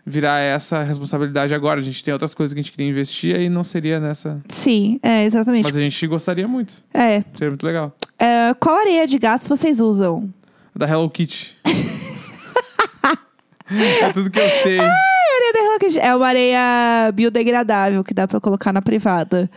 virar 0.07 0.39
essa 0.39 0.81
responsabilidade 0.83 1.53
agora. 1.53 1.81
A 1.81 1.83
gente 1.83 2.01
tem 2.01 2.13
outras 2.13 2.33
coisas 2.33 2.53
que 2.53 2.59
a 2.59 2.63
gente 2.63 2.71
queria 2.71 2.89
investir 2.89 3.37
e 3.37 3.49
não 3.49 3.63
seria 3.63 3.99
nessa. 3.99 4.39
Sim, 4.47 4.99
é, 5.03 5.25
exatamente. 5.25 5.65
Mas 5.65 5.75
a 5.75 5.81
gente 5.81 6.07
gostaria 6.07 6.47
muito. 6.47 6.75
É. 6.93 7.21
Seria 7.35 7.49
muito 7.49 7.65
legal. 7.65 7.93
É, 8.17 8.53
Qual 8.57 8.77
areia 8.77 9.05
de 9.05 9.19
gatos 9.19 9.49
vocês 9.49 9.81
usam? 9.81 10.33
Da 10.73 10.87
Hello 10.87 11.09
Kitty. 11.09 11.57
é 13.69 14.13
tudo 14.13 14.31
que 14.31 14.39
eu 14.39 14.49
sei. 14.49 14.79
Areia 14.79 15.53
da 15.53 15.59
Hello 15.59 15.79
Kitty. 15.79 15.99
É 15.99 16.15
uma 16.15 16.27
areia 16.27 17.11
biodegradável 17.13 18.01
que 18.03 18.13
dá 18.13 18.25
pra 18.27 18.39
colocar 18.39 18.71
na 18.71 18.81
privada. 18.81 19.51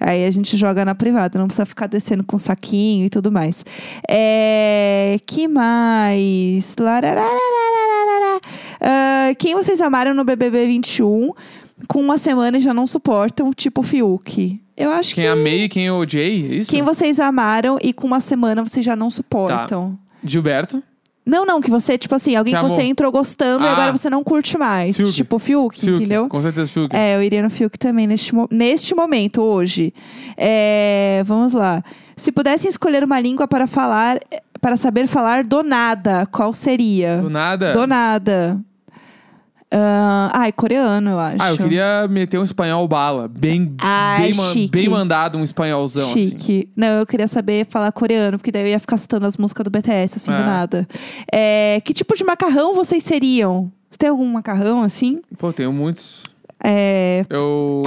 Aí 0.00 0.26
a 0.26 0.30
gente 0.32 0.56
joga 0.56 0.84
na 0.84 0.96
privada, 0.96 1.38
não 1.38 1.46
precisa 1.46 1.64
ficar 1.64 1.86
descendo 1.86 2.24
com 2.24 2.36
saquinho 2.36 3.06
e 3.06 3.10
tudo 3.10 3.30
mais. 3.30 3.64
É... 4.08 5.16
Que 5.24 5.46
mais? 5.46 6.74
Larararararara. 6.76 8.01
Ah, 8.80 9.32
quem 9.38 9.54
vocês 9.54 9.80
amaram 9.80 10.14
no 10.14 10.24
BBB 10.24 10.66
21 10.66 11.32
com 11.88 12.00
uma 12.00 12.18
semana 12.18 12.58
e 12.58 12.60
já 12.60 12.72
não 12.74 12.86
suportam, 12.86 13.52
tipo 13.52 13.82
Fiuk? 13.82 14.60
Eu 14.76 14.90
acho 14.90 15.14
Quem 15.14 15.24
que... 15.24 15.28
amei 15.28 15.64
e 15.64 15.68
quem 15.68 15.86
eu 15.86 15.96
odiei, 15.96 16.50
é 16.50 16.54
isso? 16.56 16.70
Quem 16.70 16.82
vocês 16.82 17.20
amaram 17.20 17.78
e 17.82 17.92
com 17.92 18.06
uma 18.06 18.20
semana 18.20 18.64
vocês 18.64 18.84
já 18.84 18.96
não 18.96 19.10
suportam. 19.10 19.98
Gilberto. 20.24 20.82
Não, 21.24 21.46
não, 21.46 21.60
que 21.60 21.70
você, 21.70 21.96
tipo 21.96 22.16
assim, 22.16 22.34
alguém 22.34 22.52
Que 22.54 22.60
que, 22.60 22.68
você 22.68 22.82
entrou 22.82 23.12
gostando 23.12 23.64
e 23.64 23.68
Ah. 23.68 23.72
agora 23.72 23.92
você 23.92 24.10
não 24.10 24.24
curte 24.24 24.58
mais. 24.58 24.96
Fiuk. 24.96 25.12
Tipo 25.12 25.36
o 25.36 25.38
Fiuk, 25.38 25.78
Fiuk. 25.78 25.96
entendeu? 25.98 26.28
Com 26.28 26.42
certeza, 26.42 26.68
Fiuk. 26.68 26.96
É, 26.96 27.14
eu 27.14 27.22
iria 27.22 27.42
no 27.42 27.50
Fiuk 27.50 27.78
também 27.78 28.08
neste, 28.08 28.32
neste 28.50 28.92
momento, 28.92 29.40
hoje. 29.40 29.94
É, 30.36 31.22
vamos 31.24 31.52
lá. 31.52 31.82
Se 32.16 32.32
pudessem 32.32 32.68
escolher 32.68 33.04
uma 33.04 33.20
língua 33.20 33.46
para 33.46 33.68
falar, 33.68 34.18
para 34.62 34.76
saber 34.76 35.08
falar 35.08 35.42
do 35.44 35.62
nada, 35.64 36.24
qual 36.26 36.52
seria? 36.54 37.18
Do 37.20 37.28
nada. 37.28 37.72
Do 37.72 37.84
nada. 37.86 38.58
Ah, 39.74 40.30
ai, 40.34 40.52
coreano, 40.52 41.10
eu 41.10 41.18
acho. 41.18 41.36
Ah, 41.42 41.50
eu 41.50 41.56
queria 41.56 42.06
meter 42.08 42.38
um 42.38 42.44
espanhol 42.44 42.86
bala. 42.86 43.26
Bem, 43.26 43.74
Ai, 43.80 44.30
bem, 44.32 44.68
bem 44.68 44.88
mandado 44.88 45.36
um 45.38 45.42
espanholzão, 45.42 46.02
assim. 46.10 46.28
Chique. 46.30 46.68
Não, 46.76 46.98
eu 47.00 47.06
queria 47.06 47.26
saber 47.26 47.66
falar 47.68 47.90
coreano, 47.90 48.38
porque 48.38 48.52
daí 48.52 48.62
eu 48.62 48.68
ia 48.68 48.78
ficar 48.78 48.98
citando 48.98 49.26
as 49.26 49.36
músicas 49.36 49.64
do 49.64 49.70
BTS, 49.70 50.18
assim, 50.18 50.30
do 50.30 50.36
É. 50.36 50.44
nada. 50.44 50.86
É, 51.32 51.80
que 51.84 51.92
tipo 51.94 52.14
de 52.14 52.22
macarrão 52.22 52.74
vocês 52.74 53.02
seriam? 53.02 53.72
Você 53.90 53.96
tem 53.98 54.10
algum 54.10 54.26
macarrão, 54.30 54.82
assim? 54.82 55.20
Pô, 55.38 55.52
tenho 55.52 55.72
muitos. 55.72 56.22
É, 56.62 57.24
Eu 57.30 57.82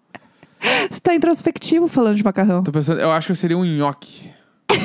você 0.90 1.00
tá 1.02 1.14
introspectivo 1.14 1.88
falando 1.88 2.16
de 2.16 2.24
macarrão. 2.24 2.62
tô 2.62 2.72
pensando, 2.72 3.00
eu 3.00 3.10
acho 3.10 3.26
que 3.26 3.32
eu 3.32 3.36
seria 3.36 3.58
um 3.58 3.64
nhoque. 3.64 4.30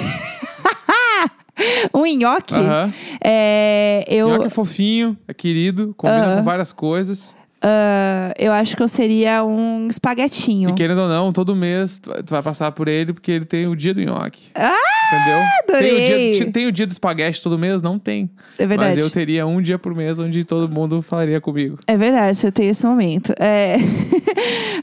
Um 1.94 2.06
nhoque? 2.06 2.54
Aham. 2.54 2.94
É, 3.24 4.04
eu, 4.08 4.30
Nhoque 4.30 4.48
é 4.48 4.50
fofinho, 4.50 5.18
é 5.28 5.34
querido, 5.34 5.94
combina 5.98 6.26
Aham. 6.26 6.38
com 6.38 6.44
várias 6.44 6.72
coisas. 6.72 7.36
Ah, 7.68 8.32
eu 8.38 8.52
acho 8.54 8.78
que 8.78 8.84
eu 8.84 8.88
seria 8.88 9.44
um 9.44 9.88
espaguetinho. 9.90 10.70
E 10.70 10.74
querendo 10.74 11.00
ou 11.02 11.10
não, 11.10 11.34
todo 11.34 11.56
mês 11.56 11.98
tu 11.98 12.12
vai- 12.12 12.22
tu 12.22 12.30
vai 12.30 12.44
passar 12.44 12.72
por 12.72 12.88
ele 12.88 13.12
porque 13.12 13.32
ele 13.32 13.46
tem 13.46 13.66
o 13.68 13.76
dia 13.76 13.92
do 13.94 14.02
nhoque. 14.02 14.44
Ah, 14.54 14.76
Entendeu? 15.12 15.40
adorei! 15.64 15.90
Tem 15.90 16.14
o, 16.14 16.34
dia, 16.38 16.52
tem 16.52 16.68
o 16.68 16.72
dia 16.72 16.86
do 16.86 16.92
espaguete 16.92 17.42
todo 17.42 17.58
mês? 17.58 17.82
Não 17.82 17.98
tem. 17.98 18.30
É 18.60 18.66
verdade. 18.68 18.96
Mas 18.96 19.04
eu 19.04 19.10
teria 19.10 19.48
um 19.48 19.60
dia 19.62 19.80
por 19.80 19.96
mês 19.96 20.20
onde 20.20 20.44
todo 20.44 20.70
mundo 20.72 21.02
falaria 21.02 21.42
comigo. 21.42 21.80
É 21.88 21.98
verdade, 21.98 22.38
você 22.38 22.52
tem 22.52 22.70
esse 22.70 22.86
momento. 22.86 23.34
É. 23.40 23.78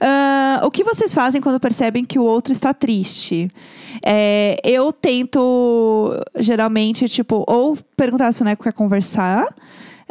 Ah, 0.01 0.61
o 0.65 0.71
que 0.71 0.83
vocês 0.83 1.15
fazem 1.15 1.41
quando 1.41 1.61
percebem 1.61 2.05
que 2.05 2.19
o 2.19 2.25
outro 2.25 2.53
está 2.53 2.75
triste? 2.75 3.49
É, 4.05 4.59
eu 4.65 4.93
tento, 4.93 6.11
geralmente, 6.37 7.09
tipo, 7.09 7.45
ou 7.47 7.77
perguntar 7.97 8.33
se 8.33 8.43
o 8.43 8.45
Neco 8.45 8.65
quer 8.65 8.73
conversar, 8.73 9.47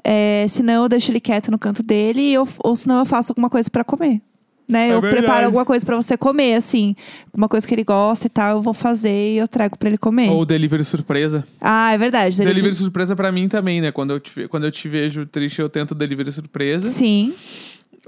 é, 0.04 0.46
senão 0.50 0.84
eu 0.84 0.90
deixo 0.90 1.12
ele 1.12 1.20
quieto 1.20 1.52
no 1.52 1.60
canto 1.60 1.84
dele, 1.84 2.38
ou, 2.38 2.48
ou 2.64 2.76
senão 2.76 3.00
eu 3.00 3.06
faço 3.06 3.32
alguma 3.32 3.50
coisa 3.50 3.70
pra 3.70 3.84
comer. 3.84 4.22
Né? 4.68 4.90
É 4.90 4.94
eu 4.94 5.02
verdade. 5.02 5.24
preparo 5.24 5.46
alguma 5.48 5.66
coisa 5.66 5.86
pra 5.86 5.98
você 5.98 6.16
comer, 6.16 6.56
assim. 6.56 6.96
Uma 7.36 7.50
coisa 7.50 7.68
que 7.68 7.74
ele 7.74 7.84
gosta 7.84 8.28
e 8.28 8.30
tal, 8.30 8.58
eu 8.58 8.62
vou 8.62 8.74
fazer 8.74 9.34
e 9.34 9.38
eu 9.38 9.48
trago 9.48 9.78
pra 9.78 9.90
ele 9.90 9.98
comer. 9.98 10.30
Ou 10.30 10.46
delivery 10.46 10.86
surpresa. 10.86 11.46
Ah, 11.60 11.92
é 11.92 11.98
verdade. 11.98 12.38
Delivery 12.38 12.74
surpresa 12.74 13.14
pra 13.14 13.34
mim 13.34 13.50
também, 13.50 13.82
né? 13.82 13.92
Quando 13.92 14.12
eu, 14.12 14.20
te, 14.22 14.48
quando 14.48 14.66
eu 14.66 14.72
te 14.72 14.88
vejo 14.88 15.26
triste, 15.26 15.60
eu 15.60 15.68
tento 15.70 15.94
delivery 15.94 16.32
surpresa. 16.32 16.88
Sim. 16.90 17.34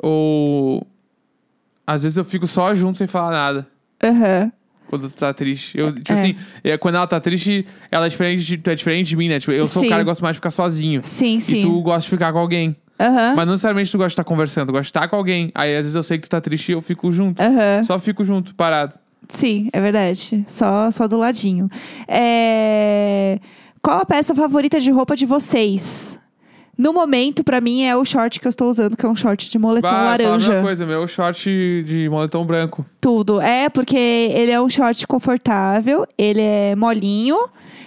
Ou. 0.01 0.87
Às 1.85 2.03
vezes 2.03 2.17
eu 2.17 2.23
fico 2.23 2.47
só 2.47 2.73
junto 2.73 2.97
sem 2.97 3.07
falar 3.07 3.31
nada. 3.31 3.67
Aham. 4.01 4.49
Quando 4.89 5.09
tu 5.09 5.15
tá 5.15 5.33
triste. 5.33 5.77
Eu, 5.77 5.91
tipo 5.91 6.11
É. 6.11 6.15
assim, 6.15 6.35
é, 6.63 6.77
quando 6.77 6.95
ela 6.95 7.07
tá 7.07 7.19
triste, 7.19 7.65
ela 7.91 8.05
é 8.05 8.09
diferente 8.09 8.43
de, 8.43 8.57
tu 8.57 8.69
é 8.69 8.75
diferente 8.75 9.07
de 9.07 9.15
mim, 9.17 9.27
né? 9.27 9.39
Tipo, 9.39 9.51
eu 9.51 9.65
sou 9.65 9.81
Sim. 9.81 9.87
o 9.87 9.89
cara 9.89 10.01
que 10.03 10.05
gosta 10.05 10.23
mais 10.23 10.35
de 10.35 10.37
ficar 10.37 10.51
sozinho. 10.51 11.01
Sim, 11.03 11.39
sim. 11.39 11.59
E 11.59 11.61
tu 11.63 11.81
gosta 11.81 12.01
de 12.01 12.09
ficar 12.09 12.31
com 12.31 12.39
alguém. 12.39 12.75
Aham. 12.99 13.33
Mas 13.35 13.45
não 13.45 13.53
necessariamente 13.53 13.91
tu 13.91 13.97
gosta 13.97 14.09
de 14.09 14.13
estar 14.13 14.23
conversando, 14.23 14.71
gosta 14.71 14.83
de 14.83 14.89
estar 14.89 15.07
com 15.07 15.15
alguém. 15.15 15.51
Aí 15.55 15.71
às 15.75 15.77
vezes 15.85 15.95
eu 15.95 16.03
sei 16.03 16.17
que 16.19 16.27
tu 16.27 16.29
tá 16.29 16.39
triste 16.39 16.69
e 16.69 16.73
eu 16.73 16.81
fico 16.81 17.11
junto. 17.11 17.41
Aham. 17.41 17.83
Só 17.83 17.97
fico 17.97 18.23
junto, 18.23 18.53
parado. 18.53 18.93
Sim, 19.29 19.69
é 19.73 19.81
verdade. 19.81 20.43
Só, 20.47 20.91
só 20.91 21.07
do 21.07 21.17
ladinho. 21.17 21.69
É... 22.07 23.39
Qual 23.81 23.97
a 23.99 24.05
peça 24.05 24.33
favorita 24.35 24.79
de 24.79 24.91
roupa 24.91 25.15
de 25.15 25.25
vocês? 25.25 26.17
No 26.77 26.91
momento, 26.91 27.43
pra 27.43 27.61
mim, 27.61 27.83
é 27.83 27.95
o 27.95 28.03
short 28.03 28.39
que 28.39 28.47
eu 28.47 28.49
estou 28.49 28.69
usando, 28.69 28.97
que 28.97 29.05
é 29.05 29.09
um 29.09 29.15
short 29.15 29.49
de 29.49 29.59
moletom 29.59 29.87
Bah, 29.87 30.03
laranja. 30.05 30.49
mesma 30.53 30.63
coisa, 30.63 30.85
meu 30.85 31.07
short 31.07 31.83
de 31.85 32.09
moletom 32.09 32.43
branco. 32.43 32.83
Tudo. 32.99 33.39
É, 33.39 33.69
porque 33.69 33.95
ele 33.95 34.51
é 34.51 34.59
um 34.59 34.67
short 34.67 35.05
confortável, 35.05 36.05
ele 36.17 36.41
é 36.41 36.75
molinho. 36.75 37.37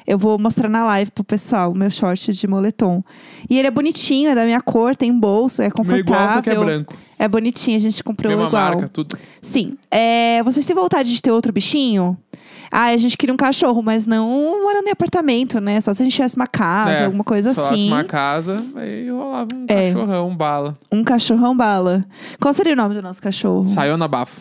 Eu 0.06 0.16
vou 0.16 0.38
mostrar 0.38 0.68
na 0.68 0.84
live 0.84 1.10
pro 1.10 1.24
pessoal, 1.24 1.72
o 1.72 1.74
meu 1.74 1.90
short 1.90 2.32
de 2.32 2.46
moletom. 2.46 3.02
E 3.50 3.58
ele 3.58 3.66
é 3.66 3.70
bonitinho, 3.72 4.30
é 4.30 4.36
da 4.36 4.44
minha 4.44 4.60
cor, 4.60 4.94
tem 4.94 5.12
bolso, 5.18 5.62
é 5.62 5.68
confortável. 5.70 5.98
igual, 6.04 6.28
só 6.34 6.42
que 6.42 6.50
é 6.50 6.54
branco. 6.54 6.94
É 7.18 7.26
bonitinho, 7.26 7.76
a 7.76 7.80
gente 7.80 8.04
comprou 8.04 8.30
Mesma 8.30 8.46
igual. 8.46 8.62
marca, 8.74 8.88
tudo. 8.88 9.18
Sim. 9.42 9.76
É, 9.90 10.44
vocês 10.44 10.64
têm 10.64 10.76
vontade 10.76 11.12
de 11.12 11.20
ter 11.20 11.32
outro 11.32 11.52
bichinho? 11.52 12.16
Ah, 12.70 12.86
a 12.86 12.96
gente 12.96 13.16
queria 13.16 13.32
um 13.32 13.36
cachorro, 13.36 13.82
mas 13.82 14.06
não 14.06 14.62
morando 14.62 14.86
em 14.88 14.90
apartamento, 14.90 15.60
né? 15.60 15.80
Só 15.80 15.92
se 15.94 16.02
a 16.02 16.04
gente 16.04 16.14
tivesse 16.14 16.36
uma 16.36 16.46
casa, 16.46 16.90
É, 16.90 17.04
alguma 17.06 17.24
coisa 17.24 17.54
falasse 17.54 17.74
assim. 17.74 17.88
uma 17.88 18.04
casa, 18.04 18.62
aí 18.76 19.08
rolava 19.10 19.48
um 19.54 19.64
É. 19.68 19.92
cachorrão, 19.92 20.36
bala. 20.36 20.74
Um 20.90 21.04
cachorrão 21.04 21.56
bala. 21.56 22.04
Qual 22.40 22.52
seria 22.52 22.72
o 22.72 22.76
nome 22.76 22.94
do 22.94 23.02
nosso 23.02 23.20
cachorro? 23.22 23.68
Saiu 23.68 23.96
na 23.96 24.08
bafo. 24.08 24.40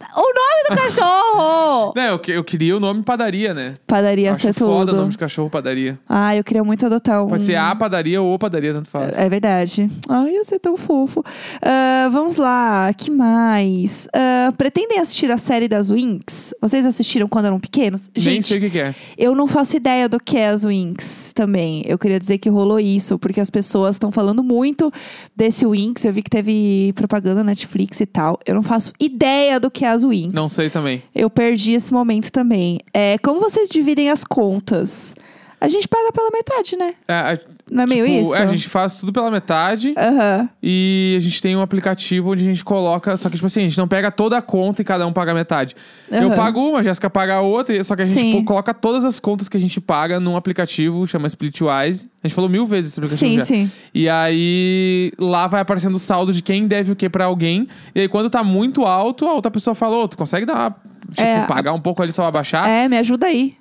O 0.00 0.20
nome 0.20 0.68
do 0.70 0.76
cachorro! 0.76 1.92
Não, 1.96 2.02
eu, 2.04 2.18
que- 2.18 2.30
eu 2.32 2.44
queria 2.44 2.76
o 2.76 2.80
nome 2.80 3.02
padaria, 3.02 3.52
né? 3.52 3.74
Padaria 3.86 4.32
Acho 4.32 4.42
ser 4.42 4.52
foda 4.52 4.74
o 4.74 4.86
tudo. 4.86 4.96
nome 4.96 5.10
de 5.10 5.18
cachorro 5.18 5.50
padaria. 5.50 5.98
Ah, 6.08 6.36
eu 6.36 6.44
queria 6.44 6.62
muito 6.62 6.86
adotar 6.86 7.24
um. 7.24 7.28
Pode 7.28 7.44
ser 7.44 7.56
a 7.56 7.74
padaria 7.74 8.22
ou 8.22 8.38
padaria, 8.38 8.72
tanto 8.72 8.88
faz. 8.88 9.16
É 9.18 9.28
verdade. 9.28 9.90
Ai, 10.08 10.30
ia 10.34 10.44
ser 10.44 10.60
tão 10.60 10.76
fofo. 10.76 11.24
Ah, 11.60 12.08
vamos 12.12 12.36
lá, 12.36 12.92
que 12.94 13.10
mais? 13.10 14.06
Ah, 14.14 14.52
pretendem 14.56 15.00
assistir 15.00 15.30
a 15.32 15.38
série 15.38 15.66
das 15.66 15.90
Winx? 15.90 16.54
Vocês 16.60 16.86
assistiram 16.86 17.26
quando 17.26 17.46
eram 17.46 17.58
pequenos? 17.58 18.10
Nem 18.14 18.22
Gente, 18.22 18.46
sei 18.46 18.58
o 18.58 18.60
que, 18.60 18.70
que 18.70 18.78
é. 18.78 18.94
Eu 19.16 19.34
não 19.34 19.48
faço 19.48 19.76
ideia 19.76 20.08
do 20.08 20.20
que 20.20 20.36
é 20.36 20.48
as 20.50 20.64
Winx 20.64 21.32
também. 21.34 21.82
Eu 21.86 21.98
queria 21.98 22.20
dizer 22.20 22.38
que 22.38 22.48
rolou 22.48 22.78
isso, 22.78 23.18
porque 23.18 23.40
as 23.40 23.50
pessoas 23.50 23.96
estão 23.96 24.12
falando 24.12 24.42
muito 24.44 24.92
desse 25.34 25.66
Winx. 25.66 26.04
Eu 26.04 26.12
vi 26.12 26.22
que 26.22 26.30
teve 26.30 26.92
propaganda 26.94 27.36
na 27.42 27.48
Netflix 27.48 28.00
e 28.00 28.06
tal. 28.06 28.38
Eu 28.46 28.54
não 28.54 28.62
faço 28.62 28.92
ideia 29.00 29.58
do 29.58 29.70
que 29.70 29.84
é 29.84 29.87
as 29.88 30.04
Winx. 30.04 30.32
Não 30.34 30.48
sei 30.48 30.70
também. 30.70 31.02
Eu 31.14 31.28
perdi 31.30 31.72
esse 31.74 31.92
momento 31.92 32.30
também. 32.30 32.80
É, 32.94 33.18
como 33.18 33.40
vocês 33.40 33.68
dividem 33.68 34.10
as 34.10 34.24
contas? 34.24 35.14
A 35.60 35.66
gente 35.68 35.88
paga 35.88 36.12
pela 36.12 36.30
metade, 36.30 36.76
né? 36.76 36.94
É, 37.08 37.12
a- 37.14 37.38
Não 37.70 37.84
é 37.84 37.86
meio 37.86 38.06
tipo, 38.06 38.20
isso? 38.20 38.34
é, 38.34 38.42
a 38.42 38.46
gente 38.46 38.68
faz 38.68 38.96
tudo 38.96 39.12
pela 39.12 39.30
metade 39.30 39.94
Aham. 39.96 40.48
e 40.62 41.14
a 41.16 41.20
gente 41.20 41.40
tem 41.42 41.56
um 41.56 41.60
aplicativo 41.60 42.32
onde 42.32 42.42
a 42.42 42.46
gente 42.46 42.64
coloca. 42.64 43.16
Só 43.16 43.28
que, 43.28 43.36
tipo 43.36 43.46
assim, 43.46 43.60
a 43.60 43.64
gente 43.68 43.78
não 43.78 43.88
pega 43.88 44.10
toda 44.10 44.36
a 44.38 44.42
conta 44.42 44.82
e 44.82 44.84
cada 44.84 45.06
um 45.06 45.12
paga 45.12 45.34
metade. 45.34 45.76
Eu 46.10 46.28
Aham. 46.28 46.36
pago 46.36 46.60
uma, 46.68 46.78
a 46.80 46.82
Jéssica 46.82 47.08
paga 47.10 47.34
a 47.36 47.40
outra, 47.40 47.82
só 47.84 47.94
que 47.94 48.02
a 48.02 48.06
gente 48.06 48.36
pô, 48.38 48.44
coloca 48.44 48.72
todas 48.72 49.04
as 49.04 49.20
contas 49.20 49.48
que 49.48 49.56
a 49.56 49.60
gente 49.60 49.80
paga 49.80 50.18
num 50.18 50.36
aplicativo, 50.36 51.06
chama 51.06 51.26
Splitwise. 51.26 52.08
A 52.22 52.26
gente 52.26 52.34
falou 52.34 52.50
mil 52.50 52.66
vezes 52.66 52.92
esse 52.92 53.00
aplicativo 53.00 53.30
Sim, 53.30 53.38
já. 53.38 53.44
sim. 53.44 53.70
E 53.94 54.08
aí 54.08 55.12
lá 55.18 55.46
vai 55.46 55.60
aparecendo 55.60 55.94
o 55.94 55.98
saldo 55.98 56.32
de 56.32 56.42
quem 56.42 56.66
deve 56.66 56.92
o 56.92 56.96
que 56.96 57.08
pra 57.08 57.26
alguém. 57.26 57.68
E 57.94 58.00
aí 58.00 58.08
quando 58.08 58.28
tá 58.30 58.42
muito 58.42 58.84
alto, 58.84 59.26
a 59.26 59.32
outra 59.32 59.50
pessoa 59.50 59.74
fala, 59.74 59.96
ô, 59.96 60.08
tu 60.08 60.16
consegue 60.16 60.44
dar 60.46 60.54
uma 60.54 60.76
tipo, 61.10 61.20
É, 61.22 61.46
pagar 61.46 61.72
um 61.72 61.80
pouco 61.80 62.02
ali 62.02 62.12
só 62.12 62.24
abaixar. 62.26 62.68
É, 62.68 62.88
me 62.88 62.96
ajuda 62.98 63.26
aí. 63.26 63.54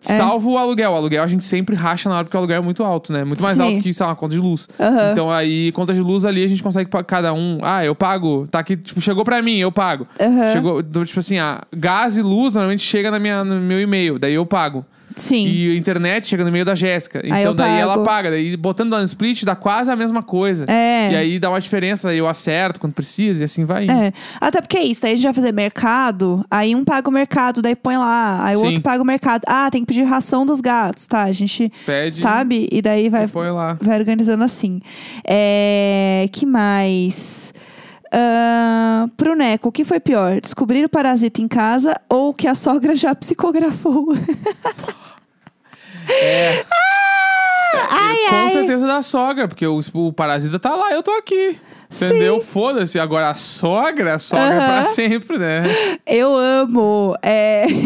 Salvo 0.00 0.52
o 0.52 0.58
aluguel. 0.58 0.92
O 0.92 0.94
aluguel 0.94 1.22
a 1.22 1.26
gente 1.26 1.44
sempre 1.44 1.74
racha 1.76 2.08
na 2.08 2.16
hora 2.16 2.24
porque 2.24 2.36
o 2.36 2.40
aluguel 2.40 2.58
é 2.58 2.60
muito 2.60 2.82
alto, 2.84 3.12
né? 3.12 3.24
Muito 3.24 3.42
mais 3.42 3.56
Sim. 3.56 3.62
alto 3.62 3.80
que, 3.80 3.92
sei 3.92 4.04
lá, 4.04 4.10
uma 4.10 4.16
conta 4.16 4.34
de 4.34 4.40
luz. 4.40 4.68
Aham. 4.78 5.12
Então 5.12 5.30
aí, 5.30 5.72
conta 5.72 5.92
de 5.92 6.00
luz 6.00 6.24
ali, 6.24 6.44
a 6.44 6.48
gente 6.48 6.62
consegue 6.62 6.88
pagar 6.90 7.04
cada 7.04 7.32
um. 7.34 7.58
Ah, 7.62 7.84
eu 7.84 7.94
pago. 7.94 8.46
Tá 8.48 8.58
aqui, 8.60 8.76
tipo, 8.76 9.00
chegou 9.00 9.24
pra 9.24 9.42
mim, 9.42 9.58
eu 9.58 9.72
pago. 9.72 10.06
Aham. 10.20 10.52
Chegou, 10.52 10.82
tipo 10.82 11.20
assim, 11.20 11.38
ah, 11.38 11.60
gás 11.74 12.16
e 12.16 12.22
luz 12.22 12.54
normalmente 12.54 12.82
chega 12.82 13.10
na 13.10 13.18
minha, 13.18 13.44
no 13.44 13.60
meu 13.60 13.80
e-mail, 13.80 14.18
daí 14.18 14.34
eu 14.34 14.46
pago. 14.46 14.84
Sim. 15.16 15.46
E 15.46 15.72
a 15.72 15.76
internet 15.76 16.26
chega 16.26 16.42
no 16.42 16.50
e-mail 16.50 16.64
da 16.64 16.74
Jéssica. 16.74 17.22
Então 17.24 17.54
daí 17.54 17.80
ela 17.80 18.02
paga. 18.02 18.30
Daí 18.30 18.56
botando 18.56 18.92
lá 18.92 18.98
no 18.98 19.04
split 19.04 19.44
dá 19.44 19.54
quase 19.54 19.90
a 19.90 19.96
mesma 19.96 20.22
coisa. 20.22 20.64
É. 20.68 21.12
E 21.12 21.16
aí 21.16 21.38
dá 21.38 21.50
uma 21.50 21.60
diferença, 21.60 22.08
daí 22.08 22.18
eu 22.18 22.26
acerto 22.26 22.80
quando 22.80 22.92
precisa 22.92 23.42
e 23.42 23.44
assim 23.44 23.64
vai 23.64 23.84
indo. 23.84 23.92
É. 23.92 24.12
Até 24.40 24.60
porque 24.60 24.76
é 24.76 24.84
isso, 24.84 25.02
daí 25.02 25.12
a 25.12 25.16
gente 25.16 25.24
vai 25.24 25.34
fazer 25.34 25.52
mercado, 25.52 26.44
aí 26.50 26.74
um 26.74 26.84
paga 26.84 27.08
o 27.08 27.12
mercado, 27.12 27.62
daí 27.62 27.76
põe 27.76 27.96
lá, 27.96 28.44
aí 28.44 28.56
o 28.56 28.60
Sim. 28.60 28.66
outro 28.66 28.82
paga 28.82 29.02
o 29.02 29.06
mercado. 29.06 29.42
Ah, 29.46 29.70
tem 29.70 29.82
que 29.82 29.86
pedir 29.86 30.02
ração 30.04 30.44
dos 30.46 30.60
gatos, 30.60 31.06
tá? 31.06 31.22
A 31.22 31.32
gente 31.32 31.72
Pede 31.84 32.16
sabe? 32.16 32.68
E 32.70 32.80
daí 32.80 33.08
vai, 33.08 33.26
põe 33.26 33.50
lá. 33.50 33.76
vai 33.80 33.98
organizando 33.98 34.44
assim. 34.44 34.80
É, 35.26 36.28
que 36.32 36.46
mais? 36.46 37.52
Ah, 38.14 39.06
pro 39.16 39.34
Neco, 39.34 39.70
o 39.70 39.72
que 39.72 39.86
foi 39.86 39.98
pior? 39.98 40.38
Descobrir 40.38 40.84
o 40.84 40.88
parasita 40.88 41.40
em 41.40 41.48
casa 41.48 41.98
ou 42.10 42.34
que 42.34 42.46
a 42.46 42.54
sogra 42.54 42.94
já 42.94 43.14
psicografou? 43.14 44.14
É. 46.20 46.64
ai, 47.90 48.16
Com 48.28 48.34
ai. 48.36 48.50
certeza 48.50 48.86
da 48.86 49.02
sogra, 49.02 49.48
porque 49.48 49.66
o, 49.66 49.80
o 49.94 50.12
parasita 50.12 50.58
tá 50.58 50.74
lá, 50.74 50.92
eu 50.92 51.02
tô 51.02 51.10
aqui. 51.12 51.56
Entendeu? 51.94 52.40
Foda-se. 52.40 52.98
Agora 52.98 53.28
a 53.28 53.34
sogra, 53.34 54.14
a 54.14 54.18
sogra 54.18 54.54
é 54.54 54.58
pra 54.66 54.84
sempre, 54.86 55.38
né? 55.38 55.62
Eu 56.06 56.34
amo. 56.36 57.14
É... 57.22 57.66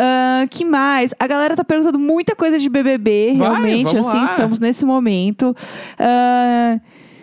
Ah, 0.00 0.46
que 0.48 0.64
mais? 0.64 1.12
A 1.18 1.26
galera 1.26 1.56
tá 1.56 1.64
perguntando 1.64 1.98
muita 1.98 2.36
coisa 2.36 2.58
de 2.58 2.68
BBB, 2.68 3.34
Vai, 3.36 3.48
realmente. 3.48 3.96
assim, 3.96 4.16
lá. 4.16 4.24
estamos 4.26 4.60
nesse 4.60 4.84
momento. 4.84 5.54
Ah, 5.98 6.78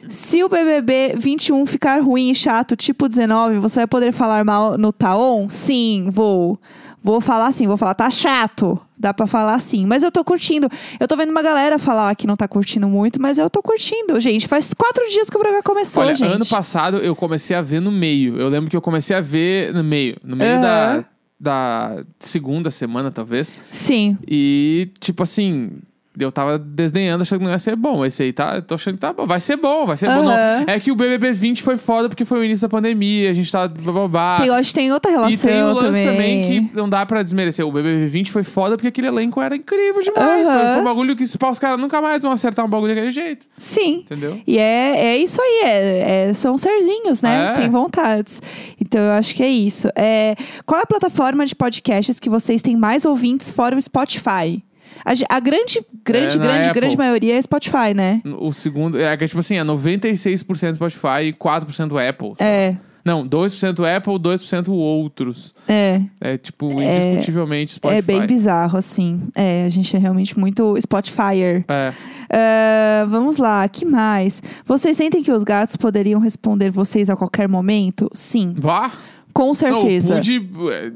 se 0.10 0.44
o 0.44 0.50
BBB 0.50 1.14
21 1.16 1.66
ficar 1.66 2.02
ruim 2.02 2.32
e 2.32 2.36
chato, 2.36 2.76
tipo 2.76 3.08
19, 3.08 3.60
você 3.60 3.80
vai 3.80 3.88
poder 3.88 4.12
falar 4.12 4.44
mal 4.44 4.78
no 4.78 4.92
Taon? 4.92 5.48
Sim, 5.50 6.10
vou. 6.12 6.60
Vou 7.06 7.22
falar 7.22 7.46
assim, 7.46 7.68
vou 7.68 7.78
falar, 7.78 7.94
tá 7.94 8.10
chato. 8.10 8.82
Dá 8.98 9.14
pra 9.14 9.28
falar 9.28 9.54
assim. 9.54 9.86
Mas 9.86 10.02
eu 10.02 10.12
tô 10.12 10.24
curtindo. 10.24 10.68
Eu 11.00 11.08
tô 11.08 11.16
vendo 11.16 11.30
uma 11.30 11.44
galera 11.44 11.78
falar 11.78 12.16
que 12.16 12.26
não 12.26 12.36
tá 12.36 12.48
curtindo 12.48 12.88
muito, 12.90 13.22
mas 13.22 13.38
eu 13.38 13.48
tô 13.48 13.62
curtindo, 13.62 14.20
gente. 14.20 14.48
Faz 14.48 14.74
quatro 14.74 15.08
dias 15.10 15.30
que 15.30 15.36
o 15.36 15.40
programa 15.40 15.62
começou, 15.62 16.02
Olha, 16.02 16.16
gente. 16.16 16.32
ano 16.32 16.46
passado 16.48 16.98
eu 16.98 17.16
comecei 17.16 17.56
a 17.56 17.62
ver 17.62 17.80
no 17.80 17.92
meio. 17.92 18.40
Eu 18.40 18.50
lembro 18.50 18.72
que 18.72 18.76
eu 18.76 18.82
comecei 18.82 19.16
a 19.16 19.22
ver 19.22 19.72
no 19.72 19.84
meio. 19.84 20.18
No 20.24 20.36
meio 20.36 20.60
da, 20.60 20.92
Aham. 20.94 21.06
da 21.40 22.04
segunda 22.20 22.72
semana, 22.72 23.12
talvez. 23.12 23.56
Sim. 23.70 24.18
E, 24.28 24.90
tipo 25.00 25.22
assim, 25.22 25.74
eu 26.20 26.32
tava 26.32 26.58
desdenhando, 26.58 27.22
achando 27.22 27.40
que 27.40 27.46
não 27.46 27.52
ia 27.52 27.60
ser 27.60 27.76
bom. 27.76 28.06
Esse 28.06 28.24
aí 28.24 28.34
tá, 28.34 28.62
tô 28.62 28.76
achando 28.76 28.94
que 28.96 29.00
tá 29.02 29.12
bom. 29.14 29.26
Vai 29.26 29.40
ser 29.40 29.58
bom, 29.58 29.86
vai 29.86 29.98
ser 29.98 30.08
bom. 30.08 30.24
Não. 30.24 30.32
Aham. 30.32 30.64
É 30.68 30.80
que 30.80 30.92
o 30.92 30.96
BBB 30.96 31.34
20 31.34 31.64
foi 31.64 31.78
foda 31.78 32.08
porque 32.10 32.26
foi 32.26 32.40
o 32.40 32.44
início 32.44 32.68
da 32.68 32.70
pandemia, 32.72 33.30
a 33.30 33.34
gente 33.34 33.52
tá 33.52 33.68
bababá. 33.68 34.38
Tem, 34.40 34.48
eu 34.48 34.54
acho 34.54 34.70
que 34.70 34.76
tem 34.76 34.92
outra 34.92 35.12
relação 35.12 35.32
E 35.34 35.38
tem 35.38 35.64
o 35.64 35.68
lance 35.68 35.82
também. 35.82 36.06
também 36.06 36.48
que 36.70 36.76
não 36.78 36.88
dá 36.90 37.06
pra 37.06 37.24
desmerecer. 37.24 37.66
O 37.66 37.72
BBB 37.72 38.08
20 38.08 38.32
foi 38.32 38.44
foda 38.44 38.76
porque 38.78 38.88
aquele 38.88 39.08
elenco 39.08 39.42
era 39.42 39.56
incrível 39.56 40.02
demais. 40.02 40.48
Aham. 40.48 40.60
Foi, 40.60 40.72
foi 40.74 40.82
um 40.82 40.86
bagulho 40.86 41.16
que 41.16 41.26
se 41.28 41.38
pá, 41.38 41.50
os 41.50 41.60
caras 41.60 41.80
nunca 41.80 42.02
mais 42.02 42.22
vão 42.22 42.32
acertar 42.32 42.66
um 42.66 42.70
bagulho 42.70 42.94
daquele 42.94 43.12
jeito. 43.12 43.48
Sim. 43.58 43.98
Entendeu? 44.06 44.40
E 44.46 44.58
é, 44.58 45.06
é 45.08 45.18
isso 45.18 45.42
aí, 45.42 45.62
é, 45.64 46.28
é- 46.30 46.34
são 46.34 46.58
serzinhos, 46.58 47.22
né? 47.22 47.54
É. 47.54 47.62
Tem 47.62 47.70
vontades. 47.70 48.42
Então 48.80 49.02
eu 49.02 49.12
acho 49.12 49.36
que 49.36 49.44
é 49.44 49.50
isso. 49.50 49.90
É, 49.96 50.36
qual 50.66 50.80
é 50.80 50.84
a 50.84 50.88
plataforma 50.88 51.46
de 51.46 51.56
podcasts 51.56 52.20
que 52.20 52.30
vocês 52.30 52.62
têm 52.62 52.76
mais 52.76 53.06
ouvintes 53.06 53.52
fora 53.52 53.76
o 53.76 53.82
Spotify? 53.82 54.64
A, 55.04 55.36
a 55.36 55.40
grande, 55.40 55.82
grande, 56.04 56.36
É, 56.38 56.40
grande, 56.40 56.68
Apple. 56.70 56.74
grande 56.82 56.98
maioria 56.98 57.36
é 57.38 57.42
Spotify, 57.42 57.94
né? 57.96 58.22
O 58.40 58.54
segundo, 58.54 59.00
é 59.00 59.16
que 59.18 59.28
tipo 59.28 59.40
assim, 59.40 59.56
é 59.58 59.64
96% 59.64 60.76
Spotify 60.76 61.26
e 61.28 61.34
4% 61.34 62.10
Apple. 62.10 62.34
É, 62.40 62.76
Não, 63.04 63.28
2% 63.28 63.98
Apple, 63.98 64.14
2% 64.16 64.70
outros. 64.70 65.54
é. 65.68 66.02
É 66.20 66.38
tipo, 66.38 66.70
indiscutivelmente 66.82 67.74
Spotify. 67.74 68.00
É 68.00 68.02
bem 68.02 68.26
bizarro, 68.26 68.78
assim. 68.78 69.22
É, 69.36 69.66
a 69.66 69.70
gente 69.70 69.96
é 69.96 70.00
realmente 70.00 70.38
muito 70.40 70.76
Spotifyer. 70.82 71.64
É. 71.68 71.94
Ah, 72.32 73.06
vamos 73.08 73.38
lá, 73.38 73.68
que 73.70 73.86
mais? 73.86 74.42
Vocês 74.66 74.98
sentem 74.98 75.22
que 75.22 75.32
os 75.32 75.44
gatos 75.44 75.76
poderiam 75.76 76.20
responder 76.20 76.72
vocês 76.72 77.08
a 77.10 77.16
qualquer 77.16 77.48
momento? 77.48 78.10
Sim, 78.14 78.56
Bah! 78.58 78.92
com 79.34 79.48
Não, 79.48 79.56
certeza. 79.56 80.14
o 80.14 80.18
Pude, 80.18 80.50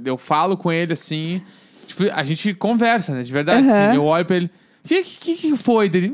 eu 0.05 0.17
falo 0.17 0.57
com 0.57 0.71
ele 0.71 0.93
assim. 0.93 1.39
A 2.13 2.23
gente 2.23 2.53
conversa, 2.53 3.13
né? 3.13 3.23
De 3.23 3.31
verdade. 3.31 3.67
Aham. 3.67 3.88
assim. 3.88 3.95
eu 3.97 4.05
olho 4.05 4.25
pra 4.25 4.35
ele. 4.38 4.49
O 4.83 4.88
que, 4.88 5.03
que, 5.03 5.35
que 5.35 5.57
foi 5.57 5.89
dele? 5.89 6.13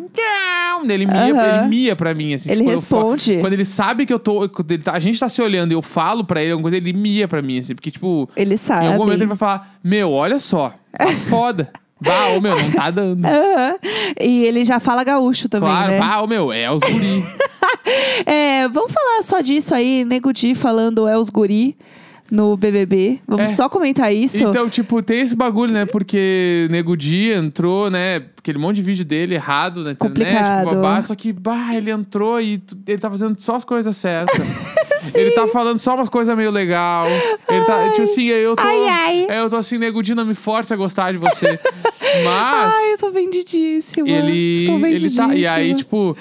Ele 0.89 1.06
mia, 1.06 1.15
Aham. 1.34 1.58
ele 1.60 1.67
mia 1.67 1.95
pra 1.95 2.13
mim, 2.13 2.34
assim. 2.34 2.50
Ele 2.50 2.60
tipo, 2.60 2.69
eu 2.71 2.76
responde. 2.76 3.38
quando 3.39 3.54
ele 3.54 3.63
sabe 3.65 4.06
que 4.06 4.12
eu 4.13 4.19
tô. 4.19 4.43
Ele 4.69 4.78
tá- 4.84 4.93
a 4.93 5.00
gente 5.00 5.19
tá 5.19 5.30
se 5.30 5.41
olhando 5.41 5.71
e 5.71 5.76
eu 5.76 5.82
falo 5.82 6.24
pra 6.26 6.41
ele 6.41 6.52
alguma 6.52 6.63
coisa, 6.69 6.78
ele 6.78 6.91
mia 6.91 7.28
pra 7.28 7.41
mim, 7.41 7.60
assim. 7.60 7.74
Porque, 7.76 7.91
tipo, 7.91 8.30
Ele 8.36 8.58
sabe. 8.58 8.86
em 8.86 8.88
algum 8.88 9.04
momento 9.06 9.19
ele 9.21 9.28
vai 9.28 9.38
falar: 9.38 9.78
Meu, 9.84 10.12
olha 10.12 10.39
só, 10.39 10.74
tá 10.91 11.08
foda. 11.30 11.69
Bah, 12.02 12.28
ô 12.36 12.41
meu, 12.41 12.60
não 12.62 12.71
tá 12.71 12.91
dando. 12.91 13.24
Aham. 13.26 13.76
E 14.19 14.43
ele 14.45 14.65
já 14.65 14.80
fala 14.80 15.04
gaúcho 15.04 15.48
também, 15.48 15.69
Claro, 15.69 15.91
né? 15.91 16.00
bah, 16.00 16.21
ô 16.21 16.28
meu, 16.28 16.52
é 16.52 16.69
os 16.69 16.80
guri. 16.82 17.24
É, 18.26 18.67
vamos 18.69 18.91
falar 18.91 19.21
só 19.24 19.41
disso 19.41 19.74
aí, 19.76 20.04
Nego 20.06 20.34
Di 20.34 20.56
falando 20.56 21.08
é 21.08 21.17
os 21.17 21.30
guri 21.30 21.78
no 22.32 22.58
BBB. 22.58 23.20
Vamos 23.28 23.52
É. 23.52 23.54
só 23.54 23.70
comentar 23.70 24.14
isso. 24.14 24.44
Então, 24.44 24.70
tipo, 24.70 25.02
tem 25.02 25.22
esse 25.22 25.36
bagulho, 25.36 25.72
né? 25.72 25.86
Porque 25.86 26.68
Nego 26.72 26.96
Di 26.98 27.32
entrou, 27.32 27.90
né? 27.90 28.24
Aquele 28.38 28.58
monte 28.58 28.78
de 28.78 28.82
vídeo 28.84 29.06
dele 29.06 29.36
errado 29.36 29.84
na 29.84 29.92
internet, 29.92 29.98
Complicado. 30.00 30.66
babá, 30.76 31.02
só 31.02 31.16
que, 31.16 31.32
bah, 31.34 31.74
ele 31.76 31.90
entrou 31.92 32.40
e 32.42 32.62
ele 32.88 32.98
tá 32.98 33.10
fazendo 33.10 33.40
só 33.40 33.56
as 33.56 33.64
coisas 33.66 33.96
certas. 33.98 34.36
ele 35.16 35.32
tá 35.32 35.48
falando 35.48 35.78
só 35.80 35.96
umas 35.96 36.10
coisas 36.10 36.36
meio 36.38 36.52
legal. 36.52 37.06
Ele 37.50 37.66
tá, 37.66 37.90
tipo 37.92 38.04
assim, 38.04 38.26
eu 38.26 38.56
tô. 38.56 38.62
Ai, 38.64 38.88
ai. 39.28 39.40
Eu 39.40 39.50
tô 39.50 39.56
assim, 39.56 39.78
Nego 39.78 40.02
Di, 40.04 40.14
não 40.16 40.26
me 40.26 40.36
force 40.36 40.74
a 40.74 40.76
gostar 40.78 41.12
de 41.12 41.18
você. 41.18 41.60
Mas. 42.24 42.74
Ai, 42.74 42.91
eu 42.94 42.98
tô 42.98 43.12
vendidíssima. 43.12 44.08
Ele, 44.08 44.62
Estou 44.62 44.76
ele 44.76 44.84
vendidíssima. 44.94 45.28
tá. 45.30 45.36
E 45.36 45.48
aí, 45.48 45.74
tipo, 45.76 46.15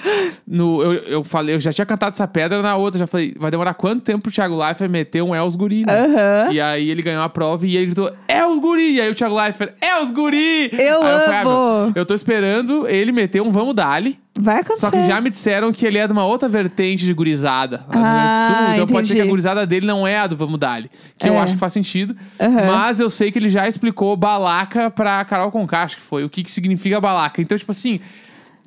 no, 0.47 0.81
eu, 0.83 0.93
eu 1.03 1.23
falei, 1.23 1.55
eu 1.55 1.59
já 1.59 1.71
tinha 1.73 1.85
cantado 1.85 2.13
essa 2.13 2.27
pedra 2.27 2.61
na 2.61 2.75
outra, 2.75 2.99
já 2.99 3.07
falei, 3.07 3.33
vai 3.37 3.51
demorar 3.51 3.73
quanto 3.73 4.03
tempo 4.03 4.23
pro 4.23 4.31
Thiago 4.31 4.57
Leifert 4.57 4.89
meter 4.89 5.21
um 5.21 5.33
Els 5.35 5.55
Guri, 5.55 5.85
né? 5.85 5.93
Aham. 6.05 6.51
E 6.53 6.61
aí 6.61 6.89
ele 6.89 7.01
ganhou 7.01 7.21
a 7.23 7.29
prova 7.29 7.65
e 7.65 7.75
ele 7.75 7.87
gritou, 7.87 8.11
é 8.27 8.45
os 8.45 8.59
guri! 8.59 8.93
E 8.95 9.01
aí 9.01 9.09
o 9.09 9.15
Thiago 9.15 9.35
Leifert, 9.35 9.73
é 9.81 10.01
os 10.01 10.11
guri! 10.11 10.69
Eu 10.73 11.01
aí 11.03 11.19
falei, 11.19 11.35
ah, 11.37 11.41
amo. 11.41 11.85
meu, 11.87 11.93
eu 11.95 12.05
tô 12.05 12.13
esperando 12.13 12.87
ele 12.87 13.11
meter 13.11 13.41
um 13.41 13.51
vamos 13.51 13.73
dali. 13.75 14.17
Vai 14.37 14.57
acontecer. 14.59 14.81
Só 14.81 14.91
que 14.91 15.01
já 15.05 15.21
me 15.21 15.29
disseram 15.29 15.71
que 15.71 15.85
ele 15.85 15.97
é 15.97 16.05
de 16.05 16.11
uma 16.11 16.25
outra 16.25 16.49
vertente 16.49 17.05
de 17.05 17.13
gurizada. 17.13 17.85
Ah, 17.89 18.65
Sul. 18.65 18.73
Então 18.73 18.87
pode 18.87 19.07
ser 19.07 19.13
que 19.13 19.19
a 19.19 19.23
entendi. 19.23 19.29
gurizada 19.31 19.65
dele 19.65 19.87
não 19.87 20.05
é 20.05 20.17
a 20.19 20.27
do 20.27 20.35
Vamos 20.35 20.59
Dali. 20.59 20.91
Que 21.17 21.29
eu 21.29 21.35
É. 21.35 21.37
acho 21.39 21.53
que 21.53 21.59
faz 21.59 21.71
sentido. 21.71 22.13
Aham. 22.37 22.65
Mas 22.67 22.99
eu 22.99 23.09
sei 23.09 23.31
que 23.31 23.39
ele 23.39 23.49
já 23.49 23.65
explicou 23.65 24.13
balaca 24.17 24.91
pra 24.91 25.23
Carol 25.23 25.49
Conká, 25.51 25.74
acho 25.83 25.97
que 25.97 26.01
foi. 26.01 26.23
O 26.23 26.29
que, 26.29 26.43
que 26.43 26.51
significa 26.51 26.99
balaca. 26.99 27.41
Então, 27.41 27.57
tipo 27.57 27.71
assim... 27.71 27.99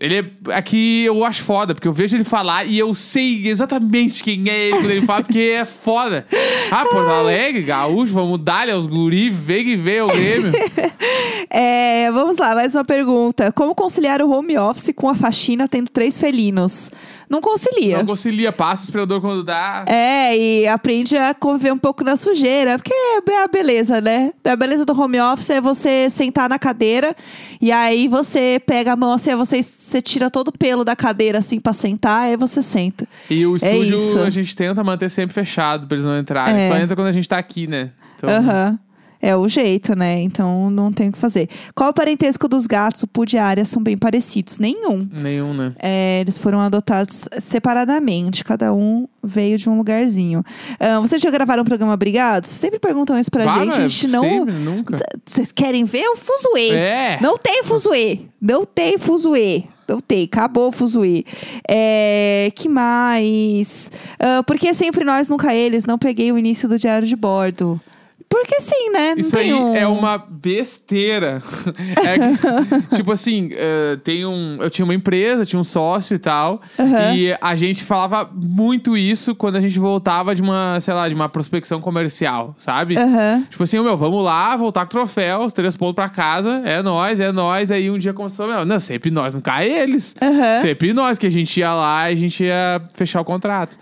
Ele 0.01 0.15
é. 0.15 0.55
Aqui 0.55 1.05
eu 1.05 1.25
acho 1.25 1.43
foda, 1.43 1.75
porque 1.75 1.89
eu 1.89 1.93
vejo 1.93 2.17
ele 2.17 2.23
falar 2.23 2.65
e 2.65 2.79
eu 2.79 2.95
sei 2.95 3.49
exatamente 3.49 4.23
quem 4.23 4.49
é 4.49 4.69
ele 4.69 4.77
quando 4.77 4.91
ele 4.93 5.03
fala, 5.05 5.25
porque 5.25 5.41
é 5.41 5.65
foda. 5.65 6.25
Ah, 6.71 6.85
Porto 6.85 7.11
Alegre, 7.11 7.63
gaúcho, 7.63 8.13
vamos 8.13 8.39
dar 8.39 8.71
aos 8.71 8.87
guri, 8.87 9.29
vem 9.29 9.65
que 9.65 9.77
vem 9.77 10.01
o 10.01 10.07
Grêmio. 10.07 10.53
É, 11.51 12.11
vamos 12.13 12.37
lá, 12.37 12.55
mais 12.55 12.75
uma 12.75 12.85
pergunta. 12.85 13.53
Como 13.53 13.75
conciliar 13.75 14.23
o 14.23 14.31
home 14.31 14.57
office 14.59 14.93
com 14.95 15.09
a 15.09 15.15
faxina 15.15 15.69
tendo 15.69 15.89
três 15.91 16.19
felinos? 16.19 16.91
Não 17.29 17.41
concilia. 17.41 17.99
Não 17.99 18.07
concilia, 18.07 18.51
passa 18.51 18.83
o 18.83 18.85
aspirador 18.85 19.21
quando 19.21 19.45
dá. 19.45 19.85
É, 19.87 20.37
e 20.37 20.67
aprende 20.67 21.17
a 21.17 21.35
conviver 21.35 21.73
um 21.73 21.79
pouco 21.79 22.03
na 22.03 22.17
sujeira, 22.17 22.79
porque 22.79 22.93
é 22.93 23.43
a 23.43 23.47
beleza, 23.47 24.01
né? 24.01 24.33
A 24.45 24.57
beleza 24.57 24.85
do 24.85 24.99
home 24.99 25.21
office 25.21 25.51
é 25.51 25.61
você 25.61 26.09
sentar 26.11 26.49
na 26.49 26.59
cadeira 26.59 27.15
e 27.61 27.71
aí 27.71 28.09
você 28.09 28.61
pega 28.65 28.93
a 28.93 28.97
mão 28.97 29.13
assim, 29.13 29.35
você, 29.35 29.63
você 29.63 30.01
tira 30.01 30.31
todo 30.31 30.49
o 30.49 30.53
pelo 30.53 30.85
da 30.85 30.97
cadeira 30.97 31.39
assim 31.39 31.61
pra 31.61 31.73
sentar, 31.73 32.23
aí 32.23 32.37
você 32.37 32.63
senta. 32.63 33.07
E 33.29 33.45
o 33.47 33.57
É 33.63 33.77
estúdio 33.77 34.23
a 34.23 34.31
gente 34.31 34.57
tenta 34.57 34.83
manter 34.83 35.11
sempre 35.11 35.35
fechado 35.35 35.87
pra 35.87 35.97
eles 35.97 36.07
não 36.07 36.19
entrarem. 36.19 36.63
É. 36.63 36.69
Só 36.69 36.77
entra 36.77 36.97
quando 36.97 37.09
a 37.09 37.13
gente 37.13 37.29
tá 37.29 37.37
aqui, 37.37 37.67
né? 37.67 37.91
Então, 38.17 38.31
Aham. 38.31 38.79
É 39.21 39.37
o 39.37 39.49
jeito, 39.49 39.97
né? 39.97 40.21
Então 40.21 40.71
não 40.71 40.93
tem 40.93 41.09
o 41.09 41.13
que 41.13 41.19
fazer. 41.19 41.49
Qual 41.75 41.91
o 41.91 41.93
parentesco 41.93 42.47
dos 42.49 42.67
gatos? 42.67 43.03
O 43.03 43.09
e 43.33 43.37
a 43.37 43.45
Arya 43.45 43.65
são 43.65 43.83
bem 43.83 43.99
parecidos. 43.99 44.59
Nenhum. 44.59 45.09
nenhum, 45.13 45.53
né? 45.53 45.73
É, 45.79 46.21
eles 46.21 46.39
foram 46.39 46.61
adotados 46.61 47.29
separadamente, 47.39 48.45
cada 48.45 48.73
um 48.73 49.09
veio 49.23 49.59
de 49.59 49.69
um 49.69 49.77
lugarzinho. 49.77 50.45
Ah, 50.79 51.01
vocês 51.01 51.21
já 51.21 51.31
gravaram 51.31 51.63
um 51.63 51.67
programa 51.67 51.97
Brigados? 51.97 52.51
Sempre 52.51 52.79
perguntam 52.79 53.19
isso 53.19 53.31
pra 53.31 53.45
Bah, 53.45 53.65
gente. 53.65 53.77
A 53.77 53.81
gente 53.81 54.07
não. 54.09 54.23
Sempre, 54.23 54.55
nunca. 54.55 54.99
Vocês 55.27 55.51
querem 55.53 55.85
ver 55.85 56.09
o 56.09 56.17
fuzuê? 56.17 56.71
É. 56.71 57.19
Não 57.21 57.37
tem 57.37 57.65
fuzuê. 57.65 58.21
Não 58.41 58.65
tem 58.65 58.99
fuzuê. 58.99 59.65
Não 59.89 60.01
tem, 60.01 60.25
acabou 60.25 60.69
o 60.69 60.73
fuzuê. 60.73 61.25
É, 61.67 62.53
que 62.55 62.69
mais? 62.69 63.91
Ah, 64.19 64.43
porque 64.47 64.73
sempre 64.75 65.03
nós, 65.03 65.29
nunca 65.29 65.55
eles. 65.55 65.87
Não 65.87 65.99
peguei 65.99 66.31
o 66.31 66.39
início 66.39 66.69
do 66.69 66.79
diário 66.79 67.09
de 67.09 67.17
bordo. 67.17 67.81
Por 68.29 68.39
Porque 68.49 68.63
sim, 68.63 68.91
né? 68.91 69.11
Não 69.11 69.19
Isso 69.19 69.37
tem 69.37 69.53
aí 69.53 69.55
um... 69.55 69.77
é 69.77 69.87
uma 69.87 70.17
besteira. 70.17 71.43
É 71.99 72.19
que, 72.19 72.97
tipo 72.97 73.13
assim, 73.13 73.51
eh, 73.53 73.99
tem 74.03 74.25
um. 74.25 74.59
Eu 74.61 74.71
tinha 74.71 74.85
uma 74.85 74.95
empresa, 74.95 75.45
tinha 75.45 75.61
um 75.61 75.65
sócio 75.65 76.15
e 76.15 76.19
tal. 76.19 76.61
Aham. 76.79 77.15
E 77.15 77.37
a 77.41 77.57
gente 77.57 77.85
falava 77.85 78.29
muito 78.33 78.97
isso 78.97 79.35
quando 79.35 79.57
a 79.57 79.61
gente 79.61 79.79
voltava 79.79 80.35
de 80.35 80.41
uma, 80.41 80.79
sei 80.81 80.95
lá, 80.95 81.09
de 81.09 81.15
uma 81.15 81.29
prospecção 81.29 81.81
comercial, 81.81 82.55
sabe? 82.59 82.97
Aham. 82.97 83.45
Tipo 83.51 83.63
assim, 83.63 83.81
meu, 83.81 83.97
vamos 83.97 84.25
lá, 84.25 84.57
voltar 84.57 84.87
com 84.87 84.91
troféu, 84.91 85.41
os 85.41 85.53
três 85.53 85.77
pontos 85.77 85.95
pra 85.95 86.09
casa, 86.09 86.63
é 86.65 86.83
nós, 86.83 87.21
é 87.21 87.31
nós. 87.33 87.71
Aí 87.71 87.91
um 87.91 87.99
dia 87.99 88.13
começou, 88.13 88.47
meu, 88.47 88.65
não, 88.65 88.81
sempre 88.81 89.11
nós, 89.11 89.35
não 89.35 89.41
cai 89.41 89.69
eles. 89.69 90.15
Aham. 90.23 90.55
Sempre 90.61 90.93
nós, 90.93 91.19
que 91.19 91.27
a 91.27 91.33
gente 91.33 91.59
ia 91.59 91.75
lá 91.75 92.11
e 92.11 92.15
a 92.15 92.17
gente 92.17 92.45
ia 92.45 92.81
fechar 92.95 93.21
o 93.21 93.25
contrato. 93.25 93.77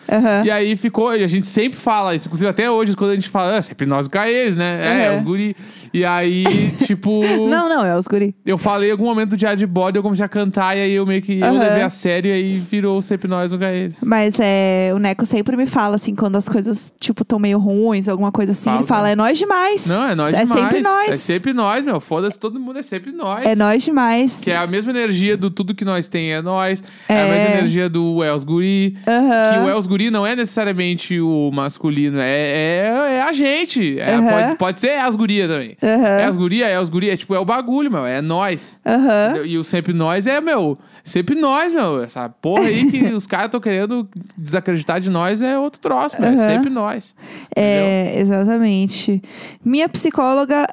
E 0.44 0.50
aí 0.50 0.74
ficou, 0.76 1.08
a 1.08 1.26
gente 1.26 1.46
sempre 1.46 1.78
fala 1.78 2.14
isso, 2.14 2.26
inclusive 2.26 2.50
até 2.50 2.70
hoje, 2.70 2.96
quando 2.96 3.10
a 3.12 3.14
gente 3.14 3.28
fala, 3.28 3.58
ah, 3.58 3.62
sempre 3.62 3.86
nós 3.86 4.06
não 4.06 4.10
cai 4.10 4.35
eles, 4.36 4.56
né? 4.56 5.06
É, 5.06 5.16
os 5.16 5.22
guri. 5.22 5.56
E 5.96 6.04
aí, 6.04 6.44
tipo. 6.84 7.22
Não, 7.48 7.68
não, 7.68 7.84
é 7.84 7.96
os 7.96 8.06
guri. 8.06 8.34
Eu 8.44 8.58
falei 8.58 8.90
em 8.90 8.92
algum 8.92 9.06
momento 9.06 9.30
do 9.30 9.36
Diário 9.36 9.58
de 9.58 9.66
Bode, 9.66 9.96
eu 9.96 10.02
comecei 10.02 10.24
a 10.24 10.28
cantar, 10.28 10.76
e 10.76 10.80
aí 10.82 10.92
eu 10.92 11.06
meio 11.06 11.22
que 11.22 11.40
eu 11.40 11.46
Aham. 11.46 11.58
levei 11.58 11.82
a 11.82 11.88
sério 11.90 12.30
e 12.30 12.32
aí 12.34 12.58
virou 12.58 13.00
sempre 13.00 13.28
nós 13.28 13.50
não 13.50 13.58
cai 13.58 13.74
eles. 13.76 13.96
Mas 14.02 14.38
é, 14.38 14.90
o 14.94 14.98
Neco 14.98 15.24
sempre 15.24 15.56
me 15.56 15.66
fala, 15.66 15.96
assim, 15.96 16.14
quando 16.14 16.36
as 16.36 16.48
coisas, 16.48 16.92
tipo, 17.00 17.24
tão 17.24 17.38
meio 17.38 17.58
ruins, 17.58 18.08
alguma 18.08 18.30
coisa 18.30 18.52
assim, 18.52 18.64
Fala, 18.64 18.76
ele 18.78 18.86
fala, 18.86 19.10
é 19.10 19.16
nós 19.16 19.38
demais. 19.38 19.86
Não, 19.86 20.06
é 20.06 20.14
nós 20.14 20.34
É 20.34 20.40
demais. 20.44 20.60
sempre 20.60 20.82
nós. 20.82 21.08
É 21.08 21.12
sempre 21.16 21.52
nós, 21.54 21.84
meu. 21.84 22.00
Foda-se, 22.00 22.38
todo 22.38 22.60
mundo 22.60 22.78
é 22.78 22.82
sempre 22.82 23.10
nós. 23.12 23.44
É 23.46 23.54
nós 23.56 23.82
demais. 23.82 24.38
Que 24.40 24.50
é 24.50 24.56
a 24.56 24.66
mesma 24.66 24.90
energia 24.90 25.36
do 25.36 25.50
tudo 25.50 25.74
que 25.74 25.84
nós 25.84 26.08
tem 26.08 26.32
é 26.32 26.42
nós. 26.42 26.82
É, 27.08 27.14
a 27.14 27.18
É. 27.20 27.30
mesma 27.30 27.50
energia 27.58 27.88
do 27.88 28.22
Els 28.22 28.44
Guri. 28.44 28.96
Aham. 29.06 29.52
Que 29.54 29.58
o 29.60 29.68
Els 29.70 29.86
Guri 29.86 30.10
não 30.10 30.26
é 30.26 30.36
necessariamente 30.36 31.18
o 31.20 31.50
masculino, 31.52 32.18
é, 32.18 32.30
é, 32.30 33.14
é 33.18 33.22
a 33.22 33.32
gente. 33.32 33.98
É, 33.98 34.14
Aham. 34.14 34.30
pode, 34.30 34.58
pode 34.58 34.80
ser 34.80 34.98
as 34.98 35.14
gurias 35.16 35.48
também. 35.48 35.76
Aham. 35.86 36.18
É 36.18 36.24
as 36.24 36.36
gurias, 36.36 36.68
é 36.68 36.80
os 36.80 36.90
gurias. 36.90 37.14
É 37.14 37.16
tipo, 37.16 37.34
é 37.34 37.38
o 37.38 37.44
bagulho, 37.44 37.90
meu. 37.90 38.04
É 38.04 38.20
nós. 38.20 38.80
Aham. 38.84 39.44
E 39.44 39.56
o 39.56 39.64
sempre 39.64 39.92
nós 39.92 40.26
é, 40.26 40.40
meu, 40.40 40.78
sempre 41.04 41.34
nós, 41.34 41.72
meu. 41.72 42.02
Essa 42.02 42.28
porra 42.28 42.64
aí 42.64 42.90
que 42.90 43.04
os 43.14 43.26
caras 43.26 43.46
estão 43.46 43.60
querendo 43.60 44.08
desacreditar 44.36 45.00
de 45.00 45.10
nós 45.10 45.40
é 45.40 45.58
outro 45.58 45.80
troço, 45.80 46.20
meu. 46.20 46.30
É 46.30 46.36
sempre 46.36 46.70
nós. 46.70 47.14
Entendeu? 47.50 47.56
É, 47.56 48.18
exatamente. 48.18 49.22
Minha 49.64 49.88
psicóloga. 49.88 50.66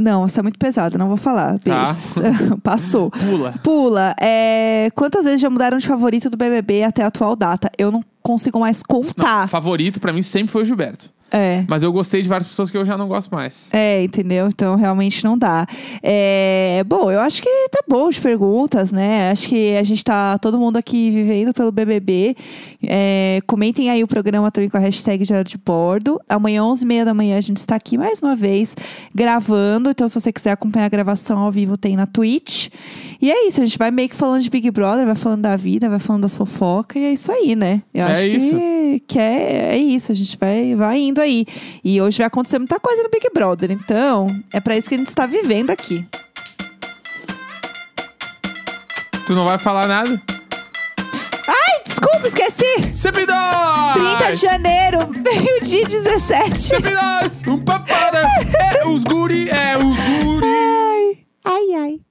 Não, 0.00 0.24
essa 0.24 0.38
é 0.38 0.42
muito 0.44 0.60
pesada, 0.60 0.96
não 0.96 1.08
vou 1.08 1.16
falar. 1.16 1.58
Tá. 1.58 1.84
Beijos. 1.84 2.14
Passou. 2.62 3.10
Pula. 3.10 3.54
Pula. 3.64 4.14
É, 4.20 4.90
quantas 4.94 5.24
vezes 5.24 5.40
já 5.40 5.50
mudaram 5.50 5.76
de 5.76 5.88
favorito 5.88 6.30
do 6.30 6.36
BBB 6.36 6.84
até 6.84 7.02
a 7.02 7.08
atual 7.08 7.34
data? 7.34 7.68
Eu 7.76 7.90
não 7.90 8.00
consigo 8.22 8.60
mais 8.60 8.80
contar. 8.80 9.48
Favorito 9.48 9.98
pra 9.98 10.12
mim 10.12 10.22
sempre 10.22 10.52
foi 10.52 10.62
o 10.62 10.64
Gilberto. 10.64 11.10
É. 11.30 11.64
Mas 11.68 11.82
eu 11.82 11.92
gostei 11.92 12.22
de 12.22 12.28
várias 12.28 12.48
pessoas 12.48 12.70
que 12.70 12.76
eu 12.76 12.84
já 12.84 12.96
não 12.96 13.06
gosto 13.08 13.30
mais. 13.30 13.68
É, 13.72 14.02
entendeu? 14.02 14.48
Então 14.48 14.76
realmente 14.76 15.22
não 15.24 15.36
dá. 15.36 15.66
É, 16.02 16.82
bom, 16.86 17.10
eu 17.10 17.20
acho 17.20 17.42
que 17.42 17.48
tá 17.70 17.80
bom 17.88 18.08
de 18.08 18.20
perguntas, 18.20 18.90
né? 18.92 19.30
Acho 19.30 19.48
que 19.48 19.76
a 19.76 19.82
gente 19.82 20.02
tá 20.04 20.38
todo 20.38 20.58
mundo 20.58 20.76
aqui 20.76 21.10
vivendo 21.10 21.52
pelo 21.52 21.70
BBB. 21.70 22.34
É, 22.82 23.40
comentem 23.46 23.90
aí 23.90 24.02
o 24.02 24.06
programa 24.08 24.50
também 24.50 24.70
com 24.70 24.76
a 24.76 24.80
hashtag 24.80 25.24
Diário 25.24 25.44
de 25.44 25.58
Bordo. 25.58 26.20
Amanhã, 26.28 26.62
11h30 26.62 27.04
da 27.04 27.14
manhã, 27.14 27.36
a 27.36 27.40
gente 27.40 27.58
está 27.58 27.74
aqui 27.76 27.98
mais 27.98 28.20
uma 28.22 28.34
vez 28.34 28.74
gravando. 29.14 29.90
Então, 29.90 30.08
se 30.08 30.20
você 30.20 30.32
quiser 30.32 30.52
acompanhar 30.52 30.86
a 30.86 30.88
gravação 30.88 31.38
ao 31.38 31.50
vivo, 31.50 31.76
tem 31.76 31.96
na 31.96 32.06
Twitch. 32.06 32.68
E 33.20 33.30
é 33.30 33.48
isso, 33.48 33.60
a 33.60 33.64
gente 33.64 33.76
vai 33.78 33.90
meio 33.90 34.08
que 34.08 34.14
falando 34.14 34.42
de 34.42 34.48
Big 34.50 34.70
Brother, 34.70 35.04
vai 35.04 35.14
falando 35.14 35.42
da 35.42 35.56
vida, 35.56 35.88
vai 35.88 35.98
falando 35.98 36.22
das 36.22 36.36
fofocas, 36.36 37.02
e 37.02 37.04
é 37.04 37.12
isso 37.12 37.32
aí, 37.32 37.56
né? 37.56 37.82
Eu 37.92 38.06
É 38.06 38.12
acho 38.12 38.26
isso. 38.26 38.56
que, 38.56 39.02
que 39.08 39.18
é, 39.18 39.70
é 39.74 39.76
isso, 39.78 40.12
a 40.12 40.14
gente 40.14 40.36
vai, 40.38 40.74
vai 40.76 41.00
indo 41.00 41.17
aí. 41.20 41.46
E 41.84 42.00
hoje 42.00 42.18
vai 42.18 42.26
acontecer 42.26 42.58
muita 42.58 42.78
coisa 42.80 43.02
no 43.02 43.10
Big 43.10 43.28
Brother. 43.32 43.70
Então, 43.70 44.26
é 44.52 44.60
para 44.60 44.76
isso 44.76 44.88
que 44.88 44.94
a 44.94 44.98
gente 44.98 45.08
está 45.08 45.26
vivendo 45.26 45.70
aqui. 45.70 46.06
Tu 49.26 49.34
não 49.34 49.44
vai 49.44 49.58
falar 49.58 49.86
nada? 49.86 50.20
Ai, 51.46 51.82
desculpa, 51.84 52.28
esqueci! 52.28 52.94
Sempre 52.94 53.26
nós! 53.26 53.94
30 54.18 54.32
de 54.32 54.36
janeiro, 54.36 55.08
meio-dia 55.22 55.86
17. 55.86 56.60
Sempre! 56.60 56.94
Um 57.46 57.62
papada! 57.62 58.22
É 58.74 58.86
os 58.86 59.04
guri, 59.04 59.48
é 59.50 59.76
os 59.76 59.84
guri! 59.84 60.46
Ai, 60.46 61.18
ai, 61.44 61.74
ai. 61.74 62.07